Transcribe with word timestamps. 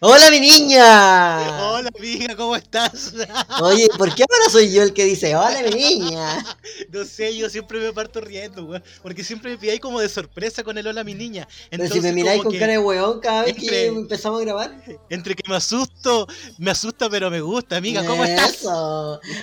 ¡Hola, 0.00 0.30
mi 0.30 0.38
niña! 0.38 1.72
Hola, 1.72 1.90
amiga, 1.98 2.36
¿cómo 2.36 2.54
estás? 2.54 3.14
Oye, 3.60 3.88
¿por 3.98 4.14
qué 4.14 4.22
ahora 4.22 4.48
soy 4.48 4.72
yo 4.72 4.84
el 4.84 4.92
que 4.92 5.04
dice 5.04 5.34
hola, 5.34 5.60
mi 5.62 5.70
niña? 5.70 6.44
No 6.92 7.04
sé, 7.04 7.36
yo 7.36 7.50
siempre 7.50 7.80
me 7.80 7.92
parto 7.92 8.20
riendo, 8.20 8.64
weón. 8.64 8.82
Porque 9.02 9.24
siempre 9.24 9.50
me 9.50 9.58
pilláis 9.58 9.80
como 9.80 9.98
de 9.98 10.08
sorpresa 10.08 10.62
con 10.62 10.78
el 10.78 10.86
hola, 10.86 11.02
mi 11.02 11.14
niña. 11.14 11.48
Pero 11.70 11.88
si 11.88 12.00
me 12.00 12.12
miráis 12.12 12.42
con 12.42 12.56
cara 12.56 12.72
de 12.72 12.78
weón 12.78 13.18
cada 13.18 13.42
vez 13.42 13.56
que 13.56 13.86
empezamos 13.86 14.40
a 14.40 14.44
grabar. 14.44 14.82
Entre 15.10 15.34
que 15.34 15.42
me 15.48 15.56
asusto, 15.56 16.28
me 16.58 16.70
asusta, 16.70 17.10
pero 17.10 17.28
me 17.30 17.40
gusta, 17.40 17.76
amiga, 17.76 18.04
¿cómo 18.04 18.22
estás? 18.22 18.64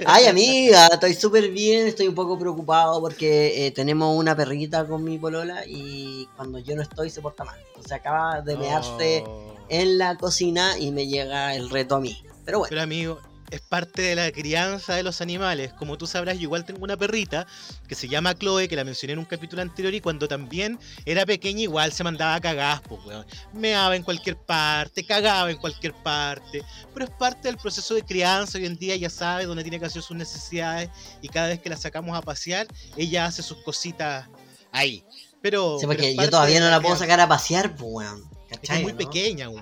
Ay, 0.06 0.26
amiga, 0.28 0.88
estoy 0.88 1.14
súper 1.16 1.50
bien, 1.50 1.88
estoy 1.88 2.08
un 2.08 2.16
poco 2.16 2.40
preocupado 2.40 3.02
porque 3.02 3.68
eh, 3.68 3.72
tenemos 3.72 4.18
una 4.18 4.36
perrita 4.36 4.86
con 4.86 5.04
mi 5.04 5.18
polola 5.18 5.64
y 5.68 6.28
cuando 6.38 6.60
yo 6.60 6.76
no 6.78 6.82
estoy 6.82 7.10
se 7.10 7.22
porta 7.22 7.44
mal. 7.44 7.60
O 7.78 7.86
sea, 7.86 7.98
acaba 7.98 8.42
de 8.42 8.56
mearse 8.56 9.24
Oh. 9.28 9.55
En 9.70 9.98
la 9.98 10.16
cocina 10.18 10.78
y 10.78 10.92
me 10.92 11.08
llega 11.08 11.56
el 11.56 11.70
reto 11.70 11.96
a 11.96 12.00
mí. 12.00 12.24
Pero 12.46 12.60
bueno, 12.60 12.70
Pero 12.70 12.82
amigo, 12.82 13.20
es 13.52 13.62
parte 13.62 14.02
de 14.02 14.16
la 14.16 14.32
crianza 14.32 14.96
de 14.96 15.04
los 15.04 15.22
animales. 15.22 15.72
Como 15.74 15.98
tú 15.98 16.08
sabrás, 16.08 16.36
yo 16.36 16.44
igual 16.44 16.66
tengo 16.66 16.84
una 16.84 16.98
perrita 16.98 17.46
que 17.88 17.96
se 17.96 18.08
llama 18.08 18.34
Chloe, 18.34 18.68
que 18.68 18.76
la 18.76 18.84
mencioné 18.84 19.14
en 19.14 19.20
un 19.20 19.26
capítulo 19.26 19.62
anterior, 19.62 19.94
y 19.94 20.02
cuando 20.02 20.28
también 20.28 20.80
era 21.06 21.26
pequeña 21.26 21.62
igual 21.62 21.92
se 21.92 22.04
mandaba 22.04 22.36
a 22.36 22.42
cagar, 22.42 22.82
pues, 22.84 23.04
weón. 23.06 23.26
Meaba 23.54 23.96
en 23.96 24.04
cualquier 24.04 24.38
parte, 24.38 25.06
cagaba 25.06 25.52
en 25.52 25.58
cualquier 25.58 25.94
parte. 25.94 26.64
Pero 26.94 27.06
es 27.06 27.12
parte 27.12 27.48
del 27.48 27.58
proceso 27.58 27.94
de 27.94 28.04
crianza. 28.04 28.58
Hoy 28.58 28.66
en 28.66 28.78
día 28.78 28.96
ya 28.96 29.10
sabe 29.10 29.46
dónde 29.46 29.64
tiene 29.64 29.80
que 29.80 29.86
hacer 29.86 30.02
sus 30.02 30.18
necesidades, 30.18 30.90
y 31.22 31.30
cada 31.30 31.48
vez 31.48 31.60
que 31.60 31.70
la 31.70 31.78
sacamos 31.78 32.18
a 32.18 32.22
pasear, 32.22 32.68
ella 32.98 33.26
hace 33.26 33.44
sus 33.44 33.58
cositas 33.64 34.28
ahí. 34.72 35.04
Pero, 35.42 35.78
sí, 35.80 35.86
porque 35.86 36.16
yo 36.16 36.30
todavía 36.30 36.60
no 36.60 36.66
la 36.66 36.82
puedo 36.82 36.96
crianza. 36.96 37.04
sacar 37.06 37.20
a 37.20 37.28
pasear, 37.28 37.76
pues 37.76 37.92
weón. 37.92 38.35
¿Cachai, 38.62 38.78
es 38.78 38.84
muy 38.84 38.92
no? 38.94 38.98
pequeña 38.98 39.46
aún. 39.46 39.62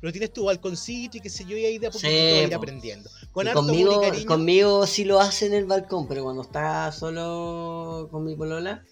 Pero 0.00 0.12
tienes 0.12 0.32
tu 0.32 0.44
balconcito 0.44 1.18
y 1.18 1.20
qué 1.20 1.28
sé 1.28 1.44
yo, 1.44 1.56
y 1.56 1.64
ahí 1.66 1.78
de 1.78 1.88
a 1.88 1.90
poquito 1.90 2.08
Sí, 2.08 2.14
ir 2.46 2.54
aprendiendo. 2.54 3.10
Con 3.32 3.46
harto 3.46 3.60
amor 3.60 3.74
y 3.76 3.84
conmigo, 3.84 4.26
conmigo 4.26 4.86
sí 4.86 5.04
lo 5.04 5.20
hace 5.20 5.46
en 5.46 5.52
el 5.54 5.66
balcón, 5.66 6.08
pero 6.08 6.22
cuando 6.24 6.42
está 6.42 6.90
solo 6.92 8.08
con 8.10 8.24
mi 8.24 8.34
polola, 8.34 8.82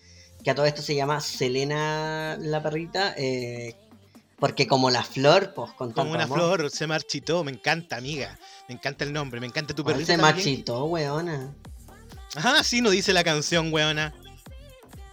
que 0.45 0.51
a 0.51 0.55
todo 0.55 0.67
esto 0.67 0.83
se 0.83 0.95
llama 0.95 1.21
Selena 1.21 2.37
la 2.41 2.63
perrita, 2.63 3.15
eh, 3.17 3.75
porque 4.39 4.67
como 4.67 4.91
la 4.91 5.03
flor, 5.03 5.55
pues 5.55 5.71
con 5.73 5.93
Como 5.93 6.11
tanto 6.13 6.15
una 6.15 6.25
amor, 6.25 6.39
flor, 6.59 6.71
se 6.71 6.87
marchitó. 6.87 7.43
Me 7.43 7.53
encanta, 7.53 7.97
amiga. 7.97 8.39
Me 8.69 8.75
encanta 8.75 9.05
el 9.05 9.13
nombre, 9.13 9.41
me 9.41 9.47
encanta 9.47 9.75
tu 9.75 9.83
perrita. 9.83 10.13
se 10.13 10.19
también. 10.19 10.37
marchitó, 10.37 10.85
weona. 10.85 11.55
Ajá, 12.37 12.63
sí, 12.63 12.83
no 12.83 12.91
dice 12.91 13.15
la 13.15 13.25
canción, 13.25 13.73
weona. 13.73 14.15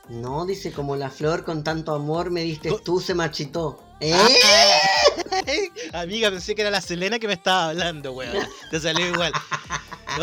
No, 0.09 0.45
dice 0.45 0.71
como 0.73 0.95
la 0.97 1.09
flor 1.09 1.45
con 1.45 1.64
tanto 1.64 1.95
amor 1.95 2.30
me 2.30 2.42
diste 2.42 2.69
Co- 2.69 2.80
tú, 2.80 2.99
se 2.99 3.16
marchitó. 3.16 3.80
¿Eh? 3.99 5.69
Amiga, 5.93 6.29
pensé 6.29 6.55
que 6.55 6.61
era 6.61 6.71
la 6.71 6.81
Selena 6.81 7.19
que 7.19 7.27
me 7.27 7.33
estaba 7.33 7.69
hablando, 7.69 8.11
weona. 8.13 8.47
Te 8.71 8.79
salió 8.79 9.07
igual. 9.07 9.31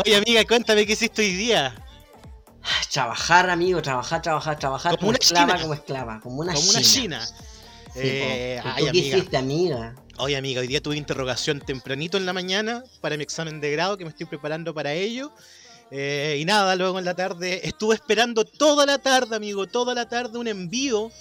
Oye, 0.05 0.15
amiga, 0.15 0.43
cuéntame 0.45 0.85
qué 0.85 0.93
hiciste 0.93 1.21
hoy 1.21 1.33
día. 1.33 1.75
Trabajar, 2.91 3.49
amigo, 3.49 3.81
trabajar, 3.81 4.21
trabajar, 4.21 4.57
trabajar 4.57 4.91
Como 4.91 4.99
como, 4.99 5.09
una 5.09 5.17
esclava, 5.19 5.47
china. 5.53 5.61
como 5.61 5.73
esclava, 5.73 6.19
como 6.21 6.35
una 6.41 6.53
Como 6.53 6.69
una 6.69 6.81
china. 6.81 7.25
Sí, 7.25 7.33
Eh, 7.95 8.59
po. 8.63 8.69
¿Y 8.69 8.71
ay, 8.71 8.77
¿Tú 8.77 8.83
qué 8.83 8.89
amiga. 8.89 9.17
hiciste, 9.17 9.37
amiga? 9.37 9.95
Oye, 10.17 10.37
amiga, 10.37 10.61
hoy 10.61 10.67
día 10.67 10.81
tuve 10.81 10.95
interrogación 10.95 11.59
tempranito 11.59 12.17
en 12.17 12.25
la 12.25 12.33
mañana 12.33 12.83
para 13.01 13.17
mi 13.17 13.23
examen 13.23 13.59
de 13.59 13.71
grado 13.71 13.97
que 13.97 14.03
me 14.05 14.11
estoy 14.11 14.27
preparando 14.27 14.73
para 14.73 14.93
ello. 14.93 15.31
Eh, 15.91 16.37
y 16.39 16.45
nada, 16.45 16.75
luego 16.75 16.97
en 16.99 17.05
la 17.05 17.13
tarde 17.15 17.67
estuve 17.67 17.95
esperando 17.95 18.45
toda 18.45 18.85
la 18.85 18.97
tarde, 18.99 19.35
amigo, 19.35 19.67
toda 19.67 19.93
la 19.93 20.07
tarde 20.07 20.37
un 20.39 20.47
envío 20.47 21.11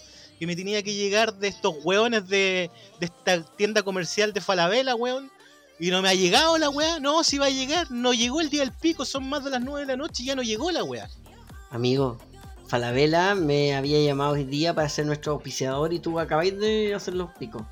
que 0.43 0.47
me 0.49 0.57
tenía 0.57 0.83
que 0.83 0.93
llegar 0.93 1.39
de 1.39 1.47
estos 1.47 1.73
hueones 1.85 2.27
de, 2.27 2.69
esta 2.99 3.45
tienda 3.55 3.85
comercial 3.85 4.33
de 4.33 4.41
Falabella, 4.41 4.97
weón. 4.97 5.31
Y 5.79 5.93
no 5.93 6.03
me 6.03 6.09
ha 6.09 6.15
llegado 6.15 6.59
la 6.59 6.69
weá. 6.69 6.99
No, 6.99 7.23
si 7.23 7.39
va 7.39 7.47
a 7.47 7.51
llegar. 7.51 7.89
No 7.93 8.13
llegó 8.13 8.41
el 8.41 8.51
día 8.51 8.63
del 8.63 8.73
pico. 8.73 9.05
Son 9.05 9.29
más 9.29 9.45
de 9.45 9.51
las 9.51 9.61
9 9.61 9.83
de 9.83 9.93
la 9.93 9.97
noche 9.97 10.25
y 10.25 10.27
ya 10.27 10.35
no 10.35 10.43
llegó 10.43 10.73
la 10.73 10.83
weá. 10.83 11.09
Amigo, 11.71 12.19
Falabella 12.67 13.37
me 13.37 13.77
había 13.77 14.03
llamado 14.03 14.33
hoy 14.33 14.43
día 14.43 14.75
para 14.75 14.89
ser 14.89 15.07
nuestro 15.07 15.35
auspiciador 15.35 15.93
y 15.93 16.01
tú 16.01 16.19
acabáis 16.19 16.59
de 16.59 16.93
hacer 16.93 17.15
los 17.15 17.31
picos. 17.39 17.63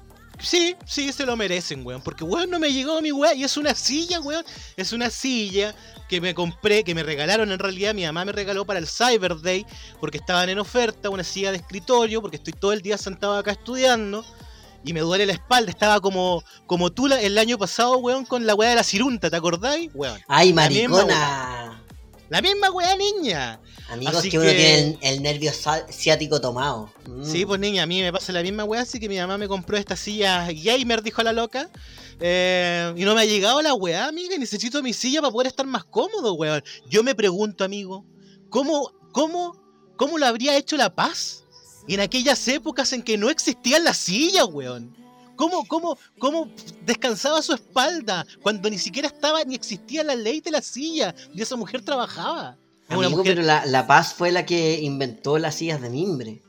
Sí, 0.42 0.74
sí, 0.86 1.12
se 1.12 1.26
lo 1.26 1.36
merecen, 1.36 1.84
weón. 1.86 2.02
Porque, 2.02 2.24
weón, 2.24 2.50
no 2.50 2.58
me 2.58 2.72
llegó 2.72 3.00
mi 3.02 3.12
weá. 3.12 3.34
Y 3.34 3.44
es 3.44 3.56
una 3.56 3.74
silla, 3.74 4.20
weón. 4.20 4.44
Es 4.76 4.92
una 4.92 5.10
silla 5.10 5.74
que 6.08 6.20
me 6.20 6.34
compré, 6.34 6.82
que 6.82 6.94
me 6.94 7.02
regalaron 7.02 7.52
en 7.52 7.58
realidad. 7.58 7.94
Mi 7.94 8.04
mamá 8.04 8.24
me 8.24 8.32
regaló 8.32 8.64
para 8.64 8.78
el 8.78 8.86
Cyber 8.88 9.40
Day. 9.40 9.66
Porque 10.00 10.18
estaban 10.18 10.48
en 10.48 10.58
oferta. 10.58 11.10
Una 11.10 11.24
silla 11.24 11.50
de 11.50 11.58
escritorio. 11.58 12.20
Porque 12.22 12.36
estoy 12.36 12.52
todo 12.54 12.72
el 12.72 12.82
día 12.82 12.96
sentado 12.98 13.36
acá 13.36 13.52
estudiando. 13.52 14.24
Y 14.82 14.94
me 14.94 15.00
duele 15.00 15.26
la 15.26 15.34
espalda. 15.34 15.70
Estaba 15.70 16.00
como, 16.00 16.42
como 16.66 16.90
tú 16.90 17.06
la- 17.06 17.20
el 17.20 17.36
año 17.36 17.58
pasado, 17.58 17.98
weón, 17.98 18.24
con 18.24 18.46
la 18.46 18.54
weá 18.54 18.70
de 18.70 18.76
la 18.76 18.82
cirunta. 18.84 19.28
¿Te 19.28 19.36
acordáis? 19.36 19.90
Weón. 19.94 20.18
¡Ay, 20.26 20.52
maricona! 20.54 21.69
La 22.30 22.40
misma 22.40 22.70
weá, 22.70 22.96
niña. 22.96 23.60
Amigos, 23.90 24.16
Así 24.16 24.30
que 24.30 24.38
uno 24.38 24.46
que- 24.48 24.54
tiene 24.56 24.78
el, 24.78 24.98
el 25.02 25.22
nervio 25.22 25.52
ciático 25.90 26.40
tomado. 26.40 26.90
Mm. 27.06 27.24
Sí, 27.24 27.44
pues 27.44 27.58
niña, 27.60 27.82
a 27.82 27.86
mí 27.86 28.00
me 28.00 28.12
pasa 28.12 28.32
la 28.32 28.42
misma 28.42 28.64
weá, 28.64 28.82
así 28.82 28.98
que 29.00 29.08
mi 29.08 29.18
mamá 29.18 29.36
me 29.36 29.48
compró 29.48 29.76
esta 29.76 29.96
silla 29.96 30.48
gamer, 30.52 31.02
dijo 31.02 31.22
la 31.22 31.32
loca. 31.32 31.68
eh, 32.20 32.92
y 32.96 33.04
no 33.04 33.14
me 33.14 33.22
ha 33.22 33.24
llegado 33.24 33.60
la 33.62 33.74
weá, 33.74 34.06
amiga, 34.06 34.34
y 34.34 34.38
necesito 34.38 34.82
mi 34.82 34.92
silla 34.92 35.20
para 35.20 35.32
poder 35.32 35.48
estar 35.48 35.66
más 35.66 35.84
cómodo, 35.84 36.34
weón. 36.34 36.62
Yo 36.88 37.02
me 37.02 37.14
pregunto, 37.14 37.64
amigo, 37.64 38.04
¿cómo, 38.48 38.92
cómo, 39.12 39.56
cómo 39.96 40.18
lo 40.18 40.26
habría 40.26 40.56
hecho 40.56 40.76
la 40.76 40.94
paz 40.94 41.44
en 41.88 41.98
aquellas 42.00 42.46
épocas 42.46 42.92
en 42.92 43.02
que 43.02 43.16
no 43.18 43.28
existían 43.30 43.82
las 43.84 43.96
sillas, 43.96 44.44
weón? 44.52 44.94
¿Cómo, 45.40 45.66
cómo, 45.66 45.96
¿Cómo 46.18 46.50
descansaba 46.84 47.40
su 47.40 47.54
espalda 47.54 48.26
cuando 48.42 48.68
ni 48.68 48.76
siquiera 48.76 49.08
estaba 49.08 49.42
ni 49.44 49.54
existía 49.54 50.04
la 50.04 50.14
ley 50.14 50.42
de 50.42 50.50
la 50.50 50.60
silla 50.60 51.14
y 51.32 51.40
esa 51.40 51.56
mujer 51.56 51.82
trabajaba? 51.82 52.58
Una 52.90 53.08
mujer 53.08 53.36
pero 53.36 53.42
la, 53.46 53.64
la 53.64 53.86
Paz 53.86 54.12
fue 54.12 54.32
la 54.32 54.44
que 54.44 54.78
inventó 54.80 55.38
las 55.38 55.54
sillas 55.54 55.80
de 55.80 55.88
mimbre. 55.88 56.42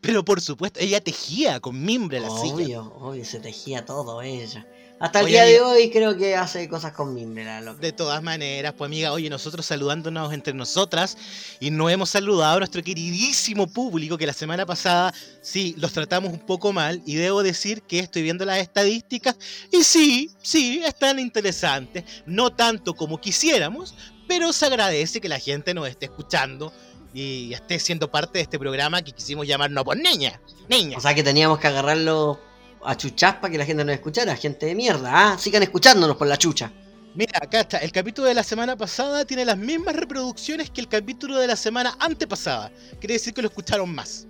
Pero 0.00 0.24
por 0.24 0.40
supuesto, 0.40 0.78
ella 0.78 1.00
tejía 1.00 1.58
con 1.58 1.84
mimbre 1.84 2.20
la 2.20 2.30
silla. 2.30 2.54
Obvio, 2.54 2.94
obvio, 3.00 3.24
se 3.24 3.40
tejía 3.40 3.84
todo 3.84 4.22
ella. 4.22 4.64
Hasta 4.98 5.20
el 5.20 5.26
Oye, 5.26 5.34
día 5.34 5.44
de 5.44 5.60
hoy 5.60 5.90
creo 5.90 6.16
que 6.16 6.36
hace 6.36 6.68
cosas 6.70 6.92
con 6.92 7.14
loca. 7.14 7.80
De 7.80 7.92
todas 7.92 8.22
maneras, 8.22 8.72
pues 8.76 8.88
amiga, 8.88 9.12
oye, 9.12 9.28
nosotros 9.28 9.66
saludándonos 9.66 10.32
entre 10.32 10.54
nosotras 10.54 11.18
y 11.60 11.70
no 11.70 11.90
hemos 11.90 12.08
saludado 12.10 12.56
a 12.56 12.58
nuestro 12.60 12.82
queridísimo 12.82 13.66
público 13.66 14.16
que 14.16 14.26
la 14.26 14.32
semana 14.32 14.64
pasada 14.64 15.12
sí 15.42 15.74
los 15.76 15.92
tratamos 15.92 16.32
un 16.32 16.38
poco 16.38 16.72
mal 16.72 17.02
y 17.04 17.16
debo 17.16 17.42
decir 17.42 17.82
que 17.82 17.98
estoy 17.98 18.22
viendo 18.22 18.46
las 18.46 18.58
estadísticas 18.58 19.36
y 19.70 19.84
sí, 19.84 20.30
sí, 20.40 20.80
están 20.82 21.18
interesantes, 21.18 22.04
no 22.24 22.50
tanto 22.50 22.94
como 22.94 23.20
quisiéramos, 23.20 23.94
pero 24.26 24.50
se 24.54 24.64
agradece 24.64 25.20
que 25.20 25.28
la 25.28 25.38
gente 25.38 25.74
nos 25.74 25.88
esté 25.88 26.06
escuchando 26.06 26.72
y 27.12 27.52
esté 27.52 27.78
siendo 27.78 28.10
parte 28.10 28.38
de 28.38 28.42
este 28.42 28.58
programa 28.58 29.02
que 29.02 29.12
quisimos 29.12 29.46
llamar 29.46 29.70
No 29.70 29.84
por 29.84 29.96
Niña, 29.98 30.40
Niña. 30.68 30.96
O 30.96 31.00
sea 31.02 31.14
que 31.14 31.22
teníamos 31.22 31.58
que 31.58 31.66
agarrarlo 31.66 32.40
a 32.86 32.96
chuchas 32.96 33.34
para 33.36 33.50
que 33.50 33.58
la 33.58 33.64
gente 33.66 33.84
nos 33.84 33.94
escuchara. 33.94 34.36
Gente 34.36 34.66
de 34.66 34.74
mierda, 34.74 35.10
ah, 35.32 35.38
sigan 35.38 35.62
escuchándonos 35.62 36.16
por 36.16 36.26
la 36.26 36.36
chucha. 36.36 36.72
Mira, 37.14 37.38
acá 37.42 37.60
está. 37.60 37.78
El 37.78 37.92
capítulo 37.92 38.28
de 38.28 38.34
la 38.34 38.42
semana 38.42 38.76
pasada 38.76 39.24
tiene 39.24 39.44
las 39.44 39.56
mismas 39.56 39.96
reproducciones 39.96 40.70
que 40.70 40.80
el 40.82 40.88
capítulo 40.88 41.38
de 41.38 41.46
la 41.46 41.56
semana 41.56 41.96
antepasada. 41.98 42.70
Quiere 43.00 43.14
decir 43.14 43.32
que 43.32 43.42
lo 43.42 43.48
escucharon 43.48 43.94
más. 43.94 44.26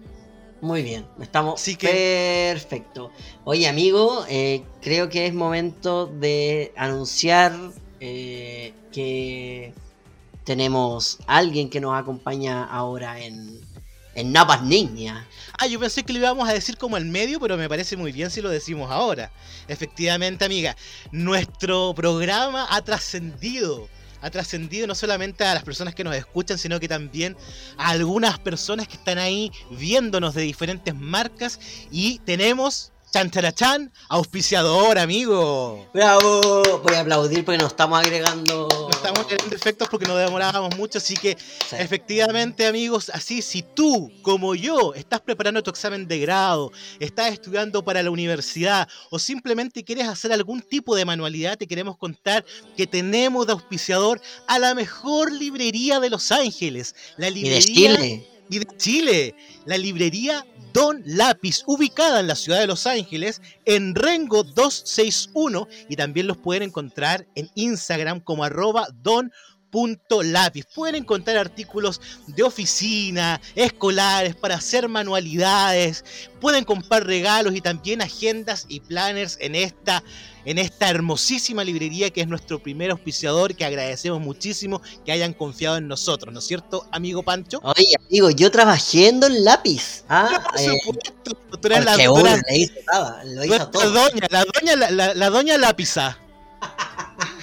Muy 0.60 0.82
bien, 0.82 1.06
estamos 1.20 1.60
Así 1.60 1.76
que- 1.76 2.52
perfecto. 2.54 3.10
Oye, 3.44 3.68
amigo, 3.68 4.24
eh, 4.28 4.62
creo 4.80 5.08
que 5.08 5.26
es 5.26 5.34
momento 5.34 6.06
de 6.06 6.72
anunciar 6.76 7.52
eh, 8.00 8.72
que 8.92 9.74
tenemos 10.44 11.18
alguien 11.26 11.68
que 11.68 11.80
nos 11.80 11.98
acompaña 11.98 12.64
ahora 12.64 13.20
en, 13.20 13.60
en 14.16 14.32
Napas 14.32 14.62
Niña. 14.62 15.28
Ah, 15.58 15.66
yo 15.66 15.78
pensé 15.78 16.02
que 16.02 16.12
lo 16.12 16.18
íbamos 16.18 16.48
a 16.48 16.52
decir 16.52 16.76
como 16.76 16.96
al 16.96 17.04
medio, 17.04 17.38
pero 17.38 17.56
me 17.56 17.68
parece 17.68 17.96
muy 17.96 18.10
bien 18.10 18.30
si 18.30 18.40
lo 18.40 18.50
decimos 18.50 18.90
ahora. 18.90 19.30
Efectivamente, 19.68 20.44
amiga, 20.44 20.76
nuestro 21.12 21.94
programa 21.94 22.66
ha 22.70 22.82
trascendido. 22.82 23.88
Ha 24.22 24.30
trascendido 24.30 24.86
no 24.86 24.94
solamente 24.94 25.44
a 25.44 25.54
las 25.54 25.62
personas 25.62 25.94
que 25.94 26.02
nos 26.02 26.16
escuchan, 26.16 26.58
sino 26.58 26.80
que 26.80 26.88
también 26.88 27.36
a 27.76 27.90
algunas 27.90 28.38
personas 28.38 28.88
que 28.88 28.94
están 28.94 29.18
ahí 29.18 29.52
viéndonos 29.70 30.34
de 30.34 30.42
diferentes 30.42 30.94
marcas. 30.94 31.60
Y 31.90 32.18
tenemos, 32.20 32.92
chan 33.12 33.30
charachán, 33.30 33.92
auspiciador, 34.08 34.98
amigo. 34.98 35.88
¡Bravo! 35.92 36.80
Voy 36.82 36.94
a 36.94 37.00
aplaudir 37.00 37.44
porque 37.44 37.58
nos 37.58 37.72
estamos 37.72 37.98
agregando. 37.98 38.68
Estamos 39.06 39.28
teniendo 39.28 39.54
efectos 39.56 39.88
porque 39.88 40.06
nos 40.06 40.18
demorábamos 40.18 40.76
mucho, 40.76 40.98
así 40.98 41.14
que 41.14 41.36
Sí. 41.38 41.76
efectivamente 41.78 42.66
amigos, 42.66 43.10
así 43.14 43.40
si 43.42 43.62
tú 43.62 44.10
como 44.22 44.54
yo 44.54 44.94
estás 44.94 45.20
preparando 45.20 45.62
tu 45.62 45.70
examen 45.70 46.06
de 46.08 46.18
grado, 46.18 46.72
estás 47.00 47.32
estudiando 47.32 47.84
para 47.84 48.02
la 48.02 48.10
universidad 48.10 48.88
o 49.10 49.18
simplemente 49.18 49.84
quieres 49.84 50.08
hacer 50.08 50.32
algún 50.32 50.60
tipo 50.60 50.94
de 50.96 51.04
manualidad, 51.04 51.56
te 51.56 51.66
queremos 51.66 51.96
contar 51.96 52.44
que 52.76 52.86
tenemos 52.86 53.46
de 53.46 53.52
auspiciador 53.52 54.20
a 54.48 54.58
la 54.58 54.74
mejor 54.74 55.32
librería 55.32 56.00
de 56.00 56.10
Los 56.10 56.32
Ángeles, 56.32 56.94
la 57.16 57.28
Y 57.28 57.34
de 57.34 57.40
librería 57.40 57.96
Chile. 57.96 58.35
Y 58.50 58.58
de 58.58 58.66
Chile, 58.76 59.34
la 59.64 59.78
librería 59.78 60.44
Don 60.72 61.02
Lápiz, 61.06 61.62
ubicada 61.66 62.20
en 62.20 62.26
la 62.26 62.34
ciudad 62.34 62.60
de 62.60 62.66
Los 62.66 62.86
Ángeles, 62.86 63.40
en 63.64 63.94
Rengo 63.94 64.42
261, 64.42 65.68
y 65.88 65.96
también 65.96 66.26
los 66.26 66.36
pueden 66.36 66.64
encontrar 66.64 67.26
en 67.34 67.50
Instagram 67.54 68.20
como 68.20 68.44
arroba 68.44 68.86
don 69.02 69.32
lápiz. 70.22 70.64
Pueden 70.74 70.94
encontrar 70.94 71.36
artículos 71.36 72.00
de 72.28 72.42
oficina, 72.42 73.40
escolares, 73.54 74.34
para 74.34 74.54
hacer 74.56 74.88
manualidades. 74.88 76.04
Pueden 76.40 76.64
comprar 76.64 77.04
regalos 77.06 77.54
y 77.54 77.60
también 77.60 78.00
agendas 78.02 78.66
y 78.68 78.80
planners 78.80 79.36
en 79.40 79.54
esta, 79.54 80.02
en 80.44 80.58
esta 80.58 80.88
hermosísima 80.88 81.64
librería 81.64 82.10
que 82.10 82.20
es 82.22 82.28
nuestro 82.28 82.58
primer 82.62 82.90
auspiciador, 82.90 83.54
que 83.54 83.64
agradecemos 83.64 84.20
muchísimo 84.20 84.80
que 85.04 85.12
hayan 85.12 85.32
confiado 85.34 85.76
en 85.76 85.88
nosotros, 85.88 86.32
¿no 86.32 86.40
es 86.40 86.46
cierto, 86.46 86.86
amigo 86.92 87.22
Pancho? 87.22 87.60
Oye, 87.62 87.94
amigo, 88.08 88.30
yo 88.30 88.50
trabajando 88.50 89.26
en 89.26 89.44
lápiz. 89.44 90.04
Ah, 90.08 90.42
por 90.50 90.60
eh, 90.60 90.80
supuesto. 90.84 91.34
Tú 91.60 91.68
eres 91.68 91.84
la, 91.84 91.96
todo. 93.70 93.90
doña, 93.90 94.26
la 94.30 94.44
doña, 94.44 94.76
la, 94.76 94.90
la- 94.90 95.14
la 95.14 95.30
doña 95.30 95.58
lápiza. 95.58 96.18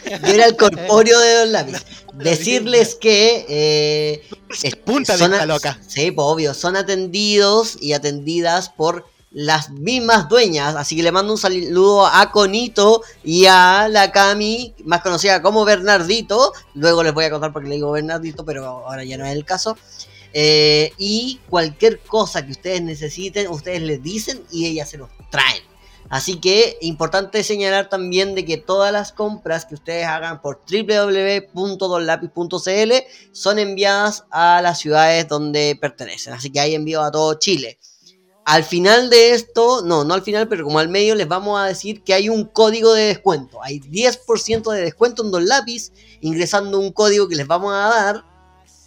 Yo 0.06 0.34
era 0.34 0.46
el 0.46 0.56
corpóreo 0.58 1.20
de 1.20 1.34
Don 1.36 1.52
Lápiz. 1.52 1.84
Decirles 2.14 2.96
que 2.96 3.46
eh, 3.50 4.24
es- 4.64 4.76
Punta 4.76 5.14
de 5.14 5.20
son 5.20 5.32
esta 5.34 5.44
a- 5.44 5.48
loca. 5.48 5.80
Sí, 5.88 6.12
pues 6.12 6.26
obvio, 6.28 6.54
son 6.54 6.76
atendidos 6.76 7.78
y 7.82 7.94
atendidas 7.94 8.70
por 8.70 9.06
las 9.32 9.72
mismas 9.72 10.30
dueñas. 10.30 10.76
Así 10.76 10.96
que 10.96 11.02
le 11.04 11.12
mando 11.12 11.34
un 11.34 11.40
saludo 11.40 12.06
a 12.06 12.32
Conito 12.32 13.02
y 13.24 13.46
a 13.48 13.88
la 13.90 14.12
Cami, 14.12 14.76
más 14.86 15.02
conocida 15.02 15.42
como 15.42 15.66
Bernardito. 15.66 16.54
Luego 16.76 17.02
les 17.04 17.14
voy 17.14 17.26
a 17.26 17.32
contar 17.32 17.52
por 17.52 17.64
qué 17.64 17.70
le 17.70 17.76
digo 17.76 17.92
Bernardito, 17.92 18.46
pero 18.46 18.66
ahora 18.66 19.04
ya 19.04 19.18
no 19.18 19.26
es 19.26 19.34
el 19.36 19.44
caso. 19.44 19.76
Eh, 20.36 20.92
y 20.98 21.40
cualquier 21.50 22.00
cosa 22.00 22.46
que 22.46 22.52
ustedes 22.52 22.82
necesiten, 22.82 23.48
ustedes 23.50 23.82
les 23.82 24.02
dicen 24.04 24.44
y 24.52 24.66
ellas 24.68 24.90
se 24.90 24.98
los 24.98 25.10
traen. 25.32 25.62
Así 26.14 26.40
que 26.40 26.78
importante 26.82 27.44
señalar 27.44 27.90
también 27.90 28.36
de 28.36 28.46
que 28.46 28.58
todas 28.58 28.92
las 28.92 29.12
compras 29.12 29.66
que 29.66 29.74
ustedes 29.74 30.06
hagan 30.06 30.44
por 30.44 30.62
www.donlapis.cl 30.72 32.92
son 33.32 33.58
enviadas 33.58 34.26
a 34.30 34.62
las 34.62 34.78
ciudades 34.78 35.28
donde 35.28 35.76
pertenecen. 35.82 36.34
Así 36.34 36.52
que 36.52 36.60
hay 36.60 36.76
envío 36.76 37.02
a 37.02 37.10
todo 37.10 37.34
Chile. 37.40 37.80
Al 38.46 38.64
final 38.64 39.10
de 39.10 39.32
esto, 39.32 39.82
no, 39.84 40.04
no 40.04 40.14
al 40.14 40.22
final, 40.22 40.48
pero 40.48 40.66
como 40.66 40.78
al 40.78 40.88
medio 40.88 41.16
les 41.16 41.28
vamos 41.28 41.60
a 41.60 41.66
decir 41.66 42.04
que 42.04 42.14
hay 42.14 42.30
un 42.30 42.46
código 42.46 42.94
de 42.94 43.06
descuento. 43.06 43.64
Hay 43.64 43.80
10% 43.80 44.72
de 44.72 44.82
descuento 44.82 45.26
en 45.26 45.32
Don 45.32 45.48
Lápiz 45.48 45.94
ingresando 46.22 46.80
un 46.80 46.92
código 46.92 47.28
que 47.28 47.38
les 47.38 47.48
vamos 47.48 47.74
a 47.74 47.90
dar. 47.90 48.24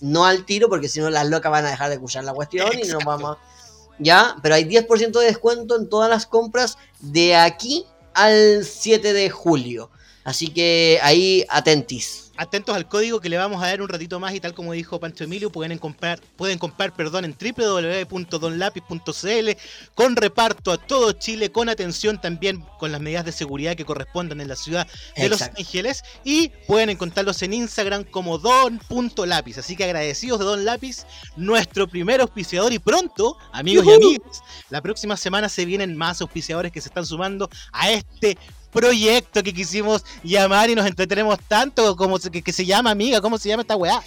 No 0.00 0.26
al 0.26 0.44
tiro, 0.44 0.69
porque 0.69 0.88
si 0.88 1.00
no 1.00 1.11
las 1.11 1.29
locas 1.29 1.50
van 1.50 1.67
a 1.67 1.70
dejar 1.70 1.88
de 1.88 1.96
escuchar 1.96 2.22
la 2.22 2.34
cuestión 2.34 2.69
y 2.81 2.87
nos 2.87 3.05
vamos 3.05 3.37
a... 3.37 3.56
Ya, 3.98 4.37
pero 4.43 4.54
hay 4.54 4.64
10% 4.64 5.19
de 5.19 5.26
descuento 5.26 5.76
en 5.76 5.88
todas 5.88 6.10
las 6.10 6.26
compras 6.26 6.76
de 7.00 7.37
aquí 7.37 7.84
al 8.14 8.64
7 8.64 9.12
de 9.12 9.31
julio. 9.31 9.90
Así 10.25 10.48
que 10.48 10.98
ahí 11.02 11.44
atentis. 11.48 12.25
Atentos 12.36 12.76
al 12.76 12.88
código 12.88 13.20
que 13.20 13.28
le 13.28 13.36
vamos 13.36 13.62
a 13.62 13.66
dar 13.66 13.82
un 13.82 13.88
ratito 13.88 14.18
más 14.20 14.34
y 14.34 14.40
tal 14.40 14.54
como 14.54 14.72
dijo 14.72 15.00
Pancho 15.00 15.24
Emilio, 15.24 15.50
pueden 15.50 15.78
comprar, 15.78 16.20
pueden 16.36 16.58
comprar 16.58 16.94
perdón, 16.94 17.24
en 17.24 17.36
www.donlapis.cl 17.38 19.50
con 19.94 20.16
reparto 20.16 20.72
a 20.72 20.78
todo 20.78 21.12
Chile, 21.12 21.50
con 21.50 21.68
atención 21.68 22.20
también 22.20 22.64
con 22.78 22.92
las 22.92 23.00
medidas 23.00 23.24
de 23.24 23.32
seguridad 23.32 23.76
que 23.76 23.84
correspondan 23.84 24.40
en 24.40 24.48
la 24.48 24.56
ciudad 24.56 24.86
de 25.16 25.28
Los. 25.28 25.42
Ángeles 25.42 26.02
y 26.24 26.50
pueden 26.66 26.90
encontrarlos 26.90 27.42
en 27.42 27.52
Instagram 27.52 28.04
como 28.04 28.38
don.lápiz. 28.38 29.58
Así 29.58 29.76
que 29.76 29.84
agradecidos 29.84 30.38
de 30.38 30.44
Don 30.44 30.64
Lápiz, 30.64 31.04
nuestro 31.36 31.88
primer 31.88 32.20
auspiciador 32.20 32.72
y 32.72 32.78
pronto, 32.78 33.36
amigos 33.52 33.86
y 33.86 33.92
amigas, 33.92 34.42
la 34.70 34.82
próxima 34.82 35.16
semana 35.16 35.48
se 35.48 35.64
vienen 35.64 35.96
más 35.96 36.20
auspiciadores 36.20 36.72
que 36.72 36.80
se 36.80 36.88
están 36.88 37.06
sumando 37.06 37.48
a 37.72 37.90
este 37.90 38.38
proyecto 38.81 39.43
que 39.43 39.52
quisimos 39.55 40.05
llamar 40.23 40.70
y 40.70 40.75
nos 40.75 40.87
entretenemos 40.87 41.38
tanto 41.49 41.96
como 41.96 42.19
se, 42.19 42.31
que, 42.31 42.43
que 42.43 42.52
se 42.52 42.64
llama 42.67 42.90
amiga, 42.90 43.20
¿cómo 43.20 43.38
se 43.38 43.49
llama 43.49 43.62
esta 43.62 43.76
weá? 43.76 44.02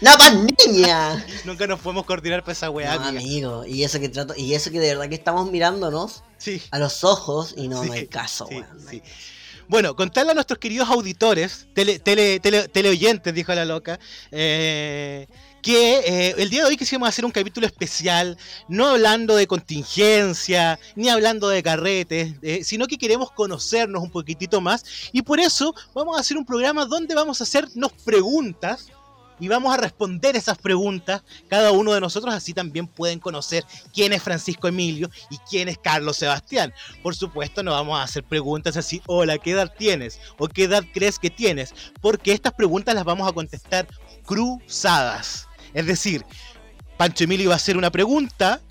¡Napa 0.00 0.30
niña! 0.30 1.24
Nunca 1.44 1.66
nos 1.66 1.80
podemos 1.80 2.04
coordinar 2.04 2.40
para 2.42 2.52
esa 2.52 2.68
weá, 2.70 2.96
No, 2.96 3.04
amigo, 3.06 3.64
y 3.66 3.82
eso 3.84 3.98
que 3.98 4.08
trato, 4.10 4.34
y 4.36 4.54
eso 4.54 4.70
que 4.70 4.78
de 4.80 4.88
verdad 4.94 5.08
que 5.08 5.14
estamos 5.14 5.50
mirándonos 5.50 6.22
Sí. 6.38 6.60
a 6.70 6.78
los 6.78 7.02
ojos 7.04 7.54
y 7.56 7.68
no, 7.68 7.82
Sí, 7.82 7.88
no 7.88 7.94
hay 7.94 8.06
caso, 8.06 8.46
sí, 8.48 8.56
weón, 8.56 8.84
no 8.84 8.90
hay 8.90 8.98
sí. 8.98 9.02
Bueno, 9.68 9.96
contarle 9.96 10.30
a 10.30 10.34
nuestros 10.34 10.58
queridos 10.60 10.88
auditores, 10.90 11.66
tele, 11.74 11.98
tele, 11.98 12.38
tele- 12.40 12.68
teleoyentes, 12.68 13.34
dijo 13.34 13.52
la 13.54 13.64
loca, 13.64 13.98
eh, 14.30 15.26
que 15.66 15.98
eh, 15.98 16.34
el 16.38 16.48
día 16.48 16.62
de 16.62 16.68
hoy 16.68 16.76
quisimos 16.76 17.08
hacer 17.08 17.24
un 17.24 17.32
capítulo 17.32 17.66
especial, 17.66 18.38
no 18.68 18.86
hablando 18.86 19.34
de 19.34 19.48
contingencia, 19.48 20.78
ni 20.94 21.08
hablando 21.08 21.48
de 21.48 21.60
carretes, 21.60 22.34
eh, 22.42 22.62
sino 22.62 22.86
que 22.86 22.96
queremos 22.96 23.32
conocernos 23.32 24.00
un 24.00 24.12
poquitito 24.12 24.60
más 24.60 24.84
y 25.10 25.22
por 25.22 25.40
eso 25.40 25.74
vamos 25.92 26.16
a 26.16 26.20
hacer 26.20 26.36
un 26.36 26.46
programa 26.46 26.84
donde 26.84 27.16
vamos 27.16 27.40
a 27.40 27.44
hacernos 27.44 27.90
preguntas 28.04 28.92
y 29.40 29.48
vamos 29.48 29.74
a 29.74 29.76
responder 29.76 30.36
esas 30.36 30.56
preguntas 30.56 31.24
cada 31.48 31.72
uno 31.72 31.92
de 31.92 32.00
nosotros, 32.00 32.32
así 32.32 32.54
también 32.54 32.86
pueden 32.86 33.18
conocer 33.18 33.64
quién 33.92 34.12
es 34.12 34.22
Francisco 34.22 34.68
Emilio 34.68 35.10
y 35.30 35.38
quién 35.50 35.68
es 35.68 35.78
Carlos 35.78 36.16
Sebastián. 36.16 36.72
Por 37.02 37.16
supuesto, 37.16 37.64
no 37.64 37.72
vamos 37.72 37.98
a 37.98 38.04
hacer 38.04 38.22
preguntas 38.22 38.76
así, 38.76 39.02
hola, 39.06 39.36
¿qué 39.38 39.50
edad 39.50 39.74
tienes? 39.76 40.20
¿O 40.38 40.46
qué 40.46 40.64
edad 40.64 40.84
crees 40.94 41.18
que 41.18 41.28
tienes? 41.28 41.74
Porque 42.00 42.30
estas 42.30 42.52
preguntas 42.52 42.94
las 42.94 43.04
vamos 43.04 43.28
a 43.28 43.32
contestar 43.32 43.88
cruzadas. 44.24 45.45
Es 45.76 45.86
decir, 45.86 46.24
Pancho 46.96 47.24
Emilio 47.24 47.50
va 47.50 47.54
a 47.54 47.56
hacer 47.56 47.76
una 47.76 47.90
pregunta 47.90 48.62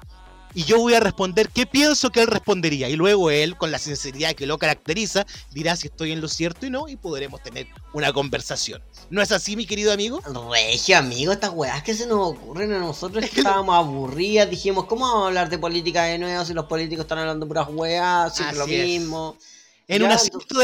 y 0.55 0.63
yo 0.63 0.79
voy 0.79 0.93
a 0.95 0.99
responder 0.99 1.49
qué 1.49 1.65
pienso 1.67 2.09
que 2.11 2.21
él 2.21 2.27
respondería. 2.27 2.89
Y 2.89 2.95
luego 2.95 3.29
él, 3.29 3.55
con 3.57 3.69
la 3.71 3.77
sinceridad 3.77 4.33
que 4.33 4.47
lo 4.47 4.57
caracteriza, 4.57 5.25
dirá 5.51 5.75
si 5.75 5.87
estoy 5.87 6.13
en 6.13 6.21
lo 6.21 6.27
cierto 6.27 6.65
y 6.65 6.69
no, 6.71 6.87
y 6.87 6.95
podremos 6.95 7.43
tener 7.43 7.67
una 7.93 8.11
conversación. 8.11 8.81
¿No 9.11 9.21
es 9.21 9.31
así, 9.31 9.55
mi 9.55 9.67
querido 9.67 9.91
amigo? 9.91 10.19
Regio, 10.51 10.97
amigo, 10.97 11.31
estas 11.33 11.51
weas 11.53 11.83
que 11.83 11.93
se 11.93 12.07
nos 12.07 12.19
ocurren 12.29 12.71
a 12.73 12.79
nosotros 12.79 13.23
es 13.23 13.29
que 13.29 13.41
estábamos 13.41 13.75
aburridas, 13.75 14.49
dijimos, 14.49 14.85
¿cómo 14.85 15.05
vamos 15.05 15.25
a 15.25 15.27
hablar 15.27 15.49
de 15.49 15.59
política 15.59 16.05
de 16.05 16.17
nuevo 16.17 16.43
si 16.43 16.53
los 16.53 16.65
políticos 16.65 17.03
están 17.03 17.19
hablando 17.19 17.47
puras 17.47 17.67
weas, 17.69 18.35
siempre 18.35 18.59
Así 18.61 18.71
lo 18.71 18.77
es. 18.77 18.87
mismo? 18.87 19.37
En 19.87 19.99
Ya, 19.99 20.05
un 20.05 20.11
entonces- 20.11 20.29
asunto 20.35 20.59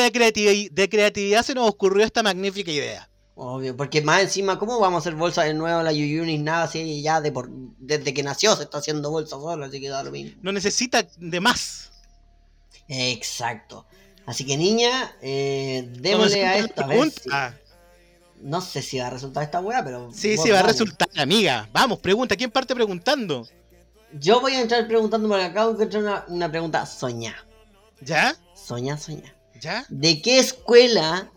de 0.74 0.90
creatividad 0.90 1.46
se 1.46 1.54
nos 1.54 1.70
ocurrió 1.70 2.04
esta 2.04 2.24
magnífica 2.24 2.72
idea. 2.72 3.08
Obvio, 3.44 3.76
porque 3.76 4.04
más 4.04 4.22
encima, 4.22 4.60
¿cómo 4.60 4.80
vamos 4.80 4.98
a 4.98 5.00
hacer 5.00 5.16
bolsa 5.16 5.42
de 5.42 5.56
nuevo 5.56 5.82
la 5.82 5.92
Yuyunis? 5.92 6.40
Nada, 6.40 6.68
si 6.68 7.02
ya 7.02 7.22
de 7.22 7.32
por, 7.32 7.50
desde 7.50 8.14
que 8.14 8.22
nació 8.22 8.56
se 8.56 8.62
está 8.62 8.78
haciendo 8.78 9.10
bolsa 9.10 9.32
solo, 9.38 9.66
así 9.66 9.82
que 9.82 9.90
da 9.90 10.04
lo 10.04 10.12
mismo. 10.12 10.40
No 10.44 10.52
necesita 10.52 11.08
de 11.18 11.40
más. 11.40 11.90
Exacto. 12.88 13.88
Así 14.28 14.46
que 14.46 14.58
niña, 14.58 15.16
eh, 15.24 15.90
démosle 15.92 16.46
a 16.46 16.58
esta 16.58 16.82
la 16.82 16.88
vez. 16.88 17.20
pregunta. 17.20 17.60
No 18.42 18.62
sé 18.62 18.84
si 18.84 19.00
va 19.00 19.08
a 19.08 19.10
resultar 19.10 19.42
esta 19.42 19.60
wea, 19.60 19.84
pero. 19.84 20.12
Sí, 20.14 20.38
sí, 20.38 20.52
va 20.52 20.60
a 20.60 20.64
resultar, 20.64 21.10
amiga. 21.18 21.68
Vamos, 21.74 21.98
pregunta. 21.98 22.36
¿Quién 22.36 22.52
parte 22.52 22.76
preguntando? 22.76 23.48
Yo 24.20 24.40
voy 24.40 24.54
a 24.54 24.62
entrar 24.62 24.86
preguntando 24.88 25.28
porque 25.28 25.46
acabo 25.46 25.74
de 25.74 25.86
encontrar 25.86 26.04
una, 26.04 26.26
una 26.28 26.52
pregunta 26.52 26.86
soñá. 26.86 27.44
¿Ya? 28.02 28.36
Soñá, 28.54 29.00
soñá. 29.00 29.34
¿Ya? 29.60 29.84
¿De 29.90 30.22
qué 30.22 30.38
escuela 30.38 31.32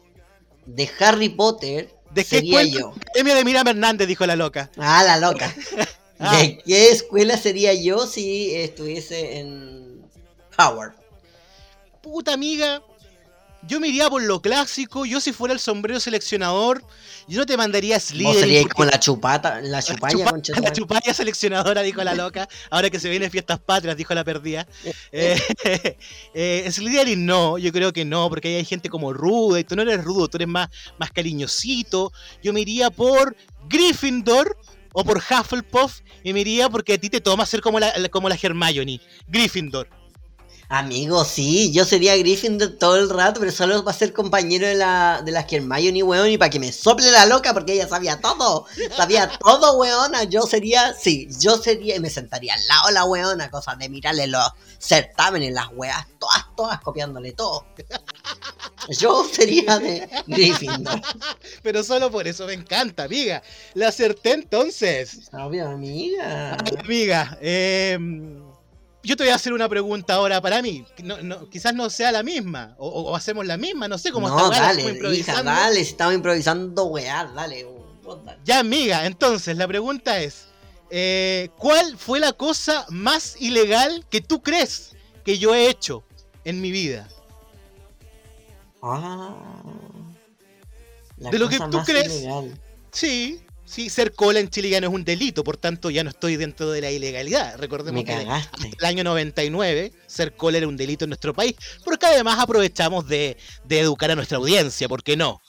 de 0.66 0.90
Harry 1.00 1.30
Potter 1.30 1.93
¿De 2.14 2.22
qué 2.22 2.36
sería 2.36 2.62
escuela? 2.62 2.80
yo? 2.80 2.94
Academia 3.10 3.34
de 3.34 3.44
Miriam 3.44 3.66
Hernández, 3.66 4.08
dijo 4.08 4.24
la 4.26 4.36
loca. 4.36 4.70
Ah, 4.76 5.02
la 5.04 5.18
loca. 5.18 5.54
Ah. 6.18 6.36
¿De 6.40 6.58
qué 6.64 6.90
escuela 6.90 7.36
sería 7.36 7.74
yo 7.74 8.06
si 8.06 8.54
estuviese 8.54 9.38
en 9.38 10.02
Howard? 10.58 10.92
Puta 12.00 12.32
amiga. 12.32 12.82
Yo 13.66 13.80
me 13.80 13.88
iría 13.88 14.10
por 14.10 14.22
lo 14.22 14.40
clásico. 14.42 15.06
Yo 15.06 15.20
si 15.20 15.32
fuera 15.32 15.54
el 15.54 15.60
sombrero 15.60 15.98
seleccionador, 15.98 16.84
yo 17.28 17.38
no 17.40 17.46
te 17.46 17.56
mandaría 17.56 17.96
a 17.96 18.00
Vos 18.22 18.36
serías 18.36 18.66
como 18.66 18.90
la 18.90 19.00
chupata, 19.00 19.60
la 19.60 19.68
La 19.68 19.82
chupalla, 19.82 20.24
la 20.24 20.32
madre. 20.32 20.72
chupalla 20.72 21.14
seleccionadora, 21.14 21.82
dijo 21.82 22.04
la 22.04 22.14
loca. 22.14 22.48
Ahora 22.70 22.90
que 22.90 23.00
se 23.00 23.08
vienen 23.08 23.30
fiestas 23.30 23.58
patrias, 23.60 23.96
dijo 23.96 24.14
la 24.14 24.24
perdida. 24.24 24.66
Eh, 25.16 25.38
eh, 26.34 26.68
Slytherin 26.70 27.24
no, 27.24 27.56
yo 27.56 27.72
creo 27.72 27.92
que 27.92 28.04
no, 28.04 28.28
porque 28.28 28.48
ahí 28.48 28.54
hay 28.56 28.64
gente 28.64 28.88
como 28.88 29.12
ruda 29.12 29.60
y 29.60 29.64
tú 29.64 29.76
no 29.76 29.82
eres 29.82 30.02
rudo, 30.02 30.28
tú 30.28 30.38
eres 30.38 30.48
más, 30.48 30.68
más 30.98 31.10
cariñosito. 31.12 32.12
Yo 32.42 32.52
me 32.52 32.60
iría 32.60 32.90
por 32.90 33.36
Gryffindor 33.68 34.56
o 34.92 35.04
por 35.04 35.18
Hufflepuff 35.18 36.00
y 36.22 36.32
me 36.32 36.40
iría 36.40 36.68
porque 36.68 36.94
a 36.94 36.98
ti 36.98 37.10
te 37.10 37.20
toma 37.20 37.46
ser 37.46 37.60
como 37.60 37.78
la, 37.78 37.92
como 38.10 38.28
la 38.28 38.38
Hermione. 38.40 39.00
Gryffindor. 39.28 39.88
Amigo, 40.68 41.24
sí, 41.24 41.72
yo 41.72 41.84
sería 41.84 42.16
Gryffindor 42.16 42.70
todo 42.78 42.96
el 42.96 43.10
rato, 43.10 43.40
pero 43.40 43.52
solo 43.52 43.84
para 43.84 43.96
ser 43.96 44.12
compañero 44.12 44.66
de 44.66 44.74
la, 44.74 45.20
de 45.24 45.30
la 45.30 45.46
Hermione, 45.48 46.02
weón, 46.02 46.30
y 46.30 46.38
para 46.38 46.50
que 46.50 46.58
me 46.58 46.72
sople 46.72 47.10
la 47.10 47.26
loca, 47.26 47.52
porque 47.52 47.74
ella 47.74 47.86
sabía 47.86 48.20
todo, 48.20 48.66
sabía 48.96 49.28
todo, 49.40 49.78
weona, 49.78 50.24
yo 50.24 50.42
sería, 50.42 50.94
sí, 50.94 51.28
yo 51.38 51.58
sería, 51.58 51.96
y 51.96 52.00
me 52.00 52.08
sentaría 52.08 52.54
al 52.54 52.66
lado 52.66 52.88
de 52.88 52.94
la 52.94 53.04
weona, 53.04 53.50
cosa 53.50 53.74
de 53.74 53.88
mirarle 53.88 54.26
los 54.26 54.48
certámenes, 54.78 55.52
las 55.52 55.68
weas, 55.74 56.06
todas, 56.18 56.44
todas, 56.56 56.80
copiándole 56.80 57.32
todo. 57.32 57.66
Yo 58.88 59.24
sería 59.24 59.78
de 59.78 60.08
Gryffindor. 60.26 61.00
Pero 61.62 61.82
solo 61.82 62.10
por 62.10 62.26
eso 62.28 62.46
me 62.46 62.52
encanta, 62.52 63.04
amiga. 63.04 63.42
La 63.74 63.88
acerté 63.88 64.32
entonces. 64.32 65.30
Obvio, 65.32 65.68
amiga. 65.68 66.56
Amiga, 66.78 67.38
eh, 67.40 67.98
yo 69.04 69.16
te 69.16 69.24
voy 69.24 69.32
a 69.32 69.36
hacer 69.36 69.52
una 69.52 69.68
pregunta 69.68 70.14
ahora 70.14 70.40
para 70.40 70.62
mí. 70.62 70.84
No, 71.02 71.22
no, 71.22 71.48
quizás 71.48 71.74
no 71.74 71.90
sea 71.90 72.10
la 72.10 72.22
misma. 72.22 72.74
O, 72.78 72.88
o 72.88 73.14
hacemos 73.16 73.46
la 73.46 73.56
misma, 73.56 73.86
no 73.86 73.98
sé 73.98 74.10
cómo 74.10 74.28
no, 74.28 74.50
está. 74.50 74.72
Dale, 74.72 75.16
hija, 75.16 75.42
dale, 75.42 75.80
estamos 75.80 76.14
improvisando, 76.14 76.84
weá, 76.86 77.24
dale. 77.34 77.66
Ya, 78.44 78.58
amiga, 78.58 79.06
entonces 79.06 79.56
la 79.56 79.68
pregunta 79.68 80.20
es: 80.20 80.46
eh, 80.90 81.50
¿Cuál 81.58 81.96
fue 81.98 82.18
la 82.18 82.32
cosa 82.32 82.86
más 82.88 83.36
ilegal 83.40 84.06
que 84.10 84.20
tú 84.20 84.42
crees 84.42 84.96
que 85.24 85.38
yo 85.38 85.54
he 85.54 85.68
hecho 85.68 86.02
en 86.44 86.60
mi 86.60 86.70
vida? 86.70 87.08
Ah. 88.82 89.34
de 91.16 91.38
lo 91.38 91.48
que 91.48 91.58
tú 91.58 91.82
crees. 91.84 92.20
Ilegal. 92.20 92.60
Sí, 92.90 93.43
Sí, 93.74 93.90
ser 93.90 94.14
cola 94.14 94.38
en 94.38 94.48
Chile 94.50 94.68
ya 94.68 94.80
no 94.80 94.86
es 94.86 94.94
un 94.94 95.02
delito, 95.02 95.42
por 95.42 95.56
tanto 95.56 95.90
ya 95.90 96.04
no 96.04 96.10
estoy 96.10 96.36
dentro 96.36 96.70
de 96.70 96.80
la 96.80 96.92
ilegalidad. 96.92 97.58
Recordemos 97.58 98.04
que 98.04 98.12
hasta 98.12 98.68
el 98.68 98.84
año 98.84 99.02
99 99.02 99.92
ser 100.06 100.36
cola 100.36 100.58
era 100.58 100.68
un 100.68 100.76
delito 100.76 101.06
en 101.06 101.08
nuestro 101.08 101.34
país, 101.34 101.56
porque 101.84 102.06
además 102.06 102.38
aprovechamos 102.38 103.08
de, 103.08 103.36
educar 103.68 104.12
a 104.12 104.14
nuestra 104.14 104.38
audiencia, 104.38 104.88
¿por 104.88 105.02
qué 105.02 105.16
no? 105.16 105.42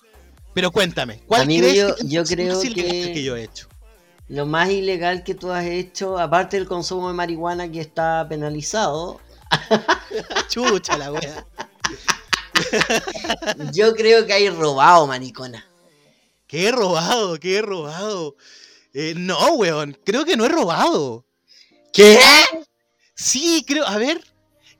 Pero 0.55 0.71
cuéntame, 0.71 1.21
¿cuál 1.27 1.43
Amigo, 1.43 1.67
crees 1.67 1.77
yo, 1.77 1.95
yo 2.03 2.23
creo 2.23 2.59
que, 2.59 2.73
que 3.13 3.21
yo 3.21 3.35
he 3.35 3.43
hecho? 3.43 3.67
Lo 4.27 4.47
más 4.47 4.71
ilegal 4.71 5.23
que 5.23 5.35
tú 5.35 5.51
has 5.51 5.65
hecho, 5.65 6.17
aparte 6.17 6.57
del 6.57 6.65
consumo 6.65 7.09
de 7.09 7.13
marihuana 7.13 7.71
que 7.71 7.79
está 7.79 8.25
penalizado. 8.27 9.21
Chucha 10.49 10.97
la 10.97 11.11
wea. 11.11 11.45
yo 13.71 13.93
creo 13.93 14.25
que 14.25 14.33
hay 14.33 14.49
robado, 14.49 15.05
maricona. 15.05 15.63
¿Qué 16.47 16.67
he 16.67 16.71
robado? 16.71 17.39
¿Qué 17.39 17.57
he 17.57 17.61
robado? 17.61 18.35
Eh, 18.93 19.13
no, 19.17 19.55
weón, 19.55 19.97
creo 20.05 20.25
que 20.25 20.37
no 20.37 20.45
he 20.45 20.49
robado. 20.49 21.25
¿Qué? 21.91 22.19
Sí, 23.13 23.63
creo, 23.67 23.85
a 23.85 23.97
ver. 23.97 24.23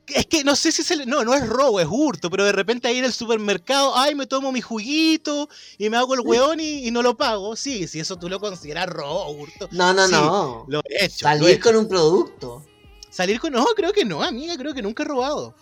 Es 0.06 0.26
que 0.26 0.44
no 0.44 0.54
sé 0.54 0.70
si 0.70 0.84
se 0.84 1.04
No, 1.04 1.24
no 1.24 1.34
es 1.34 1.48
robo, 1.48 1.80
es 1.80 1.88
hurto, 1.90 2.30
pero 2.30 2.44
de 2.44 2.52
repente 2.52 2.86
ahí 2.86 2.98
en 2.98 3.04
el 3.04 3.12
supermercado, 3.12 3.96
ay, 3.96 4.14
me 4.14 4.26
tomo 4.26 4.52
mi 4.52 4.60
juguito 4.60 5.48
y 5.78 5.90
me 5.90 5.96
hago 5.96 6.14
el 6.14 6.20
weón 6.20 6.60
y, 6.60 6.90
no 6.92 7.02
lo 7.02 7.16
pago. 7.16 7.56
Sí, 7.56 7.88
si 7.88 7.98
eso 7.98 8.16
tú 8.16 8.28
lo 8.28 8.38
consideras 8.38 8.86
robo 8.86 9.28
hurto. 9.30 9.68
No, 9.72 9.92
no, 9.92 10.06
no. 10.06 10.64
Lo 10.68 10.80
he 10.84 11.06
hecho. 11.06 11.24
Salir 11.24 11.60
con 11.60 11.76
un 11.76 11.88
producto. 11.88 12.64
Salir 13.10 13.40
con. 13.40 13.52
No, 13.52 13.64
creo 13.74 13.92
que 13.92 14.04
no, 14.04 14.22
amiga, 14.22 14.56
creo 14.56 14.72
que 14.72 14.82
nunca 14.82 15.02
he 15.02 15.06
robado. 15.06 15.54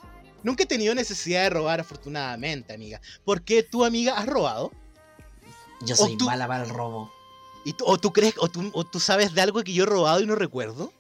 Nunca 0.43 0.65
he 0.65 0.67
tenido 0.67 0.95
necesidad 0.95 1.45
de 1.45 1.51
robar, 1.51 1.81
afortunadamente, 1.81 2.75
amiga. 2.75 3.01
¿Por 3.25 3.43
qué 3.43 3.63
tú, 3.63 3.83
amiga, 3.83 4.19
has 4.19 4.27
robado? 4.27 4.73
Yo 5.81 5.97
soy 5.97 6.17
mala 6.17 6.47
para 6.47 6.65
el 6.65 6.71
robo. 6.71 7.13
¿Y 7.65 7.75
o 7.83 7.99
tú 7.99 8.13
crees, 8.13 8.35
o 8.39 8.49
tú, 8.49 8.71
o 8.75 8.85
tú 8.85 9.01
sabes 9.01 9.35
de 9.35 9.41
algo 9.41 9.63
que 9.63 9.73
yo 9.73 9.85
he 9.85 9.87
robado 9.87 10.21
y 10.21 10.27
no 10.27 10.35
recuerdo? 10.35 10.93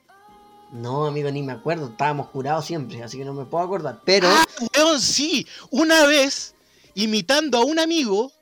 No, 0.72 1.06
amigo, 1.06 1.30
ni 1.30 1.42
me 1.42 1.52
acuerdo. 1.52 1.88
Estábamos 1.88 2.28
curados 2.28 2.64
siempre, 2.64 3.02
así 3.02 3.18
que 3.18 3.24
no 3.24 3.34
me 3.34 3.44
puedo 3.44 3.64
acordar. 3.64 4.00
Pero. 4.04 4.28
¡Ah, 4.28 4.44
weón, 4.76 5.00
sí! 5.00 5.46
Una 5.70 6.06
vez, 6.06 6.54
imitando 6.94 7.58
a 7.58 7.64
un 7.64 7.78
amigo, 7.78 8.32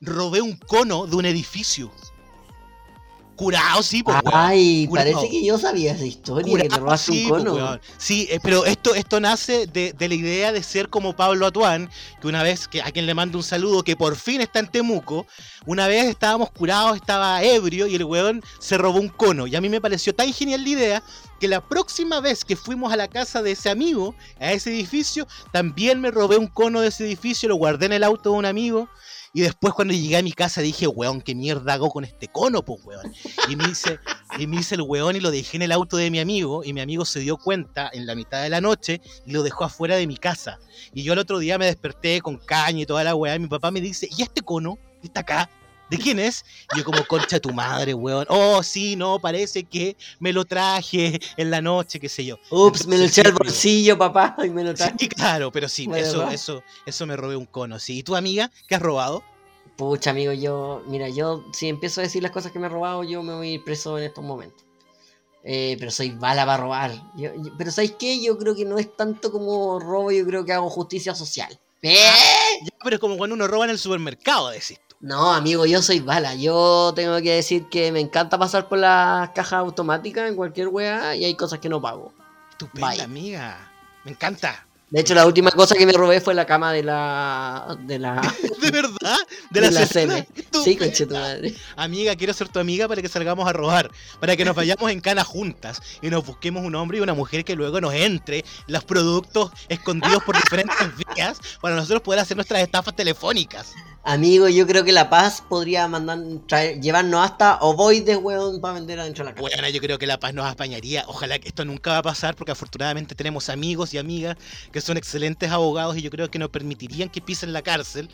robé 0.00 0.40
un 0.40 0.56
cono 0.56 1.06
de 1.06 1.16
un 1.16 1.26
edificio. 1.26 1.92
Curado, 3.40 3.82
sí, 3.82 4.02
pues, 4.02 4.18
Ay, 4.26 4.86
parece 4.92 5.30
que 5.30 5.42
yo 5.42 5.56
sabía 5.56 5.92
esa 5.92 6.04
historia, 6.04 6.58
que 6.58 6.68
te 6.68 6.76
robaste 6.76 7.10
un 7.10 7.28
pues, 7.30 7.42
cono. 7.42 7.80
Sí, 7.96 8.28
eh, 8.30 8.38
pero 8.42 8.66
esto, 8.66 8.94
esto 8.94 9.18
nace 9.18 9.66
de, 9.66 9.94
la 9.98 10.14
idea 10.14 10.52
de 10.52 10.62
ser 10.62 10.90
como 10.90 11.16
Pablo 11.16 11.46
Atuán, 11.46 11.88
que 12.20 12.28
una 12.28 12.42
vez, 12.42 12.68
que 12.68 12.82
a 12.82 12.90
quien 12.90 13.06
le 13.06 13.14
mando 13.14 13.38
un 13.38 13.42
saludo, 13.42 13.82
que 13.82 13.96
por 13.96 14.16
fin 14.16 14.42
está 14.42 14.58
en 14.58 14.70
Temuco, 14.70 15.26
una 15.64 15.86
vez 15.86 16.04
estábamos 16.04 16.50
curados, 16.50 16.96
estaba 16.96 17.42
ebrio 17.42 17.86
y 17.86 17.94
el 17.94 18.04
weón 18.04 18.42
se 18.58 18.76
robó 18.76 19.00
un 19.00 19.08
cono. 19.08 19.46
Y 19.46 19.56
a 19.56 19.62
mí 19.62 19.70
me 19.70 19.80
pareció 19.80 20.14
tan 20.14 20.30
genial 20.34 20.62
la 20.62 20.68
idea 20.68 21.02
que 21.40 21.48
la 21.48 21.66
próxima 21.66 22.20
vez 22.20 22.44
que 22.44 22.56
fuimos 22.56 22.92
a 22.92 22.96
la 22.96 23.08
casa 23.08 23.40
de 23.40 23.52
ese 23.52 23.70
amigo, 23.70 24.14
a 24.38 24.52
ese 24.52 24.68
edificio, 24.68 25.26
también 25.50 25.98
me 25.98 26.10
robé 26.10 26.36
un 26.36 26.46
cono 26.46 26.82
de 26.82 26.88
ese 26.88 27.06
edificio, 27.06 27.48
lo 27.48 27.56
guardé 27.56 27.86
en 27.86 27.94
el 27.94 28.04
auto 28.04 28.32
de 28.32 28.36
un 28.36 28.44
amigo 28.44 28.90
y 29.32 29.42
después 29.42 29.74
cuando 29.74 29.94
llegué 29.94 30.16
a 30.16 30.22
mi 30.22 30.32
casa 30.32 30.60
dije, 30.60 30.88
weón, 30.88 31.20
¿qué 31.20 31.34
mierda 31.34 31.74
hago 31.74 31.88
con 31.90 32.04
este 32.04 32.28
cono, 32.28 32.62
pues, 32.62 32.84
weón? 32.84 33.12
Y 33.48 33.54
me 33.54 33.68
hice, 33.68 34.00
y 34.38 34.46
me 34.46 34.56
hice 34.56 34.74
el 34.74 34.82
weón 34.82 35.14
y 35.14 35.20
lo 35.20 35.30
dejé 35.30 35.56
en 35.56 35.62
el 35.62 35.72
auto 35.72 35.96
de 35.96 36.10
mi 36.10 36.18
amigo 36.18 36.64
y 36.64 36.72
mi 36.72 36.80
amigo 36.80 37.04
se 37.04 37.20
dio 37.20 37.36
cuenta 37.36 37.90
en 37.92 38.06
la 38.06 38.14
mitad 38.14 38.42
de 38.42 38.48
la 38.48 38.60
noche 38.60 39.00
y 39.26 39.30
lo 39.32 39.42
dejó 39.42 39.64
afuera 39.64 39.96
de 39.96 40.06
mi 40.06 40.16
casa. 40.16 40.58
Y 40.92 41.04
yo 41.04 41.12
el 41.12 41.20
otro 41.20 41.38
día 41.38 41.58
me 41.58 41.66
desperté 41.66 42.20
con 42.20 42.38
caña 42.38 42.82
y 42.82 42.86
toda 42.86 43.04
la 43.04 43.14
weá 43.14 43.36
y 43.36 43.38
mi 43.38 43.48
papá 43.48 43.70
me 43.70 43.80
dice, 43.80 44.08
¿y 44.16 44.22
este 44.22 44.42
cono? 44.42 44.78
¿Está 45.02 45.20
acá? 45.20 45.50
¿De 45.90 45.98
quién 45.98 46.20
es? 46.20 46.44
Y 46.74 46.78
yo 46.78 46.84
como, 46.84 47.04
concha 47.04 47.40
tu 47.40 47.52
madre, 47.52 47.92
weón. 47.94 48.24
Oh, 48.28 48.62
sí, 48.62 48.94
no, 48.94 49.18
parece 49.18 49.64
que 49.64 49.96
me 50.20 50.32
lo 50.32 50.44
traje 50.44 51.18
en 51.36 51.50
la 51.50 51.60
noche, 51.60 51.98
qué 51.98 52.08
sé 52.08 52.24
yo. 52.24 52.38
Ups, 52.50 52.86
me 52.86 52.96
lo 52.96 53.04
eché 53.04 53.22
al 53.22 53.32
bolsillo, 53.32 53.98
papá, 53.98 54.36
y 54.44 54.50
me 54.50 54.62
lo 54.62 54.72
traje. 54.72 54.94
Sí, 54.98 55.08
claro, 55.08 55.50
pero 55.50 55.68
sí, 55.68 55.88
eso, 55.94 56.30
eso, 56.30 56.62
eso 56.86 57.06
me 57.06 57.16
robé 57.16 57.34
un 57.34 57.46
cono, 57.46 57.78
sí. 57.80 57.98
¿Y 57.98 58.02
tu 58.04 58.14
amiga, 58.14 58.50
qué 58.68 58.76
has 58.76 58.82
robado? 58.82 59.24
Pucha, 59.76 60.10
amigo, 60.10 60.32
yo, 60.32 60.84
mira, 60.86 61.08
yo 61.08 61.44
si 61.52 61.68
empiezo 61.68 62.00
a 62.00 62.04
decir 62.04 62.22
las 62.22 62.30
cosas 62.30 62.52
que 62.52 62.58
me 62.58 62.66
he 62.66 62.70
robado, 62.70 63.02
yo 63.02 63.22
me 63.22 63.34
voy 63.34 63.48
a 63.48 63.50
ir 63.52 63.64
preso 63.64 63.98
en 63.98 64.04
estos 64.04 64.22
momentos. 64.22 64.64
Eh, 65.42 65.76
pero 65.78 65.90
soy 65.90 66.10
bala 66.10 66.44
para 66.44 66.62
robar. 66.62 66.92
pero 67.56 67.70
¿sabéis 67.70 67.94
qué? 67.98 68.22
Yo 68.22 68.36
creo 68.38 68.54
que 68.54 68.64
no 68.64 68.78
es 68.78 68.94
tanto 68.94 69.32
como 69.32 69.80
robo, 69.80 70.12
yo 70.12 70.24
creo 70.26 70.44
que 70.44 70.52
hago 70.52 70.68
justicia 70.70 71.14
social. 71.14 71.58
¿Eh? 71.82 71.96
pero 72.84 72.96
es 72.96 73.00
como 73.00 73.16
cuando 73.16 73.34
uno 73.34 73.48
roba 73.48 73.64
en 73.64 73.70
el 73.70 73.78
supermercado, 73.78 74.50
decís. 74.50 74.78
No, 75.00 75.32
amigo, 75.32 75.64
yo 75.64 75.80
soy 75.80 76.00
bala. 76.00 76.34
Yo 76.34 76.92
tengo 76.94 77.16
que 77.22 77.34
decir 77.34 77.68
que 77.70 77.90
me 77.90 78.00
encanta 78.00 78.38
pasar 78.38 78.68
por 78.68 78.78
las 78.78 79.30
cajas 79.30 79.54
automáticas 79.54 80.28
en 80.28 80.36
cualquier 80.36 80.68
weá 80.68 81.16
y 81.16 81.24
hay 81.24 81.34
cosas 81.34 81.58
que 81.58 81.70
no 81.70 81.80
pago. 81.80 82.12
Estupenda, 82.50 83.04
amiga. 83.04 83.70
Me 84.04 84.10
encanta. 84.10 84.66
De 84.90 85.00
hecho, 85.00 85.14
la 85.14 85.24
última 85.24 85.52
cosa 85.52 85.76
que 85.76 85.86
me 85.86 85.92
robé 85.92 86.20
fue 86.20 86.34
la 86.34 86.44
cama 86.44 86.72
de 86.72 86.82
la. 86.82 87.78
¿De, 87.86 87.98
la... 87.98 88.20
¿De 88.60 88.70
verdad? 88.72 89.16
¿De, 89.48 89.70
la, 89.70 89.86
cena? 89.86 90.26
Sí, 90.64 90.76
coche 90.76 91.06
tu 91.06 91.14
madre. 91.14 91.54
Amiga, 91.76 92.16
quiero 92.16 92.34
ser 92.34 92.48
tu 92.48 92.58
amiga 92.58 92.88
para 92.88 93.00
que 93.00 93.08
salgamos 93.08 93.48
a 93.48 93.52
robar. 93.52 93.90
Para 94.18 94.36
que 94.36 94.44
nos 94.44 94.56
vayamos 94.56 94.90
en 94.90 95.00
cana 95.00 95.22
juntas 95.22 95.80
y 96.02 96.10
nos 96.10 96.26
busquemos 96.26 96.64
un 96.64 96.74
hombre 96.74 96.98
y 96.98 97.00
una 97.00 97.14
mujer 97.14 97.44
que 97.44 97.54
luego 97.54 97.80
nos 97.80 97.94
entre 97.94 98.44
los 98.66 98.84
productos 98.84 99.52
escondidos 99.68 100.24
por 100.24 100.34
diferentes 100.34 100.88
vías 100.96 101.38
para 101.62 101.76
nosotros 101.76 102.02
poder 102.02 102.20
hacer 102.20 102.36
nuestras 102.36 102.60
estafas 102.60 102.94
telefónicas. 102.96 103.72
Amigo, 104.02 104.48
yo 104.48 104.66
creo 104.66 104.82
que 104.82 104.92
La 104.92 105.10
Paz 105.10 105.42
podría 105.46 105.86
mandar 105.86 106.18
llevarnos 106.80 107.22
hasta 107.22 107.58
ovoides, 107.60 108.16
weón, 108.16 108.58
para 108.58 108.74
vender 108.74 108.98
adentro 108.98 109.24
de 109.24 109.30
la 109.30 109.34
casa. 109.34 109.42
Bueno, 109.42 109.68
yo 109.68 109.78
creo 109.78 109.98
que 109.98 110.06
La 110.06 110.18
Paz 110.18 110.32
nos 110.32 110.46
apañaría. 110.46 111.04
Ojalá 111.06 111.38
que 111.38 111.48
esto 111.48 111.66
nunca 111.66 111.92
va 111.92 111.98
a 111.98 112.02
pasar, 112.02 112.34
porque 112.34 112.52
afortunadamente 112.52 113.14
tenemos 113.14 113.50
amigos 113.50 113.92
y 113.92 113.98
amigas 113.98 114.36
que 114.72 114.80
son 114.80 114.96
excelentes 114.96 115.50
abogados 115.50 115.98
y 115.98 116.02
yo 116.02 116.10
creo 116.10 116.30
que 116.30 116.38
nos 116.38 116.48
permitirían 116.48 117.10
que 117.10 117.20
pisen 117.20 117.52
la 117.52 117.60
cárcel. 117.60 118.08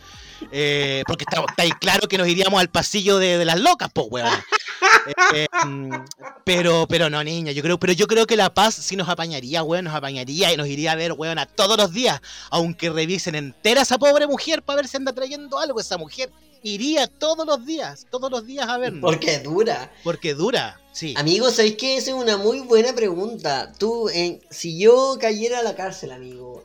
Eh, 0.51 1.05
porque 1.07 1.25
está, 1.29 1.45
ahí 1.57 1.71
claro 1.81 2.09
que 2.09 2.19
nos 2.19 2.27
iríamos 2.27 2.61
al 2.61 2.69
pasillo 2.69 3.19
de, 3.19 3.45
las 3.45 3.61
locas, 3.61 3.89
pues, 3.95 4.09
weón. 4.11 4.35
Eh, 5.35 5.47
mm, 5.65 5.93
pero, 6.45 6.87
pero 6.89 7.09
no, 7.09 7.23
niña, 7.23 7.53
yo 7.53 7.63
creo, 7.63 7.79
pero 7.79 7.93
yo 7.93 8.09
creo 8.09 8.27
que 8.27 8.37
La 8.37 8.53
Paz 8.53 8.75
sí 8.75 8.97
nos 8.97 9.09
apañaría, 9.09 9.63
weón, 9.63 9.85
nos 9.85 9.95
apañaría 9.95 10.53
y 10.53 10.57
nos 10.57 10.67
iría 10.67 10.93
a 10.93 10.95
ver, 10.97 11.13
weón, 11.13 11.39
a 11.39 11.47
todos 11.47 11.77
los 11.77 11.93
días, 11.93 12.21
aunque 12.51 12.91
revisen 12.91 13.37
entera 13.37 13.81
a 13.81 13.83
esa 13.85 13.99
pobre 13.99 14.27
mujer 14.27 14.63
para 14.63 14.79
ver 14.79 14.89
si 14.89 14.97
anda 14.97 15.13
trayendo 15.13 15.61
algo 15.61 15.76
esa 15.81 15.99
mujer 15.99 16.31
iría 16.63 17.07
todos 17.07 17.47
los 17.47 17.65
días, 17.65 18.07
todos 18.11 18.31
los 18.31 18.45
días 18.45 18.69
a 18.69 18.79
vernos. 18.79 19.01
Porque 19.01 19.39
dura. 19.39 19.93
Porque 20.03 20.35
dura, 20.35 20.81
sí. 20.93 21.15
Amigo, 21.17 21.51
¿sabéis 21.51 21.77
que 21.77 21.97
esa 21.97 22.11
es 22.11 22.17
una 22.17 22.37
muy 22.37 22.61
buena 22.61 22.95
pregunta? 22.95 23.73
Tú, 23.79 24.09
eh, 24.09 24.41
si 24.51 24.79
yo 24.79 25.17
cayera 25.21 25.61
a 25.61 25.63
la 25.63 25.75
cárcel, 25.75 26.13
amigo, 26.13 26.65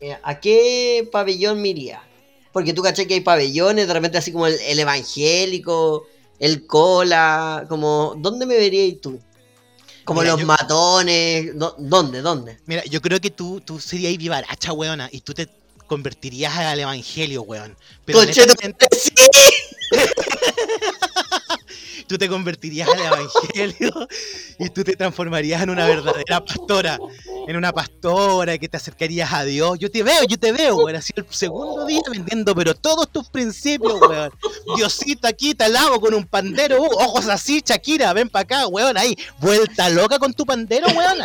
eh, 0.00 0.16
¿a 0.22 0.40
qué 0.40 1.08
pabellón 1.10 1.60
me 1.60 1.68
iría? 1.68 2.02
Porque 2.52 2.72
tú 2.72 2.82
caché 2.82 3.06
que 3.06 3.14
hay 3.14 3.20
pabellones, 3.20 3.86
de 3.86 3.92
repente 3.92 4.18
así 4.18 4.32
como 4.32 4.46
el, 4.46 4.78
evangélico, 4.78 6.06
el 6.38 6.66
cola, 6.66 7.66
como, 7.68 8.14
¿dónde 8.16 8.46
me 8.46 8.56
verías 8.56 9.00
tú? 9.00 9.20
Como 10.04 10.22
los 10.22 10.44
matones, 10.44 11.52
¿dónde? 11.56 12.20
¿Dónde? 12.20 12.58
Mira, 12.66 12.84
yo 12.84 13.00
creo 13.00 13.20
que 13.20 13.30
tú, 13.30 13.60
tú 13.60 13.80
serías 13.80 14.16
vivaracha, 14.18 14.72
weona, 14.72 15.08
y 15.10 15.20
tú 15.22 15.32
te 15.32 15.48
convertirías 15.86 16.56
al 16.56 16.80
evangelio, 16.80 17.42
weón. 17.42 17.76
Pero 18.04 18.20
tú 22.06 22.18
te 22.18 22.28
convertirías 22.28 22.88
al 22.88 23.00
evangelio 23.00 24.08
y 24.58 24.68
tú 24.70 24.84
te 24.84 24.96
transformarías 24.96 25.62
en 25.62 25.70
una 25.70 25.86
verdadera 25.86 26.44
pastora, 26.44 26.98
en 27.46 27.56
una 27.56 27.72
pastora 27.72 28.58
que 28.58 28.68
te 28.68 28.76
acercarías 28.76 29.32
a 29.32 29.44
Dios. 29.44 29.78
Yo 29.78 29.90
te 29.90 30.02
veo, 30.02 30.24
yo 30.28 30.38
te 30.38 30.52
veo, 30.52 30.76
weón, 30.76 30.96
así 30.96 31.12
el 31.16 31.26
segundo 31.30 31.86
día 31.86 32.02
vendiendo, 32.10 32.54
pero 32.54 32.74
todos 32.74 33.10
tus 33.10 33.28
principios, 33.28 34.00
weón. 34.00 34.30
Diosito 34.76 35.28
aquí 35.28 35.54
te 35.54 35.68
lavo 35.68 36.00
con 36.00 36.14
un 36.14 36.26
pandero, 36.26 36.82
uh, 36.82 37.04
ojos 37.04 37.28
así, 37.28 37.62
Shakira, 37.64 38.12
ven 38.12 38.28
para 38.28 38.42
acá, 38.42 38.66
weón, 38.66 38.96
ahí, 38.96 39.16
vuelta 39.38 39.88
loca 39.88 40.18
con 40.18 40.32
tu 40.32 40.44
pandero, 40.44 40.88
weón. 40.88 41.18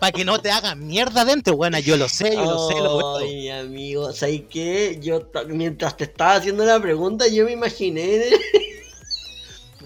Para 0.00 0.12
que 0.12 0.24
no 0.24 0.40
te 0.40 0.50
hagan 0.50 0.86
mierda 0.86 1.22
adentro, 1.22 1.54
weona. 1.54 1.80
Yo 1.80 1.96
lo 1.96 2.08
sé, 2.08 2.34
yo 2.34 2.44
lo 2.44 2.68
sé, 2.68 2.74
lo 2.74 2.96
veo. 2.98 3.16
Ay, 3.18 3.48
amigo, 3.48 4.12
¿sabes 4.12 4.42
qué? 4.50 4.98
Yo 5.00 5.30
mientras 5.48 5.96
te 5.96 6.04
estaba 6.04 6.34
haciendo 6.34 6.64
la 6.64 6.80
pregunta, 6.80 7.26
yo 7.28 7.44
me 7.44 7.52
imaginé. 7.52 8.22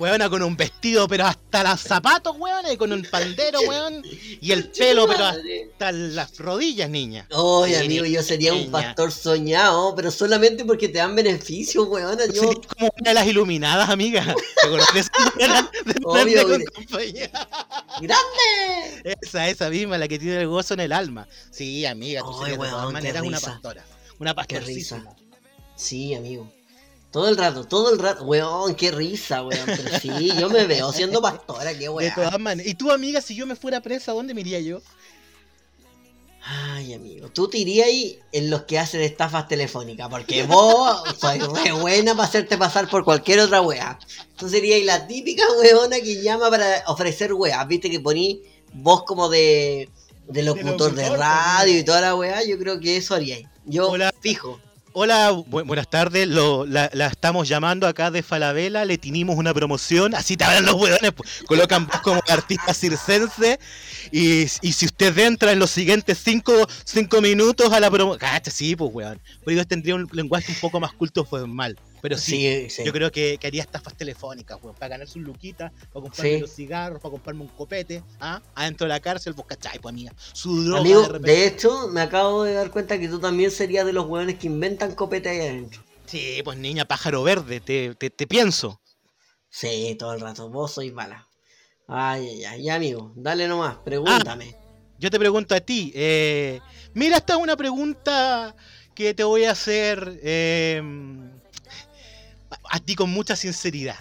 Weona 0.00 0.30
con 0.30 0.42
un 0.42 0.56
vestido, 0.56 1.06
pero 1.06 1.26
hasta 1.26 1.62
los 1.62 1.78
zapatos, 1.78 2.34
weona, 2.38 2.72
y 2.72 2.78
con 2.78 2.90
un 2.90 3.02
pandero, 3.02 3.60
weón. 3.68 4.02
Y 4.40 4.50
el 4.50 4.70
pelo, 4.70 5.06
pero 5.06 5.26
hasta 5.26 5.92
las 5.92 6.38
rodillas, 6.38 6.88
niña. 6.88 7.28
Sí, 7.30 7.74
amigo, 7.74 8.06
yo 8.06 8.22
sería 8.22 8.54
un 8.54 8.70
pastor 8.70 9.12
soñado, 9.12 9.94
pero 9.94 10.10
solamente 10.10 10.64
porque 10.64 10.88
te 10.88 10.98
dan 10.98 11.14
beneficios, 11.14 11.86
weona. 11.86 12.24
Yo, 12.26 12.32
Sería 12.32 12.60
como 12.66 12.90
una 12.98 13.10
de 13.10 13.14
las 13.14 13.26
iluminadas, 13.26 13.90
amiga. 13.90 14.34
¿Te? 14.94 15.00
De 15.84 16.00
Obvio, 16.02 16.48
con 16.48 16.64
compañía. 16.64 17.30
¡grande! 18.00 19.16
Esa, 19.20 19.48
esa 19.48 19.68
misma, 19.68 19.98
la 19.98 20.08
que 20.08 20.18
tiene 20.18 20.40
el 20.40 20.48
gozo 20.48 20.72
en 20.74 20.80
el 20.80 20.92
alma. 20.92 21.28
Sí, 21.50 21.84
amiga, 21.84 22.22
tú 22.22 22.30
Ay, 22.30 22.52
serías 22.52 22.58
de 22.58 22.68
todas 22.68 22.82
weón, 22.84 22.92
maneras 22.94 23.22
una 23.22 23.40
pastora. 23.40 23.84
Una 24.18 24.32
risa. 24.32 25.04
Sí, 25.76 26.14
amigo. 26.14 26.50
Todo 27.10 27.28
el 27.28 27.36
rato, 27.36 27.64
todo 27.64 27.92
el 27.92 27.98
rato. 27.98 28.24
Weón, 28.24 28.74
qué 28.74 28.90
risa, 28.92 29.42
weón. 29.42 29.64
Pero 29.66 29.98
sí, 29.98 30.30
yo 30.38 30.48
me 30.48 30.64
veo 30.66 30.92
siendo 30.92 31.20
pastora, 31.20 31.72
qué 31.72 31.80
De 31.80 31.88
weón. 31.88 32.14
todas 32.14 32.38
maneras. 32.38 32.70
¿Y 32.70 32.74
tú, 32.74 32.90
amiga, 32.92 33.20
si 33.20 33.34
yo 33.34 33.46
me 33.46 33.56
fuera 33.56 33.80
presa, 33.80 34.12
dónde 34.12 34.32
me 34.34 34.42
iría 34.42 34.60
yo? 34.60 34.80
Ay, 36.42 36.94
amigo, 36.94 37.28
tú 37.28 37.48
te 37.48 37.58
irías 37.58 37.86
ahí 37.86 38.18
en 38.32 38.48
los 38.48 38.62
que 38.62 38.78
hacen 38.78 39.02
estafas 39.02 39.46
telefónicas, 39.46 40.08
porque 40.08 40.44
vos 40.44 41.02
sois 41.18 41.46
re 41.48 41.72
buena 41.72 42.14
para 42.14 42.26
hacerte 42.26 42.56
pasar 42.56 42.88
por 42.88 43.04
cualquier 43.04 43.40
otra 43.40 43.60
wea. 43.60 43.98
Tú 44.36 44.48
serías 44.48 44.82
la 44.84 45.06
típica 45.06 45.42
weona 45.60 46.00
que 46.00 46.22
llama 46.22 46.48
para 46.48 46.82
ofrecer 46.86 47.34
weas, 47.34 47.68
viste 47.68 47.90
que 47.90 48.00
poní 48.00 48.40
voz 48.72 49.04
como 49.04 49.28
de, 49.28 49.90
de 50.28 50.42
locutor 50.42 50.94
de, 50.94 51.02
locutor, 51.02 51.18
radio 51.18 51.58
también. 51.58 51.78
y 51.78 51.84
toda 51.84 52.00
la 52.00 52.14
wea, 52.14 52.42
yo 52.42 52.58
creo 52.58 52.80
que 52.80 52.96
eso 52.96 53.14
haríais. 53.14 53.46
Yo 53.66 53.90
Hola. 53.90 54.12
fijo. 54.20 54.58
Hola, 54.92 55.30
bu- 55.32 55.64
buenas 55.64 55.88
tardes. 55.88 56.26
Lo, 56.26 56.66
la, 56.66 56.86
estamos 57.06 57.48
llamando 57.48 57.86
acá 57.86 58.10
de 58.10 58.22
Falabella. 58.24 58.84
Le 58.84 58.98
tinimos 58.98 59.36
una 59.36 59.54
promoción. 59.54 60.14
Así 60.16 60.36
te 60.36 60.44
hablan 60.44 60.66
los 60.66 60.74
hueones. 60.74 61.12
pues, 61.12 61.42
Colocan 61.46 61.86
voz 61.86 62.00
como 62.00 62.20
artista 62.28 62.74
circense. 62.74 63.60
Y, 64.10 64.42
y 64.62 64.72
si 64.72 64.86
usted 64.86 65.16
entra 65.18 65.52
en 65.52 65.60
los 65.60 65.70
siguientes 65.70 66.18
cinco, 66.22 66.52
cinco 66.84 67.20
minutos 67.20 67.72
a 67.72 67.78
la 67.78 67.90
promoción. 67.90 68.18
Cacha, 68.18 68.50
sí, 68.50 68.74
pues, 68.74 68.90
weón. 68.92 69.20
Pero 69.44 69.58
yo 69.58 69.66
tendría 69.66 69.94
un 69.94 70.08
lenguaje 70.12 70.50
un 70.50 70.58
poco 70.58 70.80
más 70.80 70.92
culto 70.92 71.24
formal. 71.24 71.78
Pero 72.02 72.16
sí, 72.16 72.30
Sí, 72.32 72.70
sí. 72.70 72.84
yo 72.84 72.92
creo 72.92 73.10
que, 73.10 73.36
que 73.38 73.46
haría 73.46 73.62
estafas 73.62 73.94
telefónicas, 73.96 74.58
weón. 74.62 74.74
Para 74.76 74.88
ganar 74.90 75.06
sus 75.08 75.22
luquitas, 75.22 75.70
para 75.92 76.02
comprarme 76.02 76.34
Sí. 76.34 76.40
los 76.40 76.54
cigarros, 76.54 77.00
para 77.00 77.12
comprarme 77.12 77.42
un 77.42 77.48
copete. 77.48 78.02
¿ah? 78.20 78.40
Adentro 78.54 78.86
de 78.86 78.88
la 78.88 79.00
cárcel, 79.00 79.34
pues, 79.34 79.46
cachai, 79.48 79.78
pues, 79.78 79.92
amiga. 79.92 80.12
Su 80.32 80.64
droga 80.64 80.80
Amigo, 80.80 81.06
de 81.08 81.18
de 81.18 81.46
hecho, 81.46 81.88
me 81.88 82.00
acabo 82.00 82.44
de 82.44 82.54
dar 82.54 82.70
cuenta 82.70 82.98
que 82.98 83.08
tú 83.08 83.18
también 83.20 83.50
serías 83.50 83.84
de 83.84 83.92
los 83.92 84.06
weones 84.06 84.38
que 84.38 84.46
inventan 84.46 84.94
copete 84.94 85.28
ahí 85.28 85.40
adentro. 85.40 85.82
Sí, 86.06 86.40
pues, 86.44 86.56
niña, 86.58 86.84
pájaro 86.86 87.22
verde. 87.22 87.60
Te, 87.60 87.94
te, 87.94 88.10
te 88.10 88.26
pienso. 88.26 88.80
Sí, 89.48 89.96
todo 89.98 90.14
el 90.14 90.20
rato, 90.20 90.48
vos 90.48 90.72
sois 90.72 90.92
bala. 90.94 91.28
Ay, 91.86 92.28
ay, 92.28 92.44
ay, 92.44 92.62
ya 92.64 92.76
amigo, 92.76 93.12
dale 93.16 93.48
nomás, 93.48 93.76
pregúntame. 93.84 94.54
Yo 94.98 95.10
te 95.10 95.18
pregunto 95.18 95.54
a 95.54 95.60
ti. 95.60 95.90
eh, 95.94 96.60
mira, 96.94 97.16
esta 97.16 97.32
es 97.34 97.40
una 97.40 97.56
pregunta 97.56 98.54
que 98.94 99.12
te 99.12 99.24
voy 99.24 99.44
a 99.44 99.50
hacer 99.52 100.20
eh, 100.22 100.80
a, 102.68 102.78
ti 102.80 102.94
con 102.94 103.10
mucha 103.10 103.36
sinceridad 103.36 103.98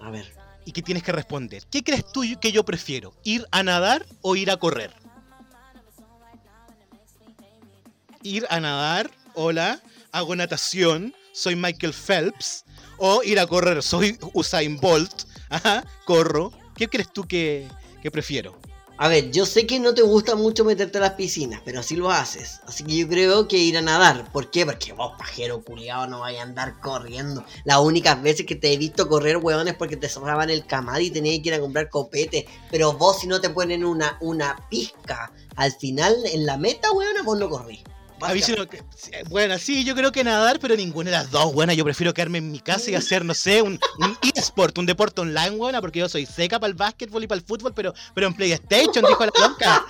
A 0.00 0.10
ver, 0.10 0.32
y 0.64 0.72
que 0.72 0.82
tienes 0.82 1.02
que 1.02 1.12
responder. 1.12 1.64
¿Qué 1.70 1.82
crees 1.82 2.10
tú 2.12 2.22
que 2.40 2.52
yo 2.52 2.64
prefiero? 2.64 3.14
¿Ir 3.24 3.46
a 3.50 3.62
nadar 3.62 4.06
o 4.20 4.36
ir 4.36 4.50
a 4.50 4.56
correr? 4.56 4.92
Ir 8.22 8.46
a 8.50 8.60
nadar, 8.60 9.10
hola, 9.34 9.80
hago 10.12 10.36
natación, 10.36 11.14
soy 11.32 11.56
Michael 11.56 11.92
Phelps. 11.92 12.64
O 12.98 13.22
ir 13.24 13.40
a 13.40 13.46
correr, 13.46 13.82
soy 13.82 14.16
Usain 14.32 14.78
Bolt, 14.78 15.24
ajá, 15.48 15.84
corro. 16.04 16.52
¿Qué 16.76 16.88
crees 16.88 17.12
tú 17.12 17.24
que, 17.24 17.68
que 18.00 18.10
prefiero? 18.10 18.60
A 19.02 19.08
ver, 19.08 19.32
yo 19.32 19.46
sé 19.46 19.66
que 19.66 19.80
no 19.80 19.94
te 19.94 20.02
gusta 20.02 20.36
mucho 20.36 20.64
meterte 20.64 20.98
a 20.98 21.00
las 21.00 21.14
piscinas, 21.14 21.60
pero 21.64 21.80
así 21.80 21.96
lo 21.96 22.12
haces. 22.12 22.60
Así 22.68 22.84
que 22.84 22.96
yo 22.96 23.08
creo 23.08 23.48
que 23.48 23.58
ir 23.58 23.76
a 23.76 23.82
nadar. 23.82 24.30
¿Por 24.30 24.48
qué? 24.48 24.64
Porque 24.64 24.92
vos, 24.92 25.14
pajero 25.18 25.60
culiado, 25.64 26.06
no 26.06 26.20
vayas 26.20 26.42
a 26.42 26.44
andar 26.44 26.78
corriendo. 26.78 27.44
Las 27.64 27.80
únicas 27.80 28.22
veces 28.22 28.46
que 28.46 28.54
te 28.54 28.72
he 28.72 28.76
visto 28.76 29.08
correr, 29.08 29.38
weón, 29.38 29.66
es 29.66 29.74
porque 29.74 29.96
te 29.96 30.08
sobraban 30.08 30.50
el 30.50 30.66
camad 30.66 31.00
y 31.00 31.10
tenías 31.10 31.42
que 31.42 31.48
ir 31.48 31.54
a 31.54 31.60
comprar 31.60 31.90
copete. 31.90 32.46
Pero 32.70 32.92
vos, 32.92 33.18
si 33.18 33.26
no 33.26 33.40
te 33.40 33.50
ponen 33.50 33.84
una, 33.84 34.18
una 34.20 34.68
pizca 34.70 35.32
al 35.56 35.72
final 35.72 36.14
en 36.24 36.46
la 36.46 36.56
meta, 36.56 36.92
weón, 36.92 37.24
vos 37.24 37.40
no 37.40 37.50
corrís. 37.50 37.80
A 38.24 38.32
mí 38.34 38.42
sí 38.42 38.54
no- 38.56 38.68
que- 38.68 38.82
sí, 38.96 39.10
Bueno, 39.28 39.58
sí, 39.58 39.84
yo 39.84 39.94
creo 39.94 40.12
que 40.12 40.22
nadar, 40.24 40.58
pero 40.60 40.76
ninguna 40.76 41.10
de 41.10 41.16
las 41.16 41.30
dos, 41.30 41.52
buena. 41.52 41.74
Yo 41.74 41.84
prefiero 41.84 42.12
quedarme 42.14 42.38
en 42.38 42.50
mi 42.50 42.60
casa 42.60 42.90
y 42.90 42.94
hacer, 42.94 43.24
no 43.24 43.34
sé, 43.34 43.62
un, 43.62 43.78
un 43.98 44.18
eSport, 44.34 44.76
un 44.78 44.86
deporte 44.86 45.20
online, 45.20 45.50
buena, 45.50 45.80
porque 45.80 45.98
yo 46.00 46.08
soy 46.08 46.26
seca 46.26 46.58
para 46.60 46.68
el 46.70 46.74
básquetbol 46.74 47.24
y 47.24 47.26
para 47.26 47.38
el 47.40 47.44
fútbol, 47.46 47.72
pero, 47.74 47.92
pero 48.14 48.26
en 48.26 48.34
PlayStation, 48.34 49.04
dijo 49.06 49.24
la 49.26 49.32
loca. 49.48 49.86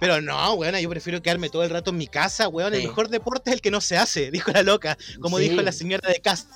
Pero 0.00 0.20
no, 0.20 0.56
buena, 0.56 0.80
yo 0.80 0.88
prefiero 0.90 1.22
quedarme 1.22 1.48
todo 1.48 1.62
el 1.62 1.70
rato 1.70 1.90
en 1.90 1.96
mi 1.96 2.06
casa, 2.06 2.48
weón. 2.48 2.74
El 2.74 2.82
Sí. 2.82 2.88
mejor 2.88 3.08
deporte 3.08 3.50
es 3.50 3.54
el 3.54 3.60
que 3.62 3.70
no 3.70 3.80
se 3.80 3.96
hace, 3.96 4.30
dijo 4.30 4.50
la 4.52 4.62
loca, 4.62 4.98
como 5.20 5.38
Sí. 5.38 5.48
dijo 5.48 5.62
la 5.62 5.72
señora 5.72 6.08
de 6.10 6.20
Cast. 6.20 6.48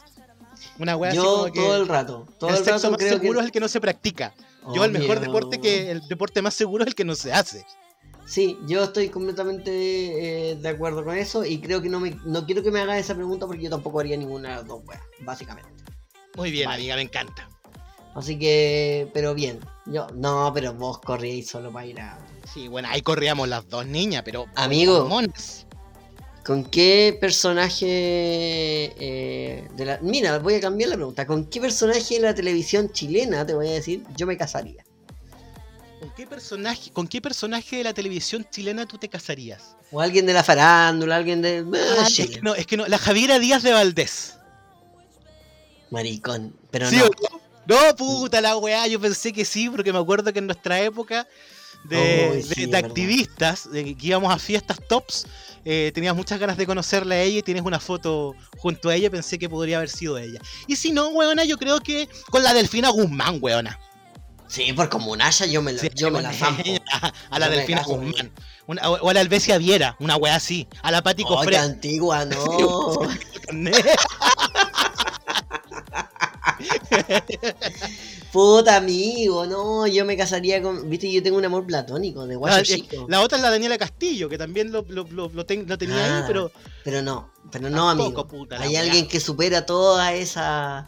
Una 0.78 0.92
así 0.94 1.16
Yo 1.16 1.24
como 1.24 1.52
que 1.52 1.60
todo 1.60 1.76
el 1.76 1.88
rato, 1.88 2.26
todo 2.38 2.50
el 2.50 2.56
el, 2.56 2.64
sexo 2.64 2.90
rato 2.90 2.90
más 2.92 3.00
seguro 3.08 3.34
que... 3.34 3.38
es 3.40 3.44
el 3.46 3.52
que 3.52 3.60
no 3.60 3.68
se 3.68 3.80
practica. 3.80 4.34
Yo 4.74 4.84
el 4.84 4.92
mejor 4.92 5.18
deporte 5.20 5.60
que 5.60 5.90
el 5.90 6.06
deporte 6.08 6.42
más 6.42 6.54
seguro 6.54 6.84
es 6.84 6.88
el 6.88 6.94
que 6.94 7.04
no 7.04 7.14
se 7.14 7.32
hace. 7.32 7.64
Sí, 8.28 8.58
yo 8.66 8.84
estoy 8.84 9.08
completamente 9.08 10.50
eh, 10.50 10.56
de 10.56 10.68
acuerdo 10.68 11.02
con 11.02 11.16
eso 11.16 11.46
y 11.46 11.60
creo 11.60 11.80
que 11.80 11.88
no 11.88 11.98
me 11.98 12.10
no 12.26 12.44
quiero 12.44 12.62
que 12.62 12.70
me 12.70 12.80
hagas 12.80 12.98
esa 12.98 13.14
pregunta 13.14 13.46
porque 13.46 13.62
yo 13.62 13.70
tampoco 13.70 14.00
haría 14.00 14.18
ninguna 14.18 14.50
de 14.50 14.54
las 14.56 14.66
dos 14.66 14.82
weas, 14.86 15.00
básicamente. 15.20 15.70
Muy 16.36 16.50
bien, 16.50 16.66
Vale. 16.66 16.82
amiga, 16.82 16.96
me 16.96 17.02
encanta. 17.02 17.48
Así 18.14 18.38
que, 18.38 19.08
pero 19.14 19.34
bien. 19.34 19.60
Yo, 19.86 20.08
no, 20.14 20.50
pero 20.52 20.74
vos 20.74 20.98
corríais 20.98 21.48
solo 21.48 21.72
para 21.72 21.86
ir 21.86 22.00
a. 22.00 22.18
Sí, 22.52 22.68
bueno, 22.68 22.88
ahí 22.90 23.00
corríamos 23.00 23.48
las 23.48 23.66
dos 23.66 23.86
niñas, 23.86 24.22
pero 24.24 24.44
Amigo. 24.56 25.08
¿Con 26.44 26.64
qué 26.64 27.16
personaje 27.18 27.86
eh, 27.88 29.68
de 29.74 29.84
la. 29.84 29.98
Mira, 30.02 30.38
voy 30.38 30.54
a 30.54 30.60
cambiar 30.60 30.90
la 30.90 30.96
pregunta. 30.96 31.26
¿Con 31.26 31.46
qué 31.46 31.60
personaje 31.60 32.16
de 32.16 32.20
la 32.20 32.34
televisión 32.34 32.90
chilena, 32.90 33.46
te 33.46 33.54
voy 33.54 33.68
a 33.68 33.72
decir, 33.72 34.04
yo 34.16 34.26
me 34.26 34.36
casaría? 34.36 34.84
¿Con 36.00 36.10
qué 36.14 36.26
personaje, 36.26 36.90
con 36.92 37.08
qué 37.08 37.20
personaje 37.20 37.76
de 37.78 37.84
la 37.84 37.92
televisión 37.94 38.46
chilena 38.50 38.86
tú 38.86 38.98
te 38.98 39.08
casarías? 39.08 39.76
O 39.90 40.00
alguien 40.00 40.26
de 40.26 40.32
la 40.32 40.44
farándula, 40.44 41.16
alguien 41.16 41.42
de. 41.42 41.64
Ah, 41.74 41.94
Ah, 42.00 42.04
es 42.06 42.14
Chile. 42.14 42.34
que 42.36 42.42
no, 42.42 42.54
es 42.54 42.66
que 42.66 42.76
no, 42.76 42.86
la 42.86 42.98
Javiera 42.98 43.38
Díaz 43.38 43.62
de 43.62 43.72
Valdés. 43.72 44.34
Maricón. 45.90 46.54
Pero 46.70 46.88
¿Sí 46.88 46.96
no. 46.96 47.04
o 47.06 47.08
no? 47.08 47.38
No, 47.66 47.96
puta 47.96 48.40
la 48.40 48.56
weá, 48.56 48.86
yo 48.86 48.98
pensé 49.00 49.32
que 49.32 49.44
sí, 49.44 49.68
porque 49.68 49.92
me 49.92 49.98
acuerdo 49.98 50.32
que 50.32 50.38
en 50.38 50.46
nuestra 50.46 50.80
época 50.80 51.26
de, 51.84 51.96
de- 51.96 52.42
sí, 52.42 52.74
activistas, 52.74 53.70
de 53.70 53.94
que 53.94 54.06
íbamos 54.06 54.32
a 54.32 54.38
fiestas 54.38 54.78
tops, 54.88 55.26
eh, 55.66 55.90
tenías 55.94 56.16
muchas 56.16 56.38
ganas 56.38 56.56
de 56.56 56.64
conocerla 56.66 57.16
a 57.16 57.20
ella 57.20 57.38
y 57.40 57.42
tienes 57.42 57.62
una 57.64 57.78
foto 57.78 58.34
junto 58.56 58.88
a 58.88 58.94
ella, 58.94 59.10
pensé 59.10 59.38
que 59.38 59.50
podría 59.50 59.76
haber 59.78 59.90
sido 59.90 60.16
ella. 60.16 60.40
Y 60.66 60.76
si 60.76 60.92
no, 60.92 61.08
weona, 61.08 61.44
yo 61.44 61.58
creo 61.58 61.80
que 61.80 62.08
con 62.30 62.42
la 62.42 62.54
Delfina 62.54 62.88
Guzmán, 62.88 63.38
weona. 63.40 63.78
Sí, 64.48 64.72
por 64.72 64.88
como 64.88 65.12
un 65.12 65.20
haya 65.22 65.46
yo 65.46 65.60
me 65.62 65.72
la, 65.72 65.80
Sí, 65.80 65.90
yo 65.94 66.10
me 66.10 66.22
la 66.22 66.32
zampo. 66.32 66.62
A, 66.92 67.12
a 67.30 67.38
la 67.38 67.48
Delfina 67.48 67.82
Guzmán. 67.82 68.32
Una- 68.66 68.90
o, 68.90 69.08
a 69.08 69.14
la 69.14 69.20
Albesia 69.20 69.56
Viera, 69.58 69.96
una 70.00 70.16
weá 70.16 70.34
así. 70.34 70.66
A 70.82 70.90
la 70.90 71.02
Pati 71.02 71.22
qué 71.22 71.28
Cofré. 71.28 71.56
antigua, 71.58 72.24
no. 72.26 72.98
Puta 78.32 78.76
amigo, 78.76 79.46
no, 79.46 79.86
yo 79.86 80.04
me 80.04 80.16
casaría 80.16 80.60
con. 80.62 80.88
Viste, 80.90 81.10
yo 81.10 81.22
tengo 81.22 81.38
un 81.38 81.44
amor 81.44 81.66
platónico 81.66 82.26
de 82.26 82.36
guacho 82.36 82.62
chico. 82.62 83.06
la 83.08 83.20
otra 83.22 83.38
es 83.38 83.42
la 83.42 83.50
Daniela 83.50 83.78
Castillo, 83.78 84.28
que 84.28 84.36
también 84.36 84.70
lo, 84.70 84.84
lo, 84.88 85.04
lo- 85.04 85.28
lo 85.30 85.46
ten- 85.46 85.66
lo 85.66 85.78
tenía 85.78 86.18
ahí, 86.18 86.24
pero 86.26 86.52
Pero 86.84 87.00
no, 87.02 87.30
pero 87.50 87.70
no, 87.70 87.88
Tampoco, 87.88 88.20
amigo. 88.22 88.28
puta 88.28 88.60
Hay 88.60 88.76
alguien 88.76 89.08
que 89.08 89.18
supera 89.20 89.64
todas 89.64 90.12
esas. 90.14 90.84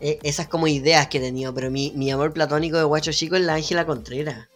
Eh, 0.00 0.18
esas 0.22 0.48
como 0.48 0.66
ideas 0.66 1.08
que 1.08 1.18
he 1.18 1.20
tenido, 1.20 1.52
pero 1.54 1.70
mi, 1.70 1.92
mi 1.96 2.10
amor 2.10 2.32
platónico 2.32 2.76
de 2.78 2.84
guacho 2.84 3.12
chico 3.12 3.36
es 3.36 3.42
la 3.42 3.54
Ángela 3.54 3.86
Contreras. 3.86 4.48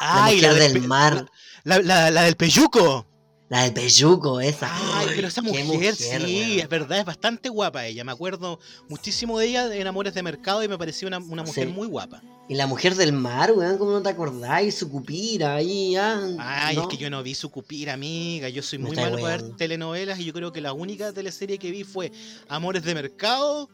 La 0.00 0.24
¡Ay, 0.26 0.36
mujer 0.36 0.52
la 0.52 0.58
del 0.58 0.80
mar, 0.82 1.26
La, 1.64 1.78
la- 1.80 2.10
la 2.10 2.22
del 2.22 2.36
Peyuco. 2.36 3.04
la 3.50 3.62
del 3.64 3.72
peyuco, 3.72 4.40
esa. 4.42 4.68
Ay, 4.98 5.08
pero 5.16 5.28
esa 5.28 5.40
qué 5.42 5.64
mujer, 5.64 5.94
sí, 5.96 6.60
es 6.60 6.68
verdad, 6.68 6.98
es 6.98 7.04
bastante 7.06 7.48
guapa 7.48 7.86
ella. 7.86 8.04
Me 8.04 8.12
acuerdo 8.12 8.60
muchísimo 8.90 9.38
de 9.38 9.46
ella 9.46 9.74
en 9.74 9.86
Amores 9.86 10.12
de 10.14 10.22
Mercado 10.22 10.62
y 10.62 10.68
me 10.68 10.76
pareció 10.76 11.08
una, 11.08 11.18
una 11.18 11.42
mujer 11.42 11.66
Sí. 11.66 11.72
muy 11.72 11.88
guapa. 11.88 12.22
Y 12.50 12.54
la 12.54 12.66
mujer 12.66 12.94
del 12.94 13.12
mar, 13.12 13.52
weón, 13.52 13.76
¿cómo 13.78 13.90
no 13.92 14.02
te 14.02 14.10
acordáis? 14.10 14.74
Su 14.78 14.90
cupira 14.90 15.54
ahí, 15.56 15.96
ah, 15.96 16.20
Ay, 16.38 16.76
¿no? 16.76 16.82
es 16.82 16.88
que 16.88 16.96
yo 16.98 17.08
no 17.10 17.22
vi 17.22 17.34
su 17.34 17.50
cupira, 17.50 17.94
amiga. 17.94 18.48
Yo 18.50 18.62
soy 18.62 18.78
muy 18.78 18.94
malo 18.94 19.16
para 19.18 19.38
ver 19.38 19.56
telenovelas 19.56 20.18
y 20.20 20.24
yo 20.26 20.32
creo 20.32 20.52
que 20.52 20.60
la 20.60 20.72
única 20.74 21.12
teleserie 21.12 21.58
que 21.58 21.70
vi 21.70 21.84
fue 21.84 22.12
Amores 22.48 22.82
de 22.84 22.94
Mercado, 22.94 23.68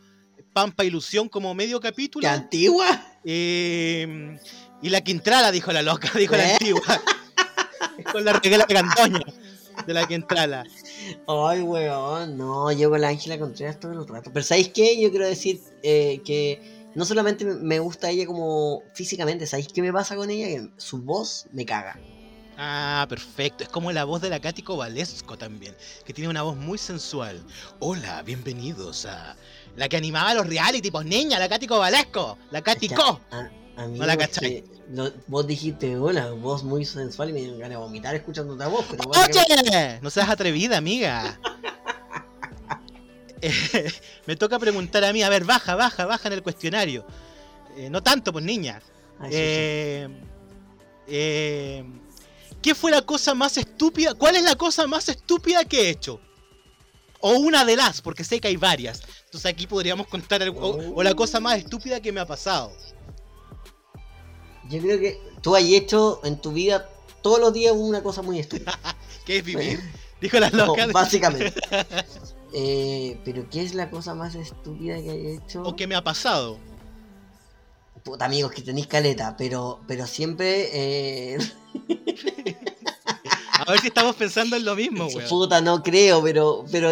Pampa 0.54 0.84
Ilusión 0.84 1.28
como 1.28 1.52
medio 1.52 1.80
capítulo. 1.80 2.22
¿Qué 2.22 2.28
antigua? 2.28 2.86
eh, 3.24 4.38
y 4.80 4.88
la 4.88 5.00
Quintrala, 5.00 5.50
dijo 5.50 5.72
la 5.72 5.82
loca, 5.82 6.10
dijo 6.16 6.36
la 6.36 6.48
¿Eh? 6.48 6.52
antigua. 6.52 7.02
Con 8.12 8.24
la 8.24 8.34
regla 8.34 8.64
cantoña 8.66 9.20
de 9.86 9.92
la 9.94 10.06
que 10.06 10.14
entrala. 10.14 10.64
Ay, 11.26 11.60
weón, 11.60 12.38
no, 12.38 12.70
yo 12.72 12.88
con 12.88 13.00
la 13.00 13.08
Ángela 13.08 13.38
Contreras 13.38 13.80
todo 13.80 13.92
el 13.92 14.06
rato. 14.06 14.30
Pero 14.32 14.44
¿sabéis 14.44 14.68
qué? 14.68 15.00
Yo 15.00 15.10
quiero 15.10 15.26
decir 15.26 15.60
eh, 15.82 16.20
que 16.24 16.88
no 16.94 17.04
solamente 17.04 17.44
me 17.44 17.80
gusta 17.80 18.10
ella 18.10 18.24
como 18.24 18.82
físicamente, 18.94 19.46
¿sabéis 19.46 19.68
qué 19.68 19.82
me 19.82 19.92
pasa 19.92 20.14
con 20.16 20.30
ella? 20.30 20.46
Que 20.46 20.70
su 20.76 20.98
voz 20.98 21.46
me 21.52 21.66
caga. 21.66 21.98
Ah, 22.56 23.06
perfecto. 23.08 23.64
Es 23.64 23.68
como 23.68 23.90
la 23.90 24.04
voz 24.04 24.22
de 24.22 24.30
la 24.30 24.40
Katy 24.40 24.62
Valesco 24.62 25.36
también, 25.36 25.74
que 26.04 26.12
tiene 26.12 26.30
una 26.30 26.42
voz 26.42 26.56
muy 26.56 26.78
sensual. 26.78 27.44
Hola, 27.80 28.22
bienvenidos 28.22 29.06
a 29.06 29.36
la 29.76 29.88
que 29.88 29.96
animaba 29.96 30.30
a 30.30 30.34
los 30.34 30.46
reality, 30.46 30.90
pues 30.90 31.06
niña, 31.06 31.38
la 31.38 31.48
Katy 31.48 31.66
Valesco, 31.66 32.38
la 32.50 32.62
Katy 32.62 32.88
Co. 32.90 33.20
no 33.76 34.06
la 34.06 34.16
cachai. 34.16 34.64
vos 35.26 35.46
dijiste 35.46 35.96
hola, 35.96 36.30
voz 36.30 36.62
muy 36.62 36.84
sensual 36.84 37.30
y 37.30 37.32
me 37.32 37.40
dio 37.40 37.52
ganas 37.54 37.70
de 37.70 37.76
vomitar 37.76 38.14
escuchando 38.14 38.54
otra 38.54 38.68
voz. 38.68 38.84
Pero 38.90 39.04
¡Oye! 39.10 39.98
No 40.00 40.10
seas 40.10 40.28
atrevida, 40.28 40.76
amiga. 40.76 41.38
Eh, 43.46 43.92
me 44.26 44.36
toca 44.36 44.58
preguntar 44.58 45.04
a 45.04 45.12
mí, 45.12 45.22
a 45.22 45.28
ver, 45.28 45.44
baja, 45.44 45.74
baja, 45.74 46.06
baja 46.06 46.28
en 46.28 46.32
el 46.32 46.42
cuestionario. 46.42 47.04
Eh, 47.76 47.90
no 47.90 48.02
tanto, 48.02 48.32
pues 48.32 48.42
niña. 48.42 48.80
eh, 49.30 50.08
eh, 51.06 51.84
¿Qué 52.62 52.74
fue 52.74 52.90
la 52.90 53.02
cosa 53.02 53.34
más 53.34 53.58
estúpida? 53.58 54.14
¿Cuál 54.14 54.36
es 54.36 54.44
la 54.44 54.54
cosa 54.54 54.86
más 54.86 55.10
estúpida 55.10 55.64
que 55.66 55.82
he 55.82 55.90
hecho? 55.90 56.20
O 57.26 57.38
una 57.38 57.64
de 57.64 57.74
las, 57.74 58.02
porque 58.02 58.22
sé 58.22 58.38
que 58.38 58.48
hay 58.48 58.56
varias. 58.58 59.00
Entonces 59.24 59.50
aquí 59.50 59.66
podríamos 59.66 60.06
contar 60.08 60.42
o, 60.54 61.02
la 61.02 61.14
cosa 61.14 61.40
más 61.40 61.56
estúpida 61.56 61.98
que 62.02 62.12
me 62.12 62.20
ha 62.20 62.26
pasado. 62.26 62.70
Yo 64.68 64.78
creo 64.82 65.00
que 65.00 65.18
tú 65.40 65.56
has 65.56 65.62
hecho 65.62 66.20
en 66.24 66.38
tu 66.38 66.52
vida 66.52 66.86
todos 67.22 67.40
los 67.40 67.54
días 67.54 67.72
una 67.74 68.02
cosa 68.02 68.20
muy 68.20 68.40
estúpida. 68.40 68.78
¿Qué 69.24 69.38
es 69.38 69.44
vivir? 69.44 69.80
Dijo 70.20 70.38
la 70.38 70.50
loca. 70.52 70.86
básicamente. 70.88 71.54
Eh, 72.52 73.18
pero 73.24 73.48
¿qué 73.48 73.62
es 73.62 73.74
la 73.74 73.88
cosa 73.88 74.14
más 74.14 74.34
estúpida 74.34 74.96
que 75.00 75.10
hay 75.10 75.26
hecho? 75.28 75.62
O 75.62 75.74
que 75.74 75.86
me 75.86 75.94
ha 75.94 76.04
pasado. 76.04 76.58
Puta 78.02 78.26
amigos 78.26 78.52
que 78.52 78.60
tenéis 78.60 78.86
caleta, 78.86 79.34
pero, 79.38 79.80
pero 79.88 80.06
siempre 80.06 80.68
eh... 80.74 81.38
A 83.58 83.70
ver 83.70 83.80
si 83.80 83.88
estamos 83.88 84.16
pensando 84.16 84.56
en 84.56 84.64
lo 84.64 84.74
mismo, 84.74 85.06
weón. 85.06 85.28
Puta, 85.28 85.60
no 85.60 85.82
creo, 85.82 86.22
pero, 86.22 86.64
pero 86.70 86.90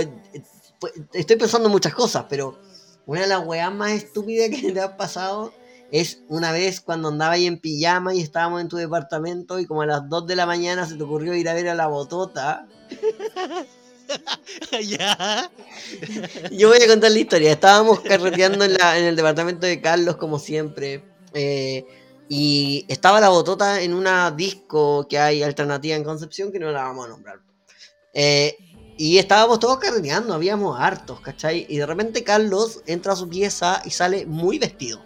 pues, 0.78 0.92
estoy 1.12 1.36
pensando 1.36 1.66
en 1.68 1.72
muchas 1.72 1.94
cosas, 1.94 2.26
pero 2.28 2.58
una 3.06 3.22
de 3.22 3.26
las 3.26 3.44
weas 3.44 3.72
más 3.72 3.92
estúpidas 3.92 4.50
que 4.50 4.72
te 4.72 4.80
ha 4.80 4.96
pasado 4.96 5.52
es 5.90 6.22
una 6.28 6.52
vez 6.52 6.80
cuando 6.80 7.08
andaba 7.08 7.32
ahí 7.32 7.46
en 7.46 7.58
pijama 7.58 8.14
y 8.14 8.20
estábamos 8.20 8.62
en 8.62 8.68
tu 8.68 8.76
departamento 8.76 9.58
y 9.58 9.66
como 9.66 9.82
a 9.82 9.86
las 9.86 10.08
2 10.08 10.26
de 10.26 10.36
la 10.36 10.46
mañana 10.46 10.86
se 10.86 10.96
te 10.96 11.02
ocurrió 11.02 11.34
ir 11.34 11.48
a 11.48 11.54
ver 11.54 11.68
a 11.68 11.74
la 11.74 11.86
botota. 11.86 12.66
ya. 14.82 15.50
Yo 16.50 16.68
voy 16.68 16.82
a 16.82 16.86
contar 16.86 17.10
la 17.10 17.18
historia. 17.18 17.52
Estábamos 17.52 18.00
carreteando 18.00 18.64
en, 18.64 18.72
en 18.72 19.04
el 19.04 19.16
departamento 19.16 19.66
de 19.66 19.80
Carlos 19.82 20.16
como 20.16 20.38
siempre. 20.38 21.04
Eh, 21.34 21.84
y 22.28 22.84
estaba 22.88 23.20
la 23.20 23.28
botota 23.28 23.82
en 23.82 23.94
una 23.94 24.30
disco 24.30 25.06
que 25.08 25.18
hay 25.18 25.42
alternativa 25.42 25.96
en 25.96 26.04
Concepción, 26.04 26.50
que 26.50 26.58
no 26.58 26.70
la 26.70 26.84
vamos 26.84 27.06
a 27.06 27.08
nombrar. 27.08 27.40
Eh, 28.14 28.56
y 28.96 29.18
estábamos 29.18 29.58
todos 29.58 29.78
carreteando, 29.78 30.34
habíamos 30.34 30.78
hartos, 30.78 31.20
¿cachai? 31.20 31.66
Y 31.68 31.78
de 31.78 31.86
repente 31.86 32.22
Carlos 32.22 32.82
entra 32.86 33.14
a 33.14 33.16
su 33.16 33.28
pieza 33.28 33.82
y 33.84 33.90
sale 33.90 34.26
muy 34.26 34.58
vestido. 34.58 35.02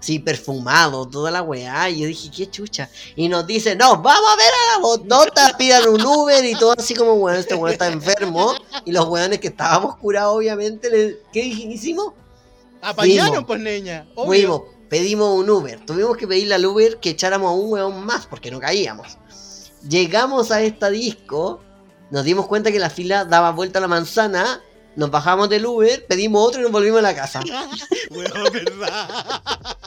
Sí, 0.00 0.18
perfumado, 0.18 1.08
toda 1.08 1.30
la 1.30 1.42
weá. 1.42 1.88
Y 1.88 2.00
yo 2.00 2.06
dije, 2.08 2.28
qué 2.36 2.50
chucha. 2.50 2.90
Y 3.14 3.28
nos 3.28 3.46
dice, 3.46 3.76
no, 3.76 4.02
vamos 4.02 4.32
a 4.32 4.36
ver 4.36 4.46
a 4.52 4.72
la 4.72 4.82
botota, 4.82 5.56
pidan 5.56 5.88
un 5.88 6.04
Uber 6.04 6.44
y 6.44 6.56
todo 6.56 6.74
así 6.76 6.92
como, 6.92 7.14
bueno, 7.16 7.38
este 7.38 7.54
weón 7.54 7.72
está 7.72 7.86
enfermo. 7.86 8.52
Y 8.84 8.90
los 8.90 9.06
weones 9.06 9.38
que 9.38 9.48
estábamos 9.48 9.96
curados, 9.96 10.36
obviamente, 10.36 11.20
¿qué 11.32 11.44
hicimos? 11.44 12.14
Apañaron, 12.80 13.46
pues, 13.46 13.60
niña. 13.60 14.08
Fuimos, 14.16 14.62
pedimos 14.92 15.40
un 15.40 15.48
Uber. 15.48 15.80
Tuvimos 15.86 16.18
que 16.18 16.28
pedirle 16.28 16.54
al 16.54 16.66
Uber 16.66 16.98
que 16.98 17.08
echáramos 17.08 17.48
a 17.48 17.54
un 17.54 17.72
weón 17.72 18.04
más 18.04 18.26
porque 18.26 18.50
no 18.50 18.60
caíamos. 18.60 19.16
Llegamos 19.88 20.50
a 20.50 20.60
esta 20.60 20.90
disco, 20.90 21.62
nos 22.10 22.24
dimos 22.24 22.46
cuenta 22.46 22.70
que 22.70 22.78
la 22.78 22.90
fila 22.90 23.24
daba 23.24 23.52
vuelta 23.52 23.78
a 23.78 23.80
la 23.80 23.88
manzana, 23.88 24.60
nos 24.94 25.10
bajamos 25.10 25.48
del 25.48 25.64
Uber, 25.64 26.04
pedimos 26.04 26.46
otro 26.46 26.60
y 26.60 26.64
nos 26.64 26.72
volvimos 26.72 26.98
a 26.98 27.02
la 27.04 27.14
casa. 27.14 27.40
verdad. 28.52 29.78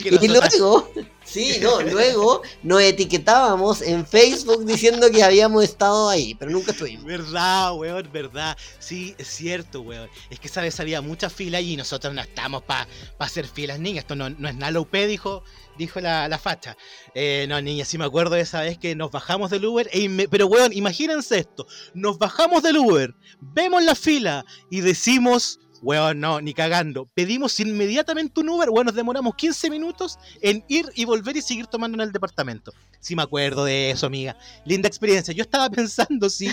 y 0.20 0.28
luego, 0.28 0.88
sí, 1.32 1.58
no, 1.60 1.80
luego 1.80 2.42
nos 2.62 2.82
etiquetábamos 2.82 3.82
en 3.82 4.06
Facebook 4.06 4.64
diciendo 4.66 5.10
que 5.10 5.22
habíamos 5.22 5.64
estado 5.64 6.08
ahí, 6.08 6.34
pero 6.34 6.50
nunca 6.50 6.72
estuvimos. 6.72 7.04
Verdad, 7.06 7.74
weón, 7.74 8.08
verdad. 8.12 8.56
Sí, 8.78 9.14
es 9.18 9.28
cierto, 9.28 9.80
weón. 9.80 10.08
Es 10.30 10.38
que 10.38 10.48
esa 10.48 10.60
vez 10.60 10.78
había 10.80 11.00
mucha 11.00 11.30
fila 11.30 11.60
y 11.60 11.76
nosotros 11.76 12.12
no 12.14 12.20
estamos 12.20 12.62
para 12.62 12.86
pa 13.16 13.24
hacer 13.24 13.46
filas, 13.46 13.78
niñas. 13.78 14.04
Esto 14.04 14.16
no, 14.16 14.28
no 14.28 14.48
es 14.48 14.54
nada 14.54 14.78
UP, 14.80 14.92
dijo, 14.92 15.42
dijo 15.78 16.00
la, 16.00 16.28
la 16.28 16.38
facha. 16.38 16.76
Eh, 17.14 17.46
no, 17.48 17.60
niña, 17.60 17.84
sí 17.84 17.98
me 17.98 18.04
acuerdo 18.04 18.34
de 18.34 18.42
esa 18.42 18.60
vez 18.60 18.78
que 18.78 18.94
nos 18.94 19.10
bajamos 19.10 19.50
del 19.50 19.64
Uber. 19.64 19.88
E 19.92 20.28
pero, 20.28 20.46
weón, 20.46 20.72
imagínense 20.72 21.38
esto. 21.38 21.66
Nos 21.94 22.18
bajamos 22.18 22.62
del 22.62 22.78
Uber, 22.78 23.14
vemos 23.40 23.82
la 23.82 23.94
fila 23.94 24.44
y 24.70 24.80
decimos 24.80 25.60
Weón, 25.82 26.20
no, 26.20 26.40
ni 26.40 26.54
cagando. 26.54 27.08
Pedimos 27.12 27.58
inmediatamente 27.58 28.40
un 28.40 28.48
Uber, 28.50 28.70
weón, 28.70 28.86
nos 28.86 28.94
demoramos 28.94 29.34
15 29.34 29.68
minutos 29.68 30.16
en 30.40 30.64
ir 30.68 30.86
y 30.94 31.04
volver 31.04 31.36
y 31.36 31.42
seguir 31.42 31.66
tomando 31.66 31.96
en 31.96 32.02
el 32.02 32.12
departamento. 32.12 32.72
Sí 33.00 33.16
me 33.16 33.22
acuerdo 33.22 33.64
de 33.64 33.90
eso, 33.90 34.06
amiga. 34.06 34.36
Linda 34.64 34.86
experiencia. 34.86 35.34
Yo 35.34 35.42
estaba 35.42 35.68
pensando, 35.70 36.30
sí, 36.30 36.48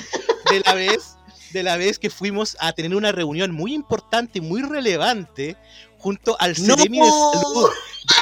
de 0.49 0.61
la 0.65 0.73
vez, 0.73 1.15
de 1.53 1.61
la 1.61 1.77
vez 1.77 1.99
que 1.99 2.09
fuimos 2.09 2.57
a 2.59 2.73
tener 2.73 2.95
una 2.95 3.11
reunión 3.11 3.51
muy 3.51 3.73
importante 3.73 4.39
y 4.39 4.41
muy 4.41 4.63
relevante 4.63 5.55
junto 5.99 6.35
al 6.39 6.55
Ceremi 6.55 6.99
de 6.99 7.09
Salud 7.09 7.69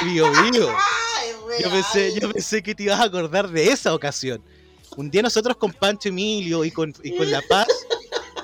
de 0.02 0.10
Bio, 0.10 0.30
Bio. 0.30 0.76
Yo 1.58 1.70
pensé, 1.70 2.20
yo 2.20 2.30
pensé 2.30 2.62
que 2.62 2.74
te 2.74 2.82
ibas 2.82 3.00
a 3.00 3.04
acordar 3.04 3.48
de 3.48 3.72
esa 3.72 3.94
ocasión. 3.94 4.42
Un 4.96 5.10
día 5.10 5.22
nosotros 5.22 5.56
con 5.56 5.72
Pancho 5.72 6.10
Emilio 6.10 6.64
y 6.64 6.70
con, 6.70 6.92
y 7.02 7.16
con 7.16 7.30
La 7.30 7.40
Paz 7.48 7.68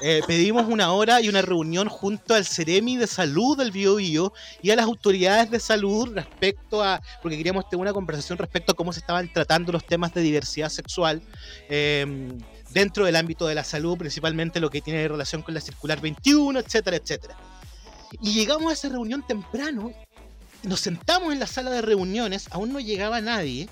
eh, 0.07 0.21
pedimos 0.27 0.67
una 0.69 0.93
hora 0.93 1.23
y 1.23 1.31
una 1.31 1.41
reunión 1.41 1.89
junto 1.89 2.35
al 2.35 2.45
Ceremi 2.45 2.99
de 2.99 3.07
Salud 3.07 3.57
del 3.57 3.71
Bio, 3.71 3.95
Bio 3.95 4.35
y 4.61 4.71
a 4.71 4.77
las 4.77 4.85
autoridades 4.85 5.51
de 5.51 5.59
salud 5.59 6.11
respecto 6.13 6.85
a, 6.85 7.01
porque 7.23 7.39
queríamos 7.39 7.71
tener 7.71 7.81
una 7.81 7.95
conversación 7.95 8.37
respecto 8.37 8.73
a 8.73 8.75
cómo 8.75 8.93
se 8.93 9.01
estaban 9.01 9.33
tratando 9.33 9.73
los 9.73 9.87
temas 9.87 10.13
de 10.13 10.21
diversidad 10.21 10.69
sexual 10.69 11.23
em, 11.71 12.39
dentro 12.69 13.07
del 13.07 13.17
ámbito 13.17 13.47
de 13.47 13.55
la 13.55 13.65
salud, 13.65 13.97
principalmente 13.97 14.61
lo 14.61 14.69
que 14.69 14.83
tiene 14.83 15.09
relación 15.09 15.41
con 15.41 15.55
la 15.55 15.63
circular 15.63 16.03
21, 16.03 16.59
etcétera, 16.59 16.99
etcétera. 16.99 17.39
Y 18.21 18.35
llegamos 18.35 18.73
a 18.73 18.75
esa 18.75 18.91
reunión 18.91 19.27
temprano, 19.27 19.91
nos 20.65 20.81
sentamos 20.81 21.33
en 21.33 21.41
la 21.41 21.47
sala 21.47 21.71
de 21.71 21.81
reuniones, 21.81 22.49
aún 22.51 22.75
no 22.75 22.79
llegaba 22.79 23.23
nadie, 23.23 23.71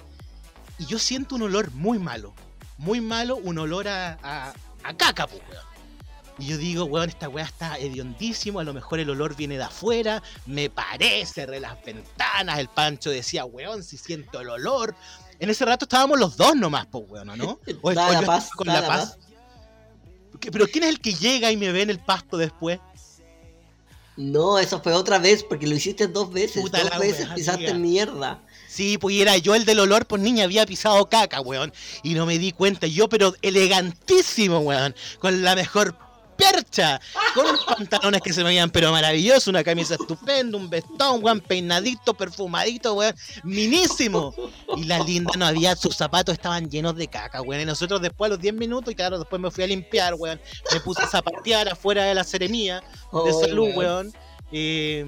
y 0.78 0.86
yo 0.86 0.98
siento 0.98 1.34
un 1.34 1.42
olor 1.42 1.72
muy 1.72 1.98
malo, 1.98 2.32
muy 2.78 3.02
malo, 3.02 3.36
un 3.36 3.58
olor 3.58 3.86
a, 3.86 4.54
a, 4.82 4.96
caca, 4.96 5.26
pues, 5.26 5.42
y 6.38 6.46
yo 6.46 6.56
digo, 6.56 6.84
weón, 6.84 7.08
esta 7.08 7.28
weá 7.28 7.44
está 7.44 7.78
hediondísimo, 7.78 8.60
a 8.60 8.64
lo 8.64 8.72
mejor 8.72 9.00
el 9.00 9.10
olor 9.10 9.36
viene 9.36 9.58
de 9.58 9.64
afuera, 9.64 10.22
me 10.46 10.70
parece, 10.70 11.46
de 11.46 11.60
las 11.60 11.82
ventanas, 11.84 12.58
el 12.58 12.68
Pancho 12.68 13.10
decía, 13.10 13.44
weón, 13.44 13.82
si 13.82 13.96
siento 13.96 14.40
el 14.40 14.48
olor. 14.48 14.94
En 15.38 15.50
ese 15.50 15.64
rato 15.64 15.84
estábamos 15.84 16.18
los 16.18 16.36
dos 16.36 16.56
nomás, 16.56 16.86
pues, 16.86 17.04
weón, 17.08 17.36
¿no? 17.36 17.60
O, 17.82 17.92
la 17.92 18.22
paz, 18.22 18.50
con 18.50 18.66
la, 18.66 18.86
paz. 18.86 19.18
Pero 20.40 20.66
¿quién 20.66 20.84
es 20.84 20.90
el 20.90 21.00
que 21.00 21.14
llega 21.14 21.50
y 21.50 21.56
me 21.56 21.70
ve 21.70 21.82
en 21.82 21.90
el 21.90 21.98
pasto 21.98 22.36
después? 22.36 22.80
No, 24.16 24.58
eso 24.58 24.82
fue 24.82 24.92
otra 24.92 25.18
vez, 25.18 25.42
porque 25.42 25.66
lo 25.66 25.74
hiciste 25.74 26.06
dos 26.06 26.32
veces. 26.32 26.62
dos 26.62 26.98
veces 26.98 27.28
pisaste 27.34 27.72
mierda. 27.74 28.42
Sí, 28.68 28.98
pues 28.98 29.16
era 29.16 29.36
yo 29.36 29.54
el 29.54 29.64
del 29.64 29.80
olor, 29.80 30.06
pues 30.06 30.20
niña, 30.22 30.44
había 30.44 30.66
pisado 30.66 31.08
caca, 31.08 31.40
weón. 31.40 31.72
Y 32.02 32.14
no 32.14 32.26
me 32.26 32.38
di 32.38 32.52
cuenta. 32.52 32.86
Yo, 32.86 33.08
pero 33.08 33.34
elegantísimo, 33.42 34.60
weón. 34.60 34.94
Con 35.18 35.42
la 35.42 35.54
mejor 35.54 35.96
percha, 36.42 37.00
con 37.34 37.46
unos 37.46 37.64
pantalones 37.64 38.20
que 38.20 38.32
se 38.32 38.42
me 38.42 38.50
veían 38.50 38.70
pero 38.70 38.92
maravillosos, 38.92 39.48
una 39.48 39.62
camisa 39.64 39.94
estupenda, 39.94 40.56
un 40.56 40.68
vestón, 40.68 41.22
weón, 41.22 41.40
peinadito, 41.40 42.14
perfumadito, 42.14 42.94
weón, 42.94 43.14
minísimo. 43.44 44.34
Y 44.76 44.84
la 44.84 44.98
linda 45.00 45.32
no 45.36 45.46
había, 45.46 45.76
sus 45.76 45.96
zapatos 45.96 46.34
estaban 46.34 46.70
llenos 46.70 46.96
de 46.96 47.08
caca, 47.08 47.42
weón. 47.42 47.62
Y 47.62 47.64
nosotros 47.64 48.00
después 48.00 48.28
a 48.28 48.34
los 48.34 48.40
10 48.40 48.54
minutos, 48.54 48.92
y 48.92 48.96
claro, 48.96 49.18
después 49.18 49.40
me 49.40 49.50
fui 49.50 49.64
a 49.64 49.66
limpiar, 49.66 50.14
weón. 50.14 50.40
Me 50.72 50.80
puse 50.80 51.02
a 51.02 51.06
zapatear 51.06 51.68
afuera 51.68 52.04
de 52.04 52.14
la 52.14 52.24
seremía 52.24 52.82
de 53.24 53.32
salud, 53.32 53.68
weón. 53.74 54.12
Y, 54.50 55.04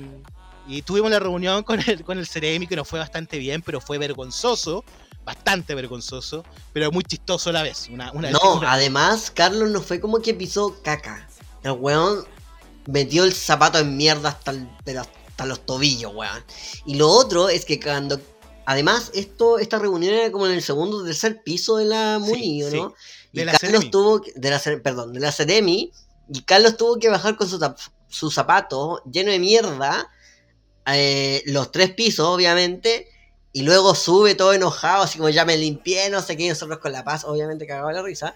tuvimos 0.86 1.10
la 1.10 1.18
reunión 1.18 1.62
con 1.62 1.80
el, 1.86 2.04
con 2.04 2.18
el 2.18 2.26
Ceremi, 2.26 2.66
que 2.66 2.76
nos 2.76 2.88
fue 2.88 2.98
bastante 2.98 3.38
bien, 3.38 3.60
pero 3.60 3.80
fue 3.80 3.98
vergonzoso 3.98 4.84
bastante 5.24 5.74
vergonzoso, 5.74 6.44
pero 6.72 6.90
muy 6.92 7.02
chistoso 7.04 7.50
a 7.50 7.52
la 7.54 7.62
vez. 7.62 7.88
Una, 7.90 8.10
no, 8.12 8.60
además, 8.66 9.30
Carlos 9.30 9.70
no 9.70 9.80
fue 9.80 10.00
como 10.00 10.20
que 10.20 10.34
pisó 10.34 10.76
caca. 10.82 11.28
El 11.62 11.72
weón 11.72 12.24
metió 12.86 13.24
el 13.24 13.32
zapato 13.32 13.78
en 13.78 13.96
mierda 13.96 14.28
hasta, 14.30 14.52
hasta 15.00 15.46
los 15.46 15.64
tobillos, 15.64 16.12
weón. 16.14 16.44
Y 16.86 16.96
lo 16.96 17.08
otro 17.10 17.48
es 17.48 17.64
que 17.64 17.80
cuando 17.80 18.20
además, 18.66 19.10
esto, 19.14 19.58
esta 19.58 19.78
reunión 19.78 20.14
era 20.14 20.30
como 20.32 20.46
en 20.46 20.52
el 20.52 20.62
segundo 20.62 20.98
o 20.98 21.04
tercer 21.04 21.42
piso 21.42 21.76
de 21.76 21.84
la 21.86 22.18
MUNI, 22.18 22.62
Sí, 22.70 22.76
¿no? 22.80 22.94
De 23.32 23.42
y 23.42 23.44
la 23.44 23.52
Carlos 23.52 23.70
Ceremi. 23.80 23.90
tuvo 23.90 24.20
que- 24.22 24.32
de 24.36 24.50
la 24.50 24.60
perdón, 24.82 25.12
de 25.12 25.20
la 25.20 25.32
Ceremi, 25.32 25.90
y 26.32 26.40
Carlos 26.42 26.76
tuvo 26.76 26.98
que 26.98 27.08
bajar 27.08 27.36
con 27.36 27.48
su 27.48 27.58
zap- 27.58 27.76
sus 28.08 28.32
zapatos 28.32 29.00
lleno 29.10 29.30
de 29.32 29.38
mierda, 29.38 30.08
eh, 30.86 31.42
los 31.46 31.72
tres 31.72 31.90
pisos, 31.94 32.26
obviamente, 32.26 33.08
y 33.54 33.62
luego 33.62 33.94
sube 33.94 34.34
todo 34.34 34.52
enojado, 34.52 35.04
así 35.04 35.16
como 35.16 35.30
ya 35.30 35.44
me 35.44 35.56
limpié, 35.56 36.10
no 36.10 36.20
sé 36.20 36.36
qué, 36.36 36.42
y 36.42 36.48
nosotros 36.48 36.80
con 36.80 36.90
la 36.90 37.04
paz, 37.04 37.22
obviamente 37.24 37.68
cagaba 37.68 37.92
la 37.92 38.02
risa. 38.02 38.34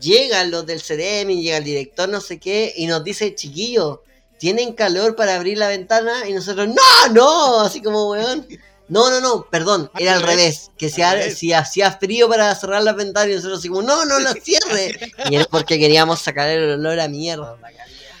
Llegan 0.00 0.52
los 0.52 0.64
del 0.64 0.80
Ceremi, 0.80 1.42
llega 1.42 1.56
el 1.56 1.64
director, 1.64 2.08
no 2.08 2.20
sé 2.20 2.38
qué, 2.38 2.72
y 2.76 2.86
nos 2.86 3.02
dice, 3.02 3.34
chiquillos, 3.34 3.98
¿tienen 4.38 4.72
calor 4.74 5.16
para 5.16 5.34
abrir 5.34 5.58
la 5.58 5.66
ventana? 5.66 6.28
Y 6.28 6.32
nosotros, 6.32 6.68
no, 6.68 7.12
no, 7.12 7.60
así 7.62 7.82
como, 7.82 8.10
weón. 8.10 8.46
No, 8.86 9.10
no, 9.10 9.20
no, 9.20 9.46
perdón, 9.50 9.90
era 9.98 10.14
al 10.14 10.22
revés, 10.22 10.70
que 10.78 10.88
si, 10.88 11.52
hacía 11.52 11.92
frío 11.92 12.28
para 12.28 12.54
cerrar 12.54 12.84
las 12.84 12.94
ventanas 12.94 13.30
y 13.30 13.34
nosotros 13.34 13.58
así 13.58 13.68
como, 13.68 13.82
no, 13.82 14.04
no 14.04 14.20
la 14.20 14.34
cierre. 14.42 15.12
Y 15.28 15.34
era 15.34 15.46
porque 15.46 15.80
queríamos 15.80 16.20
sacar 16.20 16.48
el 16.48 16.74
olor 16.74 17.00
a 17.00 17.08
mierda. 17.08 17.56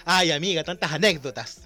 Ay, 0.04 0.32
amiga, 0.32 0.64
tantas 0.64 0.90
anécdotas. 0.90 1.58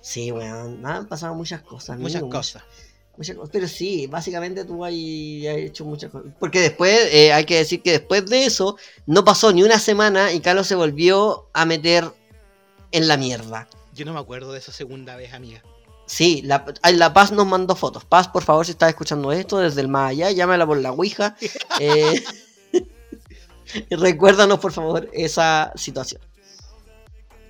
Sí, 0.00 0.30
weón, 0.30 0.86
han 0.86 1.08
pasado 1.08 1.34
muchas 1.34 1.62
cosas. 1.62 1.98
Muchas 1.98 2.22
amigo, 2.22 2.36
cosas. 2.36 2.62
muchas 2.62 2.87
cosas. 3.26 3.50
Pero 3.52 3.68
sí, 3.68 4.06
básicamente 4.06 4.64
tú 4.64 4.84
has 4.84 4.92
hecho 4.92 5.84
muchas 5.84 6.10
cosas. 6.10 6.32
Porque 6.38 6.60
después, 6.60 7.08
eh, 7.12 7.32
hay 7.32 7.44
que 7.44 7.56
decir 7.56 7.82
que 7.82 7.92
después 7.92 8.26
de 8.26 8.44
eso, 8.44 8.76
no 9.06 9.24
pasó 9.24 9.52
ni 9.52 9.62
una 9.62 9.78
semana 9.78 10.32
y 10.32 10.40
Carlos 10.40 10.66
se 10.66 10.74
volvió 10.74 11.48
a 11.52 11.64
meter 11.64 12.10
en 12.92 13.08
la 13.08 13.16
mierda. 13.16 13.68
Yo 13.94 14.04
no 14.04 14.12
me 14.12 14.20
acuerdo 14.20 14.52
de 14.52 14.58
esa 14.58 14.72
segunda 14.72 15.16
vez, 15.16 15.32
amiga. 15.34 15.62
Sí, 16.06 16.42
la 16.42 17.12
Paz 17.12 17.32
nos 17.32 17.46
mandó 17.46 17.76
fotos. 17.76 18.04
Paz, 18.04 18.28
por 18.28 18.42
favor, 18.42 18.64
si 18.64 18.72
estás 18.72 18.88
escuchando 18.88 19.30
esto 19.30 19.58
desde 19.58 19.82
el 19.82 19.88
más 19.88 20.10
allá, 20.10 20.30
llámala 20.30 20.66
por 20.66 20.78
la 20.78 20.92
Ouija. 20.92 21.36
Eh, 21.80 22.24
recuérdanos, 23.90 24.58
por 24.58 24.72
favor, 24.72 25.08
esa 25.12 25.72
situación. 25.76 26.20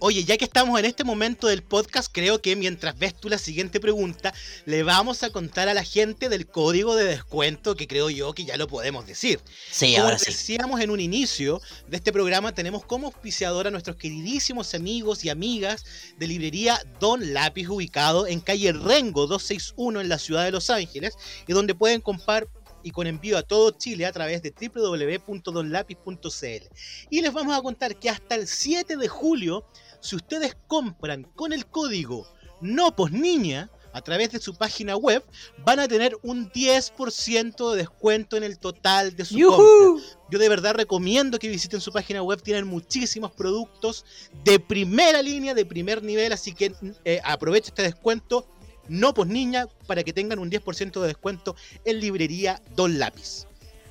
Oye, 0.00 0.22
ya 0.22 0.36
que 0.36 0.44
estamos 0.44 0.78
en 0.78 0.84
este 0.84 1.02
momento 1.02 1.48
del 1.48 1.64
podcast, 1.64 2.08
creo 2.12 2.40
que 2.40 2.54
mientras 2.54 2.96
ves 2.96 3.18
tú 3.18 3.28
la 3.28 3.36
siguiente 3.36 3.80
pregunta, 3.80 4.32
le 4.64 4.84
vamos 4.84 5.24
a 5.24 5.30
contar 5.30 5.68
a 5.68 5.74
la 5.74 5.82
gente 5.82 6.28
del 6.28 6.46
código 6.46 6.94
de 6.94 7.04
descuento 7.04 7.74
que 7.74 7.88
creo 7.88 8.08
yo 8.08 8.32
que 8.32 8.44
ya 8.44 8.56
lo 8.56 8.68
podemos 8.68 9.08
decir. 9.08 9.40
Sí, 9.72 9.94
Como 9.94 10.04
ahora 10.04 10.18
sí. 10.20 10.26
decíamos 10.26 10.80
en 10.80 10.90
un 10.90 11.00
inicio 11.00 11.60
de 11.88 11.96
este 11.96 12.12
programa, 12.12 12.54
tenemos 12.54 12.84
como 12.84 13.08
auspiciador 13.08 13.66
a 13.66 13.72
nuestros 13.72 13.96
queridísimos 13.96 14.72
amigos 14.74 15.24
y 15.24 15.30
amigas 15.30 15.84
de 16.16 16.28
librería 16.28 16.80
Don 17.00 17.34
Lápiz, 17.34 17.68
ubicado 17.68 18.28
en 18.28 18.38
calle 18.38 18.72
Rengo 18.72 19.26
261 19.26 20.00
en 20.00 20.08
la 20.08 20.18
ciudad 20.18 20.44
de 20.44 20.52
Los 20.52 20.70
Ángeles, 20.70 21.14
y 21.48 21.52
donde 21.52 21.74
pueden 21.74 22.00
comprar 22.00 22.46
y 22.82 22.90
con 22.90 23.06
envío 23.06 23.38
a 23.38 23.42
todo 23.42 23.70
Chile 23.72 24.06
a 24.06 24.12
través 24.12 24.42
de 24.42 24.50
www.donlapis.cl. 24.50 26.68
Y 27.10 27.20
les 27.20 27.32
vamos 27.32 27.56
a 27.56 27.62
contar 27.62 27.98
que 27.98 28.10
hasta 28.10 28.34
el 28.34 28.46
7 28.46 28.96
de 28.96 29.08
julio, 29.08 29.64
si 30.00 30.16
ustedes 30.16 30.56
compran 30.66 31.24
con 31.34 31.52
el 31.52 31.66
código 31.66 32.26
No 32.60 32.94
Niña 33.10 33.70
a 33.92 34.02
través 34.02 34.30
de 34.30 34.38
su 34.38 34.54
página 34.54 34.96
web, 34.96 35.24
van 35.64 35.80
a 35.80 35.88
tener 35.88 36.16
un 36.22 36.50
10% 36.52 37.70
de 37.70 37.76
descuento 37.76 38.36
en 38.36 38.44
el 38.44 38.58
total 38.58 39.16
de 39.16 39.24
su 39.24 39.38
compra. 39.40 40.04
Yo 40.30 40.38
de 40.38 40.48
verdad 40.48 40.74
recomiendo 40.74 41.38
que 41.38 41.48
visiten 41.48 41.80
su 41.80 41.90
página 41.90 42.22
web, 42.22 42.42
tienen 42.42 42.66
muchísimos 42.66 43.32
productos 43.32 44.04
de 44.44 44.60
primera 44.60 45.22
línea, 45.22 45.54
de 45.54 45.64
primer 45.64 46.02
nivel, 46.02 46.32
así 46.32 46.54
que 46.54 46.74
eh, 47.04 47.20
aprovecha 47.24 47.68
este 47.68 47.82
descuento, 47.82 48.46
no 48.88 49.14
pues 49.14 49.28
niña, 49.28 49.66
para 49.86 50.04
que 50.04 50.12
tengan 50.12 50.38
un 50.38 50.50
10% 50.50 51.00
de 51.00 51.06
descuento 51.06 51.56
en 51.84 52.00
librería 52.00 52.62
Don 52.76 52.98
Lápiz. 52.98 53.46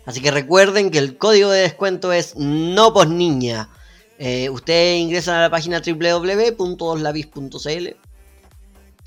Así 0.06 0.22
que 0.22 0.32
recuerden 0.32 0.90
que 0.90 1.00
el 1.00 1.18
código 1.18 1.50
de 1.50 1.62
descuento 1.62 2.14
es 2.14 2.36
no 2.38 2.94
posniña. 2.94 3.70
Eh, 4.20 4.50
ustedes 4.50 5.00
ingresan 5.00 5.36
a 5.36 5.42
la 5.42 5.50
página 5.50 5.82
www.doslavis.cl 5.86 8.08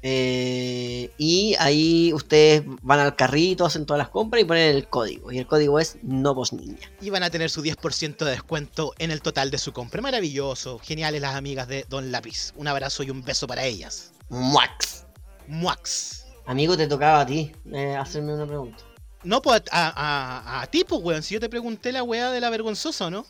eh, 0.03 1.11
y 1.19 1.55
ahí 1.59 2.13
ustedes 2.15 2.63
van 2.83 3.01
al 3.01 3.17
carrito, 3.17 3.67
hacen 3.67 3.85
todas 3.85 3.99
las 3.99 4.09
compras 4.09 4.43
y 4.43 4.47
ponen 4.47 4.75
el 4.75 4.89
código. 4.89 5.31
Y 5.31 5.39
el 5.39 5.47
código 5.47 5.79
es 5.79 5.99
no 6.03 6.35
posniña. 6.35 6.91
Y 7.01 7.11
van 7.11 7.23
a 7.23 7.31
tener 7.31 7.51
su 7.51 7.63
10% 7.63 8.25
de 8.25 8.31
descuento 8.31 8.95
en 8.99 9.11
el 9.11 9.21
total 9.21 9.51
de 9.51 9.59
su 9.59 9.73
compra. 9.73 10.01
Maravilloso, 10.01 10.79
geniales 10.79 11.21
las 11.21 11.35
amigas 11.35 11.69
de 11.69 11.85
Don 11.89 12.11
Lápiz. 12.11 12.53
Un 12.57 12.69
abrazo 12.69 13.03
y 13.03 13.11
un 13.11 13.23
beso 13.23 13.47
para 13.47 13.65
ellas. 13.65 14.13
Muax. 14.31 15.05
Muax. 15.47 16.25
Amigo, 16.47 16.77
te 16.77 16.87
tocaba 16.87 17.21
a 17.21 17.27
ti 17.27 17.53
eh, 17.73 17.95
hacerme 17.95 18.35
una 18.35 18.47
pregunta. 18.47 18.83
No, 19.23 19.43
pues 19.43 19.63
a, 19.71 19.93
a, 19.95 20.63
a 20.63 20.67
ti, 20.69 20.85
pues, 20.85 21.03
weón. 21.03 21.23
Si 21.23 21.35
yo 21.35 21.41
te 21.41 21.51
pregunté 21.51 21.93
la 21.93 22.03
weá 22.03 22.31
de 22.31 22.41
la 22.41 22.49
vergonzosa, 22.49 23.11
¿no? 23.11 23.27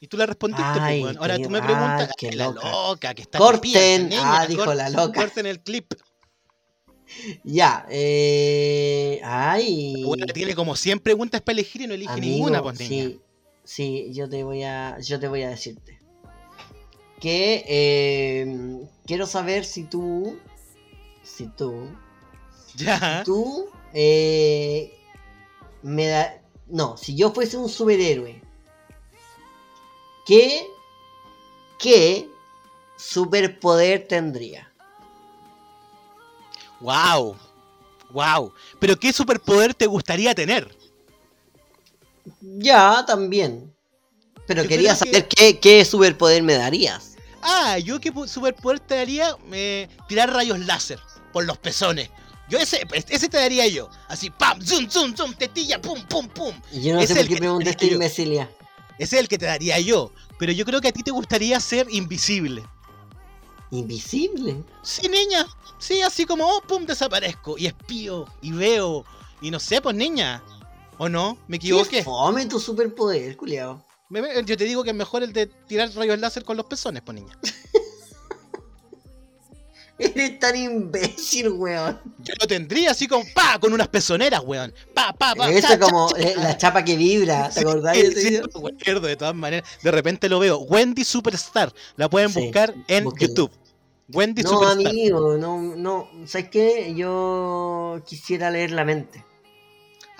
Y 0.00 0.06
tú 0.08 0.16
la 0.16 0.26
respondiste, 0.26 0.62
Ay, 0.64 1.00
pues, 1.02 1.16
weón. 1.16 1.18
Ahora 1.18 1.42
tú 1.42 1.50
me 1.50 1.60
preguntas. 1.62 2.10
ay, 2.18 2.28
Ay, 2.30 2.36
la 2.36 2.46
loca. 2.48 2.70
loca, 2.70 3.14
que 3.14 3.22
está 3.22 3.38
Corten. 3.38 4.10
Ah, 4.14 4.46
dijo 4.48 4.72
la 4.74 4.88
loca. 4.88 5.20
Corten 5.20 5.46
el 5.46 5.60
clip. 5.60 5.92
Ya, 7.44 7.86
eh. 7.90 9.20
Ay. 9.24 10.04
Weá 10.06 10.26
tiene 10.26 10.54
como 10.54 10.76
100 10.76 11.00
preguntas 11.00 11.40
para 11.42 11.54
elegir 11.54 11.82
y 11.82 11.86
no 11.86 11.94
elige 11.94 12.12
Amigo, 12.12 12.34
ninguna, 12.36 12.62
pues, 12.62 12.78
sí, 12.78 13.20
sí, 13.64 14.10
yo 14.12 14.28
te 14.28 14.44
voy 14.44 14.62
a, 14.62 14.98
yo 15.00 15.18
te 15.18 15.26
voy 15.28 15.42
a 15.42 15.50
decirte 15.50 15.98
que 17.20 17.64
eh, 17.68 18.80
quiero 19.06 19.26
saber 19.26 19.64
si 19.64 19.84
tú, 19.84 20.38
si 21.22 21.46
tú, 21.48 21.90
Ya. 22.76 23.22
tú 23.26 23.68
eh, 23.92 24.94
me 25.82 26.06
da, 26.06 26.40
no, 26.68 26.96
si 26.96 27.16
yo 27.16 27.32
fuese 27.32 27.58
un 27.58 27.68
superhéroe, 27.68 28.39
¿qué, 30.26 30.66
qué 31.78 32.28
superpoder 32.96 34.06
tendría? 34.08 34.70
Wow. 36.80 37.36
Wow. 38.10 38.52
Pero 38.78 38.96
¿qué 38.98 39.12
superpoder 39.12 39.74
te 39.74 39.86
gustaría 39.86 40.34
tener? 40.34 40.74
Ya, 42.40 43.04
también. 43.06 43.72
Pero 44.46 44.62
Yo 44.62 44.68
quería 44.68 44.92
que- 44.92 44.96
saber 44.98 45.28
qué, 45.28 45.58
qué 45.60 45.84
superpoder 45.84 46.42
me 46.42 46.54
darías. 46.54 47.14
Ah, 47.42 47.78
yo 47.78 48.00
qué 48.00 48.12
superpoder 48.26 48.80
te 48.80 48.96
daría 48.96 49.36
eh, 49.52 49.88
tirar 50.08 50.30
rayos 50.32 50.58
láser 50.60 51.00
por 51.32 51.44
los 51.44 51.56
pezones. 51.58 52.10
Yo 52.48 52.58
ese, 52.58 52.84
ese 53.08 53.28
te 53.28 53.36
daría 53.36 53.66
yo. 53.68 53.88
Así, 54.08 54.28
pam, 54.28 54.60
zoom, 54.60 54.90
zoom, 54.90 55.14
zoom, 55.16 55.32
tetilla, 55.34 55.80
pum, 55.80 56.02
pum, 56.06 56.28
pum. 56.28 56.52
Y 56.72 56.82
yo 56.82 56.94
no 56.94 57.00
Es 57.00 57.08
sé 57.08 57.14
por 57.14 57.22
el 57.22 57.28
qué 57.28 57.34
que 57.34 57.40
pregunté 57.40 57.70
esta. 57.70 58.48
Ese 59.00 59.16
es 59.16 59.22
el 59.22 59.28
que 59.28 59.38
te 59.38 59.46
daría 59.46 59.80
yo. 59.80 60.12
Pero 60.38 60.52
yo 60.52 60.66
creo 60.66 60.82
que 60.82 60.88
a 60.88 60.92
ti 60.92 61.02
te 61.02 61.10
gustaría 61.10 61.58
ser 61.58 61.86
invisible. 61.90 62.62
Invisible. 63.70 64.62
Sí, 64.82 65.08
niña. 65.08 65.46
Sí, 65.78 66.02
así 66.02 66.26
como, 66.26 66.46
oh, 66.46 66.60
pum, 66.60 66.84
desaparezco. 66.84 67.56
Y 67.56 67.66
espío, 67.66 68.26
y 68.42 68.52
veo. 68.52 69.06
Y 69.40 69.50
no 69.50 69.58
sé, 69.58 69.80
pues, 69.80 69.96
niña. 69.96 70.42
¿O 70.98 71.08
no? 71.08 71.38
¿Me 71.48 71.58
¿Qué 71.58 71.68
equivoqué? 71.68 72.04
fome 72.04 72.44
tu 72.44 72.60
superpoder, 72.60 73.38
culiao. 73.38 73.82
Yo 74.44 74.56
te 74.58 74.64
digo 74.64 74.84
que 74.84 74.90
es 74.90 74.96
mejor 74.96 75.22
el 75.22 75.32
de 75.32 75.46
tirar 75.46 75.90
rayos 75.94 76.18
láser 76.18 76.44
con 76.44 76.58
los 76.58 76.66
pezones, 76.66 77.02
pues, 77.02 77.14
niña. 77.14 77.38
Eres 80.00 80.38
tan 80.38 80.56
imbécil, 80.56 81.48
weón. 81.50 82.00
Yo 82.20 82.32
lo 82.40 82.46
tendría 82.46 82.92
así 82.92 83.06
como, 83.06 83.24
pa, 83.34 83.58
con 83.60 83.72
unas 83.72 83.88
pezoneras, 83.88 84.40
weón. 84.44 84.72
Pa, 84.94 85.12
pa, 85.12 85.34
pa. 85.34 85.50
Eso 85.50 85.68
cha, 85.68 85.78
como 85.78 86.10
cha. 86.10 86.18
eh, 86.20 86.34
la 86.36 86.56
chapa 86.56 86.82
que 86.84 86.96
vibra, 86.96 87.50
¿te 87.50 87.60
acordás 87.60 87.96
de 87.96 88.10
Sí, 88.12 88.30
de 88.30 89.16
todas 89.16 89.34
maneras. 89.34 89.68
De 89.82 89.90
repente 89.90 90.28
lo 90.28 90.38
veo. 90.38 90.58
Wendy 90.58 91.04
Superstar. 91.04 91.72
La 91.96 92.08
pueden 92.08 92.30
Sí, 92.30 92.40
buscar 92.40 92.74
en. 92.88 93.04
YouTube. 93.18 93.50
Wendy 94.12 94.42
No, 94.42 94.50
Superstar. 94.50 94.86
amigo, 94.88 95.36
no, 95.36 95.60
no. 95.60 96.08
¿Sabes 96.26 96.48
qué? 96.48 96.94
Yo 96.96 98.02
quisiera 98.06 98.50
leer 98.50 98.70
la 98.72 98.84
mente. 98.84 99.24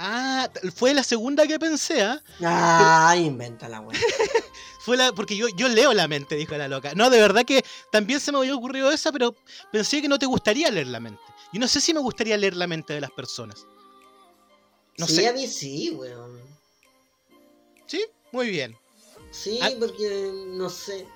Ah, 0.03 0.49
fue 0.75 0.95
la 0.95 1.03
segunda 1.05 1.47
que 1.47 1.59
pensé, 1.59 2.01
¿ah? 2.03 2.23
Ah, 2.43 3.15
inventa 3.19 3.69
la 3.69 3.81
weón. 3.81 3.95
Fue 4.83 4.97
la, 4.97 5.13
porque 5.13 5.37
yo, 5.37 5.47
yo 5.49 5.69
leo 5.69 5.93
la 5.93 6.09
mente, 6.09 6.37
dijo 6.37 6.57
la 6.57 6.67
loca. 6.67 6.95
No, 6.95 7.11
de 7.11 7.21
verdad 7.21 7.45
que 7.45 7.63
también 7.93 8.19
se 8.19 8.33
me 8.33 8.39
había 8.39 8.55
ocurrido 8.57 8.91
esa, 8.91 9.13
pero 9.13 9.37
pensé 9.71 10.01
que 10.01 10.09
no 10.09 10.19
te 10.19 10.25
gustaría 10.25 10.71
leer 10.71 10.87
la 10.87 11.01
mente. 11.01 11.21
Yo 11.53 11.61
no 11.61 11.69
sé 11.69 11.83
si 11.83 11.93
me 11.93 12.01
gustaría 12.01 12.39
leer 12.39 12.57
la 12.57 12.67
mente 12.67 12.95
de 12.95 13.03
las 13.03 13.11
personas. 13.11 13.67
No 14.97 15.07
sí, 15.07 15.17
sé. 15.17 15.29
a 15.29 15.35
mí 15.35 15.47
sí, 15.47 15.91
weón. 15.91 16.41
¿Sí? 17.85 18.03
Muy 18.33 18.49
bien. 18.49 18.75
Sí, 19.31 19.59
Ah. 19.61 19.69
porque 19.79 20.33
no 20.47 20.71
sé. 20.71 21.07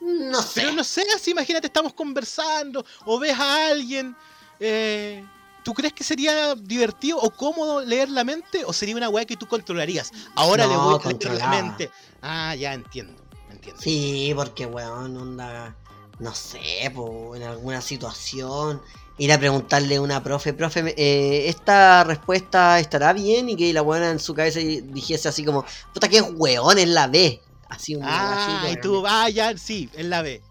No 0.00 0.40
sé. 0.40 0.60
Pero 0.60 0.72
no 0.72 0.84
sé, 0.84 1.04
así 1.12 1.32
imagínate, 1.32 1.66
estamos 1.66 1.94
conversando 1.94 2.86
o 3.04 3.18
ves 3.18 3.36
a 3.36 3.66
alguien. 3.66 4.14
eh, 4.60 5.26
¿Tú 5.62 5.74
crees 5.74 5.92
que 5.92 6.04
sería 6.04 6.54
divertido 6.54 7.18
o 7.18 7.30
cómodo 7.30 7.84
leer 7.84 8.10
la 8.10 8.24
mente 8.24 8.64
o 8.64 8.72
sería 8.72 8.96
una 8.96 9.08
weá 9.08 9.24
que 9.24 9.36
tú 9.36 9.46
controlarías? 9.46 10.10
Ahora 10.34 10.66
le 10.66 10.76
voy 10.76 10.80
a 10.80 10.86
leer 10.86 10.92
la 10.96 11.02
controlada. 11.02 11.50
mente. 11.50 11.90
Ah, 12.20 12.54
ya 12.54 12.74
entiendo. 12.74 13.22
entiendo. 13.50 13.80
Sí, 13.80 14.32
porque 14.34 14.66
weón, 14.66 15.16
onda. 15.16 15.76
no 16.18 16.34
sé, 16.34 16.90
po, 16.94 17.34
en 17.36 17.42
alguna 17.44 17.80
situación, 17.80 18.82
ir 19.18 19.32
a 19.32 19.38
preguntarle 19.38 19.96
a 19.96 20.00
una 20.00 20.22
profe, 20.22 20.52
profe, 20.52 20.94
eh, 20.96 21.48
esta 21.48 22.04
respuesta 22.04 22.78
estará 22.80 23.12
bien 23.12 23.48
y 23.48 23.56
que 23.56 23.72
la 23.72 23.82
buena 23.82 24.10
en 24.10 24.18
su 24.18 24.34
cabeza 24.34 24.60
dijese 24.60 25.28
así 25.28 25.44
como, 25.44 25.64
puta 25.92 26.08
que 26.08 26.20
weón 26.22 26.78
en 26.78 26.94
la 26.94 27.06
B. 27.06 27.40
Así 27.68 27.94
un 27.94 28.02
Ah, 28.04 28.68
y 28.70 28.76
tú, 28.80 29.04
ah, 29.06 29.30
ya, 29.30 29.56
sí, 29.56 29.88
en 29.94 30.10
la 30.10 30.22
B. 30.22 30.42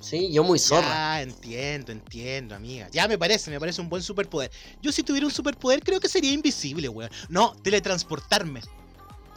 Sí, 0.00 0.32
yo 0.32 0.44
muy 0.44 0.58
zorra. 0.58 0.86
Ya, 0.88 1.22
entiendo, 1.22 1.92
entiendo, 1.92 2.54
amiga. 2.54 2.88
Ya 2.92 3.08
me 3.08 3.18
parece, 3.18 3.50
me 3.50 3.58
parece 3.58 3.80
un 3.80 3.88
buen 3.88 4.02
superpoder. 4.02 4.50
Yo 4.80 4.92
si 4.92 5.02
tuviera 5.02 5.26
un 5.26 5.32
superpoder 5.32 5.82
creo 5.82 5.98
que 6.00 6.08
sería 6.08 6.32
invisible, 6.32 6.88
weón. 6.88 7.10
No, 7.28 7.54
teletransportarme. 7.62 8.60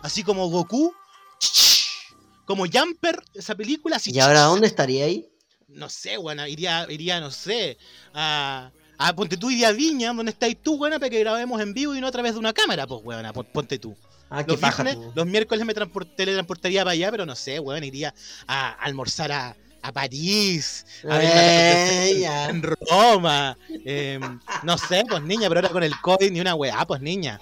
Así 0.02 0.24
como 0.24 0.47
Goku, 0.50 0.93
como 2.45 2.65
Jumper, 2.71 3.24
esa 3.34 3.56
película. 3.56 3.95
Así, 3.97 4.12
¿Y 4.13 4.19
ahora 4.19 4.41
dónde 4.41 4.67
estaría 4.67 5.06
ahí? 5.06 5.28
No 5.67 5.89
sé, 5.89 6.17
weón, 6.17 6.39
iría, 6.47 6.86
iría, 6.89 7.19
no 7.19 7.32
sé, 7.32 7.78
a... 8.13 8.71
a 8.97 9.15
ponte 9.15 9.38
tú 9.38 9.50
iría 9.50 9.69
a 9.69 9.71
Viña, 9.71 10.13
donde 10.13 10.32
estáis 10.32 10.62
tú, 10.62 10.76
weón, 10.76 11.00
para 11.00 11.10
que 11.10 11.19
grabemos 11.19 11.62
en 11.62 11.74
vivo 11.74 11.95
y 11.95 12.02
no 12.02 12.08
a 12.08 12.12
través 12.12 12.34
de 12.34 12.39
una 12.39 12.54
cámara, 12.54 12.86
pues, 12.88 13.02
weón, 13.04 13.26
ponte 13.54 13.80
tú. 13.80 13.95
Ah, 14.30 14.43
Los, 14.47 14.60
viernes- 14.60 14.97
los 15.15 15.26
miércoles 15.26 15.65
me 15.65 15.74
transport- 15.74 16.15
teletransportaría 16.15 16.82
para 16.84 16.91
allá, 16.91 17.10
pero 17.12 17.26
no 17.26 17.36
sé, 17.36 17.60
weón, 17.60 17.84
iría 17.84 18.13
a 18.47 18.71
almorzar 18.84 19.32
a, 19.32 19.56
a 19.82 19.91
París, 19.91 20.86
a 21.10 21.20
Eh, 21.24 22.26
en 22.50 22.62
Roma, 22.62 23.58
em, 23.86 24.39
no 24.63 24.78
sé, 24.78 25.04
pues 25.10 25.22
niña, 25.24 25.48
pero 25.48 25.60
ahora 25.62 25.70
con 25.70 25.84
el 25.84 26.00
COVID 26.00 26.32
ni 26.32 26.39
una 26.39 26.56
weá, 26.56 26.86
pues 26.86 27.02
niña. 27.02 27.39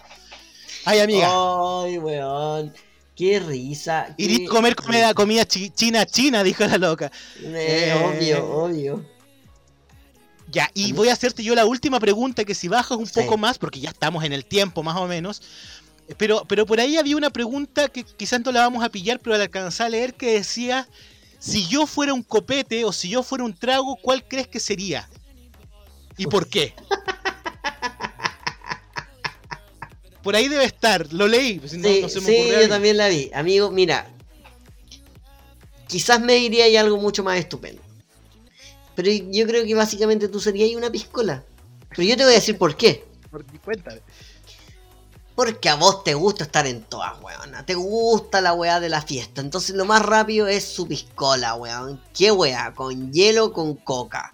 Ay, 0.86 0.99
amiga, 0.99 1.28
Ay, 1.30 1.97
weón. 1.97 2.73
Qué 3.15 3.39
risa. 3.41 4.15
qué 4.17 4.45
a 4.45 4.49
comer 4.49 4.75
comida, 5.13 5.45
china 5.45 6.06
china, 6.06 6.41
dijo 6.43 6.65
la 6.65 6.78
loca. 6.78 7.12
Eh, 7.43 7.89
Eh, 7.89 7.93
obvio, 8.06 8.49
obvio. 8.49 9.06
Ya, 10.52 10.69
y 10.73 10.93
voy 10.93 11.10
a 11.10 11.13
hacerte 11.13 11.43
yo 11.43 11.54
la 11.54 11.65
última 11.65 11.99
pregunta, 11.99 12.43
que 12.45 12.56
si 12.56 12.67
bajas 12.69 12.97
un 12.97 13.06
Sí. 13.06 13.19
poco 13.21 13.38
más, 13.38 13.58
porque 13.60 13.80
ya 13.82 13.89
estamos 13.89 14.23
en 14.23 14.34
el 14.34 14.45
tiempo 14.45 14.82
más 14.84 14.95
o 14.95 15.06
menos, 15.06 15.41
pero, 16.17 16.43
pero 16.47 16.65
por 16.65 16.80
ahí 16.80 16.97
había 16.97 17.15
una 17.17 17.30
pregunta 17.30 17.88
que 17.89 18.04
quizás 18.04 18.39
no 18.43 18.52
la 18.52 18.62
vamos 18.62 18.84
a 18.84 18.89
pillar, 18.89 19.19
pero 19.19 19.36
al 19.36 19.41
alcanzar 19.41 19.88
a 19.88 19.89
leer 19.89 20.13
que 20.15 20.34
decía, 20.34 20.88
si 21.39 21.67
yo 21.67 21.88
fuera 21.88 22.13
un 22.13 22.21
copete 22.21 22.86
o 22.86 22.91
si 22.91 23.10
yo 23.10 23.23
fuera 23.23 23.43
un 23.45 23.56
trago, 23.56 23.95
¿cuál 24.02 24.28
crees 24.28 24.47
que 24.47 24.60
sería? 24.60 25.10
¿Y 26.17 26.28
por 26.28 26.47
qué? 26.47 26.73
Por 30.21 30.36
ahí 30.36 30.49
debe 30.49 30.65
estar, 30.65 31.12
lo 31.13 31.28
leí, 31.28 31.60
pues, 31.60 31.73
no, 31.73 31.88
Sí, 31.88 32.02
no 32.02 32.10
se 32.10 32.19
me 32.19 32.28
sí, 32.28 32.36
ocurrió 32.36 32.62
yo 32.62 32.69
también 32.69 32.97
la 32.97 33.08
vi. 33.08 33.32
Amigo, 33.34 33.71
mira. 33.71 34.08
Quizás 35.88 36.19
me 36.21 36.36
diría 36.36 36.65
ahí 36.65 36.75
algo 36.75 36.97
mucho 36.97 37.23
más 37.23 37.39
estupendo. 37.39 37.82
Pero 38.95 39.10
yo 39.12 39.47
creo 39.47 39.65
que 39.65 39.73
básicamente 39.73 40.28
tú 40.28 40.41
serías 40.41 40.67
ahí 40.67 40.75
una 40.75 40.91
piscola. 40.91 41.43
Pero 41.89 42.04
yo 42.04 42.17
te 42.17 42.23
voy 42.23 42.34
a 42.34 42.36
decir 42.36 42.58
por 42.58 42.75
qué. 42.75 43.06
Porque 43.32 43.58
cuéntame. 43.60 44.02
Porque 45.39 45.69
a 45.69 45.75
vos 45.75 46.04
te 46.04 46.15
gusta 46.15 46.43
estar 46.43 46.67
en 46.67 46.84
todas, 46.84 47.13
weón. 47.21 47.56
Te 47.65 47.73
gusta 47.73 48.41
la 48.41 48.52
weá 48.52 48.82
de 48.82 48.89
la 48.89 49.02
fiesta. 49.02 49.39
Entonces 49.39 49.73
lo 49.73 49.86
más 49.86 50.02
rápido 50.02 50.47
es 50.49 50.65
su 50.65 50.86
piscola, 50.86 51.56
weón. 51.56 52.04
¿Qué 52.13 52.30
weá? 52.30 52.73
Con 52.73 53.13
hielo, 53.13 53.54
con 53.54 53.75
coca. 53.75 54.34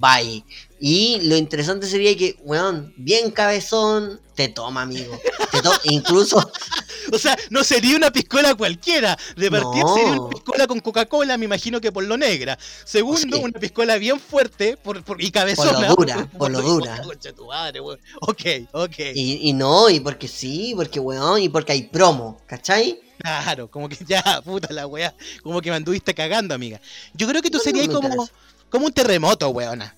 Bye. 0.00 0.42
Y 0.80 1.20
lo 1.22 1.36
interesante 1.36 1.86
sería 1.86 2.16
que, 2.16 2.36
weón, 2.42 2.92
bien 2.96 3.30
cabezón, 3.32 4.20
te 4.34 4.48
toma, 4.48 4.82
amigo. 4.82 5.18
Te 5.50 5.60
to- 5.62 5.72
incluso, 5.84 6.52
O 7.12 7.18
sea, 7.18 7.36
no 7.48 7.64
sería 7.64 7.96
una 7.96 8.10
piscola 8.10 8.54
cualquiera. 8.54 9.16
De 9.34 9.50
partida 9.50 9.82
No. 9.82 9.94
sería 9.94 10.12
una 10.12 10.28
piscola 10.28 10.66
con 10.66 10.78
Coca-Cola, 10.80 11.38
me 11.38 11.46
imagino 11.46 11.80
que 11.80 11.90
por 11.90 12.04
lo 12.04 12.16
negra. 12.18 12.58
Segundo, 12.84 13.38
una 13.40 13.58
piscola 13.58 13.96
bien 13.96 14.20
fuerte 14.20 14.76
por, 14.76 15.02
por- 15.02 15.20
y 15.20 15.24
Por 15.30 15.32
cabezona. 15.32 15.88
lo 15.88 15.94
dura, 15.96 16.28
por 16.36 16.50
lo 16.50 16.60
dura. 16.60 17.00
Concha 17.04 17.32
tu 17.32 17.46
madre, 17.46 17.80
weón. 17.80 17.98
Ok, 18.20 18.42
ok. 18.72 18.98
y, 19.14 19.48
y 19.48 19.52
no, 19.54 19.88
y 19.88 20.00
porque 20.00 20.28
sí, 20.28 20.74
porque 20.76 21.00
weón, 21.00 21.40
y 21.42 21.48
porque 21.48 21.72
hay 21.72 21.84
promo, 21.84 22.40
¿cachai? 22.46 23.00
Claro, 23.18 23.68
como 23.70 23.88
que 23.88 23.96
ya, 24.06 24.42
puta 24.44 24.72
la 24.72 24.86
weá. 24.86 25.12
Como 25.42 25.60
que 25.62 25.70
me 25.70 25.76
anduviste 25.76 26.14
cagando, 26.14 26.54
amiga. 26.54 26.80
Yo 27.14 27.26
creo 27.26 27.40
que 27.42 27.50
tú 27.50 27.56
No, 27.58 27.62
no 27.62 27.64
serías 27.64 27.88
me 27.88 27.94
como, 27.94 28.28
como 28.70 28.86
un 28.86 28.92
terremoto, 28.92 29.48
weona. 29.48 29.96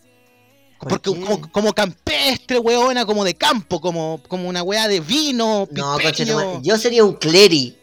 ¿Por 0.80 0.88
Porque 0.88 1.10
como, 1.10 1.52
como 1.52 1.72
campestre, 1.74 2.58
weona, 2.58 3.04
como 3.04 3.22
de 3.22 3.34
campo, 3.34 3.82
como, 3.82 4.18
como 4.28 4.48
una 4.48 4.62
weá 4.62 4.88
de 4.88 5.00
vino, 5.00 5.68
No, 5.70 5.98
madre, 5.98 6.12
yo 6.62 6.78
sería 6.78 7.04
un 7.04 7.12
cleri. 7.14 7.76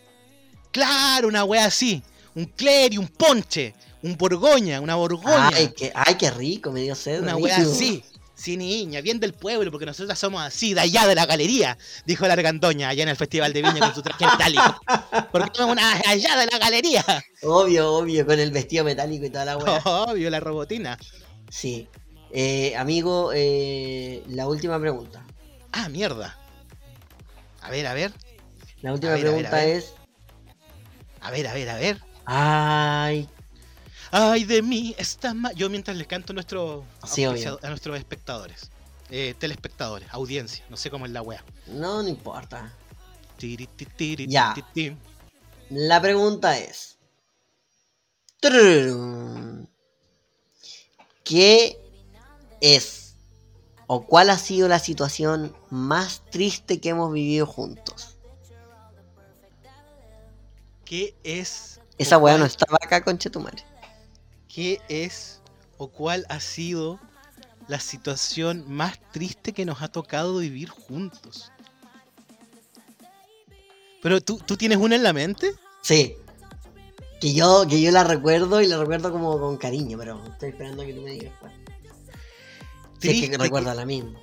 Claro, 0.72 1.28
una 1.28 1.44
wea 1.44 1.66
así. 1.66 2.02
Un 2.34 2.46
cleri, 2.46 2.98
un 2.98 3.08
ponche, 3.08 3.76
un 4.02 4.18
borgoña, 4.18 4.82
una 4.82 4.96
borgoña. 4.96 5.52
Ay, 5.54 5.74
qué, 5.78 5.92
ay, 5.94 6.16
qué 6.16 6.32
rico, 6.32 6.72
me 6.72 6.82
dio 6.82 6.96
sed. 6.96 7.22
una 7.22 7.36
wea 7.36 7.58
así. 7.58 8.04
Sí, 8.34 8.58
niña, 8.58 9.02
bien 9.02 9.20
del 9.20 9.34
pueblo, 9.34 9.72
porque 9.72 9.86
nosotros 9.88 10.18
somos 10.18 10.42
así, 10.42 10.76
de 10.76 10.82
allá 10.82 11.08
de 11.08 11.16
la 11.16 11.26
galería, 11.26 11.76
dijo 12.06 12.28
la 12.28 12.34
argandoña 12.34 12.90
allá 12.90 13.02
en 13.02 13.10
el 13.10 13.16
Festival 13.16 13.52
de 13.52 13.64
Viña 13.64 13.80
con 13.80 13.96
su 13.96 14.02
traje 14.04 14.26
metálico. 14.26 14.80
Porque 15.32 15.50
somos 15.56 15.74
una 15.74 15.94
allá 16.08 16.36
de 16.38 16.46
la 16.46 16.58
galería. 16.60 17.04
Obvio, 17.42 17.94
obvio, 17.94 18.26
con 18.26 18.40
el 18.40 18.52
vestido 18.52 18.84
metálico 18.84 19.26
y 19.26 19.30
toda 19.32 19.46
la 19.46 19.58
weá. 19.58 19.82
Obvio, 19.86 20.30
la 20.30 20.40
robotina. 20.40 20.98
Sí. 21.50 21.88
Eh, 22.32 22.76
amigo, 22.76 23.32
eh, 23.34 24.24
la 24.28 24.48
última 24.48 24.80
pregunta. 24.80 25.24
Ah, 25.72 25.90
mierda. 25.90 26.36
A 27.62 27.70
ver, 27.70 27.88
a 27.88 27.94
ver, 27.94 28.12
La 28.82 28.94
última 28.94 29.14
ver, 29.14 29.28
a 29.28 29.32
ver, 29.32 29.46
pregunta 29.46 29.58
a 29.58 29.66
ver. 29.66 29.78
es. 29.78 29.94
a 31.22 31.32
ver, 31.32 31.48
a 31.48 31.54
ver, 31.54 31.70
a 31.70 31.76
ver. 31.76 32.02
Ay, 32.26 33.28
Ay, 34.12 34.44
de 34.46 34.62
mí 34.62 34.96
está 34.98 35.34
mal. 35.34 35.54
Yo 35.56 35.70
mientras 35.70 35.96
les 35.98 36.08
canto 36.08 36.32
a, 36.32 36.36
nuestro, 36.36 36.86
Sí, 37.06 37.24
a 37.26 37.70
nuestros 37.70 37.98
espectadores, 37.98 38.70
eh, 39.10 39.34
telespectadores, 39.38 40.08
audiencia, 40.12 40.64
no 40.70 40.78
sé 40.78 40.90
cómo 40.90 41.06
es 41.06 41.12
la 41.12 41.22
wea. 41.22 41.44
no, 41.68 42.02
no 42.04 42.10
importa. 42.10 42.74
Tiri, 43.38 43.68
ti, 43.68 43.86
tiri, 43.86 44.28
Ya. 44.28 44.54
ti, 44.54 44.62
ti, 44.74 44.90
ti. 44.90 44.98
La 45.70 46.02
pregunta 46.02 46.58
es. 46.58 46.98
¿Qué 51.24 51.78
es 52.62 53.16
o 53.88 54.06
cuál 54.06 54.30
ha 54.30 54.38
sido 54.38 54.68
la 54.68 54.80
situación 54.80 55.56
más 55.70 56.22
triste 56.30 56.80
que 56.80 56.90
hemos 56.90 57.12
vivido 57.12 57.46
juntos? 57.46 58.18
¿Qué 60.86 61.16
es? 61.24 61.82
Esa 61.98 62.18
weá 62.18 62.38
no 62.38 62.46
estaba 62.46 62.78
acá, 62.82 63.04
conche 63.04 63.30
tu 63.30 63.40
madre. 63.40 63.64
¿Qué 64.48 64.80
es 64.88 65.42
o 65.78 65.88
cuál 65.90 66.26
ha 66.30 66.40
sido 66.40 67.00
la 67.68 67.80
situación 67.80 68.64
más 68.68 69.00
triste 69.12 69.54
que 69.54 69.66
nos 69.66 69.82
ha 69.82 69.90
tocado 69.90 70.38
vivir 70.38 70.70
juntos? 70.70 71.52
Pero 74.02 74.22
tú, 74.22 74.38
tú 74.46 74.56
tienes 74.56 74.78
una 74.78 74.96
en 74.96 75.04
la 75.04 75.14
mente? 75.14 75.52
Sí. 75.82 76.16
Que 77.20 77.34
yo, 77.34 77.66
que 77.68 77.82
yo 77.82 77.92
la 77.92 78.04
recuerdo 78.04 78.62
y 78.62 78.68
la 78.68 78.78
recuerdo 78.78 79.12
como 79.12 79.40
con 79.40 79.58
cariño, 79.58 79.98
pero 79.98 80.24
estoy 80.26 80.50
esperando 80.50 80.84
a 80.84 80.86
que 80.86 80.94
tú 80.94 81.02
me 81.02 81.12
digas 81.12 81.34
cuál. 81.40 81.54
Si 83.00 83.08
es 83.08 83.14
Triste 83.14 83.26
que 83.32 83.38
que- 83.38 83.44
recuerda 83.44 83.74
la 83.76 83.86
misma. 83.86 84.20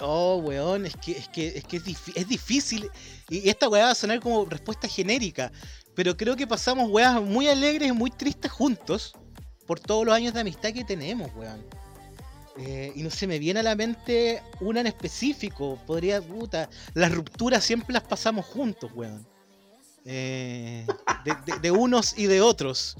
Oh, 0.00 0.36
weón, 0.44 0.86
es 0.86 0.96
que 0.96 1.12
es, 1.12 1.28
que, 1.28 1.48
es, 1.58 1.64
que 1.64 1.76
es, 1.76 1.84
difí- 1.84 2.12
es 2.16 2.26
difícil. 2.26 2.90
Y 3.28 3.48
esta 3.48 3.68
weá 3.68 3.84
va 3.84 3.90
a 3.92 3.94
sonar 3.94 4.18
como 4.20 4.44
respuesta 4.46 4.88
genérica. 4.88 5.52
Pero 5.94 6.16
creo 6.16 6.34
que 6.34 6.46
pasamos 6.46 6.90
weas 6.90 7.20
muy 7.22 7.46
alegres 7.48 7.88
y 7.88 7.92
muy 7.92 8.10
tristes 8.10 8.50
juntos. 8.50 9.12
Por 9.66 9.78
todos 9.78 10.04
los 10.04 10.14
años 10.14 10.34
de 10.34 10.40
amistad 10.40 10.72
que 10.72 10.82
tenemos, 10.84 11.30
weón. 11.36 11.64
Eh, 12.58 12.92
y 12.96 13.02
no 13.02 13.10
se 13.10 13.26
me 13.26 13.38
viene 13.38 13.60
a 13.60 13.62
la 13.62 13.76
mente 13.76 14.42
una 14.60 14.80
en 14.80 14.88
específico. 14.88 15.78
Podría, 15.86 16.20
puta. 16.20 16.68
Las 16.94 17.12
rupturas 17.12 17.62
siempre 17.62 17.92
las 17.92 18.02
pasamos 18.02 18.44
juntos, 18.46 18.90
weón. 18.94 19.24
Eh, 20.04 20.84
de, 21.24 21.36
de- 21.46 21.60
de 21.60 21.70
unos 21.70 22.18
y 22.18 22.26
de 22.26 22.40
otros. 22.40 22.96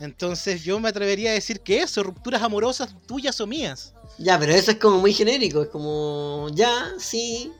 Entonces 0.00 0.62
yo 0.64 0.80
me 0.80 0.88
atrevería 0.88 1.30
a 1.30 1.34
decir 1.34 1.60
que 1.60 1.82
eso, 1.82 2.02
rupturas 2.02 2.42
amorosas 2.42 2.96
tuyas 3.06 3.40
o 3.40 3.46
mías. 3.46 3.94
Ya, 4.18 4.38
pero 4.38 4.52
eso 4.52 4.70
es 4.72 4.78
como 4.78 4.98
muy 4.98 5.12
genérico, 5.12 5.62
es 5.62 5.68
como, 5.68 6.48
ya, 6.52 6.88
sí. 6.98 7.52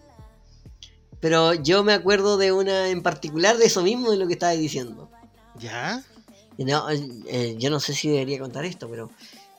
Pero 1.21 1.53
yo 1.55 1.85
me 1.85 1.93
acuerdo 1.93 2.39
de 2.39 2.51
una 2.53 2.89
en 2.89 3.03
particular 3.03 3.57
de 3.59 3.67
eso 3.67 3.83
mismo 3.83 4.11
de 4.11 4.17
lo 4.17 4.27
que 4.27 4.33
estabas 4.35 4.59
diciendo. 4.59 5.11
¿Ya? 5.59 6.03
No, 6.59 6.87
eh, 6.91 7.57
yo 7.59 7.71
no 7.71 7.79
sé 7.81 7.95
si 7.95 8.09
debería 8.09 8.39
contar 8.39 8.65
esto, 8.65 8.89
pero 8.89 9.11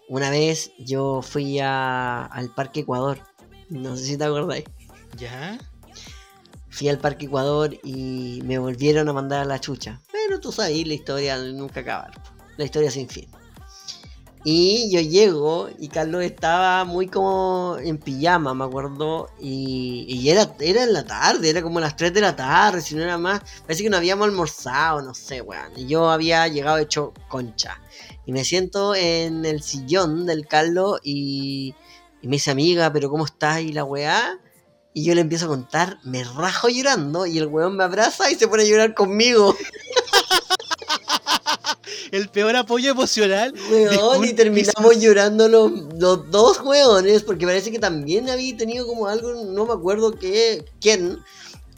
una 0.08 0.30
vez 0.30 0.72
yo 0.80 1.22
fui 1.22 1.60
a- 1.60 2.26
al 2.26 2.54
Parque 2.54 2.82
Ecuador. 2.82 3.20
No 3.70 3.96
sé 3.96 4.06
si 4.06 4.18
te 4.18 4.24
acordáis. 4.24 4.66
¿Ya? 5.18 5.58
Fui 6.70 6.90
al 6.90 6.98
Parque 7.00 7.26
Ecuador 7.26 7.78
y 7.84 8.42
me 8.44 8.58
volvieron 8.58 9.08
a 9.10 9.14
mandar 9.14 9.42
a 9.42 9.46
la 9.46 9.60
chucha. 9.60 10.00
Pero 10.12 10.40
tú 10.40 10.52
sabes, 10.52 10.88
la 10.88 10.94
historia 10.94 11.38
nunca 11.38 11.82
acabar. 11.82 12.12
La 12.58 12.66
historia 12.66 12.92
sin 12.92 13.08
fin. 13.08 13.28
Y 14.44 14.90
yo 14.92 15.02
llego 15.02 15.70
y 15.78 15.88
Carlos 15.88 16.24
estaba 16.24 16.84
muy 16.84 17.08
como 17.08 17.78
en 17.80 18.00
pijama, 18.00 18.56
me 18.56 18.64
acuerdo. 18.64 19.30
Y, 19.40 20.06
y 20.10 20.30
era, 20.30 20.56
era 20.60 20.84
en 20.84 20.94
la 20.94 21.06
tarde, 21.06 21.50
era 21.50 21.62
como 21.62 21.80
las 21.80 21.96
3 21.96 22.12
de 22.12 22.22
la 22.22 22.36
tarde, 22.36 22.82
si 22.82 22.96
no 22.96 23.04
era 23.04 23.20
más. 23.20 23.42
Parece 23.62 23.84
que 23.84 23.90
no 23.92 23.98
habíamos 23.98 24.26
almorzado, 24.28 25.02
no 25.04 25.14
sé, 25.14 25.42
weón. 25.42 25.72
Y 25.76 25.86
yo 25.86 26.10
había 26.10 26.48
llegado 26.48 26.80
hecho 26.80 27.14
concha. 27.28 27.80
Y 28.26 28.32
me 28.32 28.44
siento 28.44 28.96
en 28.96 29.46
el 29.46 29.62
sillón 29.62 30.26
del 30.26 30.48
Carlos 30.48 31.00
y, 31.04 31.76
y 32.24 32.28
me 32.28 32.38
dice, 32.38 32.50
amiga, 32.50 32.92
pero 32.92 33.12
¿cómo 33.12 33.26
estás? 33.26 33.62
Y 33.62 33.74
la 33.74 33.84
weá. 33.84 34.40
Y 34.94 35.06
yo 35.06 35.14
le 35.14 35.22
empiezo 35.22 35.46
a 35.46 35.50
contar, 35.50 36.00
me 36.04 36.24
rajo 36.24 36.68
llorando 36.68 37.26
y 37.26 37.38
el 37.38 37.48
weón 37.48 37.78
me 37.78 37.84
abraza 37.84 38.30
y 38.30 38.36
se 38.36 38.48
pone 38.48 38.64
a 38.64 38.66
llorar 38.66 38.96
conmigo. 38.96 39.56
el 42.12 42.30
peor 42.30 42.56
apoyo 42.56 42.92
emocional. 42.92 43.54
Weón, 43.70 44.26
y 44.26 44.34
terminamos 44.34 45.00
llorando 45.00 45.48
los, 45.48 45.72
los, 45.98 46.30
dos 46.30 46.62
weones, 46.62 47.24
porque 47.24 47.46
parece 47.46 47.72
que 47.72 47.80
también 47.80 48.30
había 48.30 48.56
tenido 48.58 48.86
como 48.86 49.08
algo, 49.08 49.34
no 49.46 49.66
me 49.66 49.74
acuerdo 49.74 50.12
qué, 50.12 50.66
quién, 50.80 51.20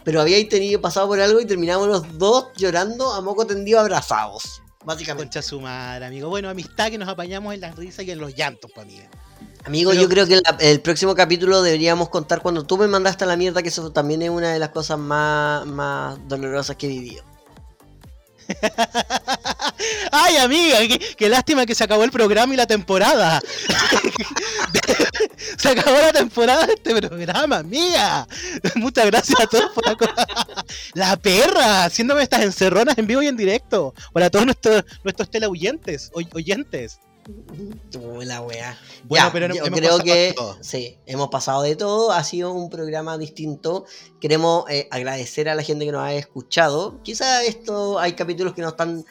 pero 0.03 0.21
había 0.21 0.47
tenido 0.47 0.81
pasado 0.81 1.07
por 1.07 1.19
algo 1.19 1.39
y 1.39 1.45
terminamos 1.45 1.87
los 1.87 2.17
dos 2.17 2.47
llorando 2.57 3.13
a 3.13 3.21
moco 3.21 3.45
tendido 3.45 3.79
abrazados. 3.79 4.61
Básicamente. 4.85 5.25
Concha 5.25 5.41
su 5.41 5.61
madre, 5.61 6.05
amigo. 6.05 6.29
Bueno, 6.29 6.49
amistad 6.49 6.89
que 6.89 6.97
nos 6.97 7.07
apañamos 7.07 7.53
en 7.53 7.61
las 7.61 7.75
risas 7.75 8.05
y 8.05 8.11
en 8.11 8.19
los 8.19 8.35
llantos, 8.35 8.69
pues, 8.73 8.85
amiga. 8.85 9.09
Amigo, 9.65 9.91
Pero... 9.91 10.01
yo 10.01 10.09
creo 10.09 10.27
que 10.27 10.33
el, 10.33 10.43
el, 10.59 10.81
próximo 10.81 11.15
capítulo 11.15 11.61
deberíamos 11.61 12.09
contar 12.09 12.41
cuando 12.41 12.65
tú 12.65 12.77
me 12.77 12.87
mandaste 12.87 13.23
a 13.23 13.27
la 13.27 13.37
mierda, 13.37 13.63
que 13.63 13.69
eso 13.69 13.91
también 13.91 14.21
es 14.21 14.29
una 14.29 14.51
de 14.51 14.59
las 14.59 14.69
cosas 14.69 14.99
más, 14.99 15.65
más 15.65 16.19
dolorosas 16.27 16.75
que 16.75 16.87
he 16.87 16.89
vivido. 16.89 17.23
Ay, 20.11 20.37
amiga, 20.37 20.77
qué, 21.17 21.29
lástima 21.29 21.65
que 21.65 21.75
se 21.75 21.83
acabó 21.83 22.03
el 22.03 22.11
programa 22.11 22.53
y 22.53 22.57
la 22.57 22.67
temporada. 22.67 23.41
se 25.57 25.69
acabó 25.69 25.97
la 25.97 26.13
temporada 26.13 26.65
de 26.65 26.73
este 26.73 27.01
programa, 27.01 27.57
amiga. 27.57 28.27
Muchas 28.75 29.05
gracias 29.07 29.39
a 29.39 29.47
todos 29.47 29.71
por 29.71 29.85
la, 29.85 29.95
la 30.93 31.17
perra, 31.17 31.85
haciéndome 31.85 32.23
estas 32.23 32.41
encerronas 32.41 32.97
en 32.97 33.07
vivo 33.07 33.21
y 33.21 33.27
en 33.27 33.37
directo. 33.37 33.93
Para 34.13 34.29
todos 34.29 34.45
nuestros, 34.45 34.83
nuestros 35.03 35.29
teleoyentes, 35.29 36.11
oyentes. 36.13 36.99
La 38.25 38.41
wea. 38.41 38.77
Bueno, 39.05 39.25
ya, 39.25 39.31
pero 39.31 39.53
yo 39.53 39.63
creo 39.63 39.99
que 39.99 40.35
sí, 40.61 40.97
hemos 41.05 41.29
pasado 41.29 41.61
de 41.61 41.75
todo. 41.75 42.11
Ha 42.11 42.23
sido 42.23 42.51
un 42.51 42.69
programa 42.69 43.17
distinto. 43.17 43.85
Queremos 44.19 44.69
eh, 44.69 44.87
agradecer 44.91 45.49
a 45.49 45.55
la 45.55 45.63
gente 45.63 45.85
que 45.85 45.91
nos 45.91 46.01
ha 46.01 46.13
escuchado. 46.13 47.01
Quizá 47.03 47.43
esto 47.43 47.99
hay 47.99 48.13
capítulos 48.13 48.53
que 48.53 48.61
no 48.61 48.69
están 48.69 49.05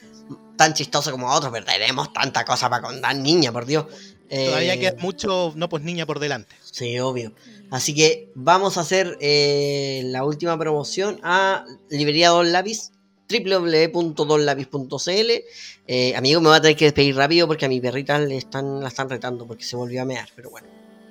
tan 0.56 0.74
chistosos 0.74 1.12
como 1.12 1.32
otros, 1.32 1.52
pero 1.52 1.64
tenemos 1.66 2.12
tanta 2.12 2.44
cosa 2.44 2.68
para 2.70 2.86
contar, 2.86 3.16
niña, 3.16 3.52
por 3.52 3.66
Dios. 3.66 3.86
Eh, 4.28 4.46
Todavía 4.46 4.78
queda 4.78 4.94
mucho, 4.98 5.52
no 5.56 5.68
pues 5.68 5.82
niña 5.82 6.06
por 6.06 6.18
delante. 6.18 6.56
Sí, 6.62 6.98
obvio. 7.00 7.32
Así 7.70 7.94
que 7.94 8.30
vamos 8.34 8.76
a 8.76 8.80
hacer 8.80 9.18
eh, 9.20 10.02
la 10.06 10.24
última 10.24 10.58
promoción 10.58 11.20
a 11.22 11.64
Librería 11.90 12.30
Don 12.30 12.52
Lápiz 12.52 12.92
www.donlapis.cl 13.32 15.30
eh, 15.86 16.14
Amigo, 16.16 16.40
me 16.40 16.48
voy 16.48 16.56
a 16.56 16.60
tener 16.60 16.76
que 16.76 16.84
despedir 16.86 17.16
rápido 17.16 17.46
porque 17.46 17.64
a 17.64 17.68
mi 17.68 17.80
perrita 17.80 18.18
le 18.18 18.36
están, 18.36 18.80
la 18.80 18.88
están 18.88 19.08
retando 19.08 19.46
porque 19.46 19.64
se 19.64 19.76
volvió 19.76 20.02
a 20.02 20.04
mear, 20.04 20.28
pero 20.36 20.50
bueno, 20.50 20.68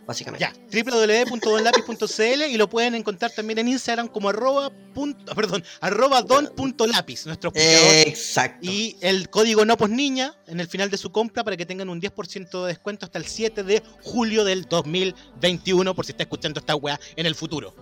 básicamente. 0.07 0.45
Ya, 0.45 0.53
www.donlapis.cl 0.83 2.41
y 2.49 2.57
lo 2.57 2.69
pueden 2.69 2.95
encontrar 2.95 3.31
también 3.31 3.59
en 3.59 3.67
Instagram 3.67 4.07
como 4.07 4.29
arroba, 4.29 4.71
punto, 4.93 5.35
perdón, 5.35 5.63
arroba 5.81 6.21
don.lapis, 6.21 7.25
nuestro 7.25 7.51
eh, 7.53 8.03
Exacto. 8.07 8.59
Y 8.61 8.97
el 9.01 9.29
código 9.29 9.65
no 9.65 9.75
pues 9.75 9.91
niña 9.91 10.35
en 10.47 10.59
el 10.59 10.67
final 10.67 10.89
de 10.89 10.97
su 10.97 11.11
compra 11.11 11.43
para 11.43 11.57
que 11.57 11.65
tengan 11.65 11.89
un 11.89 11.99
10% 12.01 12.61
de 12.61 12.67
descuento 12.67 13.05
hasta 13.05 13.19
el 13.19 13.25
7 13.25 13.63
de 13.63 13.83
julio 14.03 14.45
del 14.45 14.63
2021 14.65 15.93
por 15.93 16.05
si 16.05 16.11
está 16.11 16.23
escuchando 16.23 16.59
esta 16.59 16.75
weá 16.75 16.99
en 17.15 17.25
el 17.25 17.35
futuro. 17.35 17.75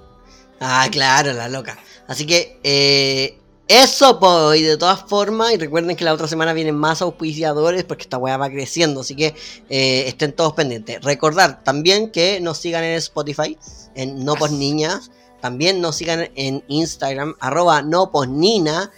Ah, 0.60 0.88
claro, 0.92 1.34
la 1.34 1.48
loca. 1.48 1.78
Así 2.08 2.26
que, 2.26 2.60
eh, 2.64 3.40
eso, 3.70 4.20
pues, 4.20 4.60
y 4.60 4.64
de 4.64 4.78
todas 4.78 5.04
formas, 5.04 5.54
y 5.54 5.58
recuerden 5.58 5.96
que 5.96 6.04
la 6.04 6.14
otra 6.14 6.28
semana 6.28 6.54
vienen 6.54 6.76
más 6.76 7.04
auspiciadores 7.04 7.84
porque 7.84 8.02
esta 8.02 8.18
weá 8.18 8.36
va 8.36 8.50
creciendo, 8.50 9.02
así 9.02 9.16
que 9.16 9.36
eh, 9.70 10.06
estén 10.08 10.34
todos 10.34 10.54
pendientes. 10.54 11.04
Recordar 11.04 11.64
también 11.64 12.10
que 12.10 12.42
nos 12.42 12.58
sigan 12.58 12.84
en 12.84 12.94
Spotify, 12.94 13.56
en 13.94 14.26
No 14.26 14.34
Pos 14.34 14.50
Niñas, 14.50 15.12
también 15.40 15.82
nos 15.82 15.98
sigan 15.98 16.32
en 16.34 16.64
Instagram, 16.68 17.36
arroba 17.40 17.84
No 17.84 18.12
Pos 18.12 18.28
Nina, 18.28 18.92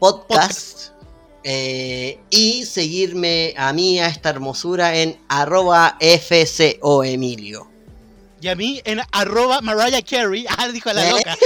podcast, 0.00 0.28
podcast. 0.28 0.92
Eh, 1.44 2.18
y 2.28 2.64
seguirme 2.66 3.54
a 3.56 3.72
mí, 3.72 4.00
a 4.00 4.08
esta 4.08 4.30
hermosura, 4.30 4.96
en 4.96 5.16
arroba 5.28 5.96
FCO 6.00 7.04
Emilio. 7.04 7.77
Y 8.40 8.48
a 8.48 8.54
mí 8.54 8.80
en 8.84 9.00
arroba 9.12 9.60
Mariah 9.60 10.02
Carey, 10.02 10.46
ah, 10.58 10.68
dijo 10.68 10.92
la 10.92 11.10
loca. 11.10 11.36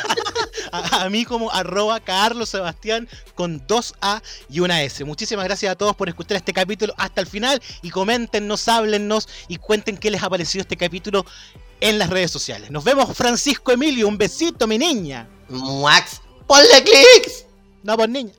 a, 0.72 1.04
a, 1.04 1.10
mí 1.10 1.24
como 1.24 1.50
arroba 1.52 2.00
Carlos 2.00 2.48
Sebastián 2.48 3.08
con 3.34 3.64
dos 3.66 3.94
A 4.00 4.22
y 4.48 4.60
una 4.60 4.82
S. 4.82 5.04
Muchísimas 5.04 5.44
gracias 5.44 5.72
a 5.72 5.76
todos 5.76 5.94
por 5.94 6.08
escuchar 6.08 6.36
este 6.36 6.52
capítulo 6.52 6.94
hasta 6.96 7.20
el 7.20 7.26
final 7.26 7.62
y 7.82 7.90
coméntenos, 7.90 8.66
háblennos 8.68 9.28
y 9.48 9.56
cuenten 9.56 9.96
qué 9.96 10.10
les 10.10 10.22
ha 10.22 10.30
parecido 10.30 10.62
este 10.62 10.76
capítulo 10.76 11.24
en 11.80 11.98
las 11.98 12.10
redes 12.10 12.30
sociales. 12.30 12.70
Nos 12.70 12.84
vemos 12.84 13.16
Francisco 13.16 13.72
Emilio, 13.72 14.08
un 14.08 14.18
besito 14.18 14.66
mi 14.66 14.78
niña. 14.78 15.28
Max, 15.48 16.20
ponle 16.46 16.82
clics. 16.82 17.46
No, 17.82 17.96
pues 17.96 18.08
niña. 18.08 18.32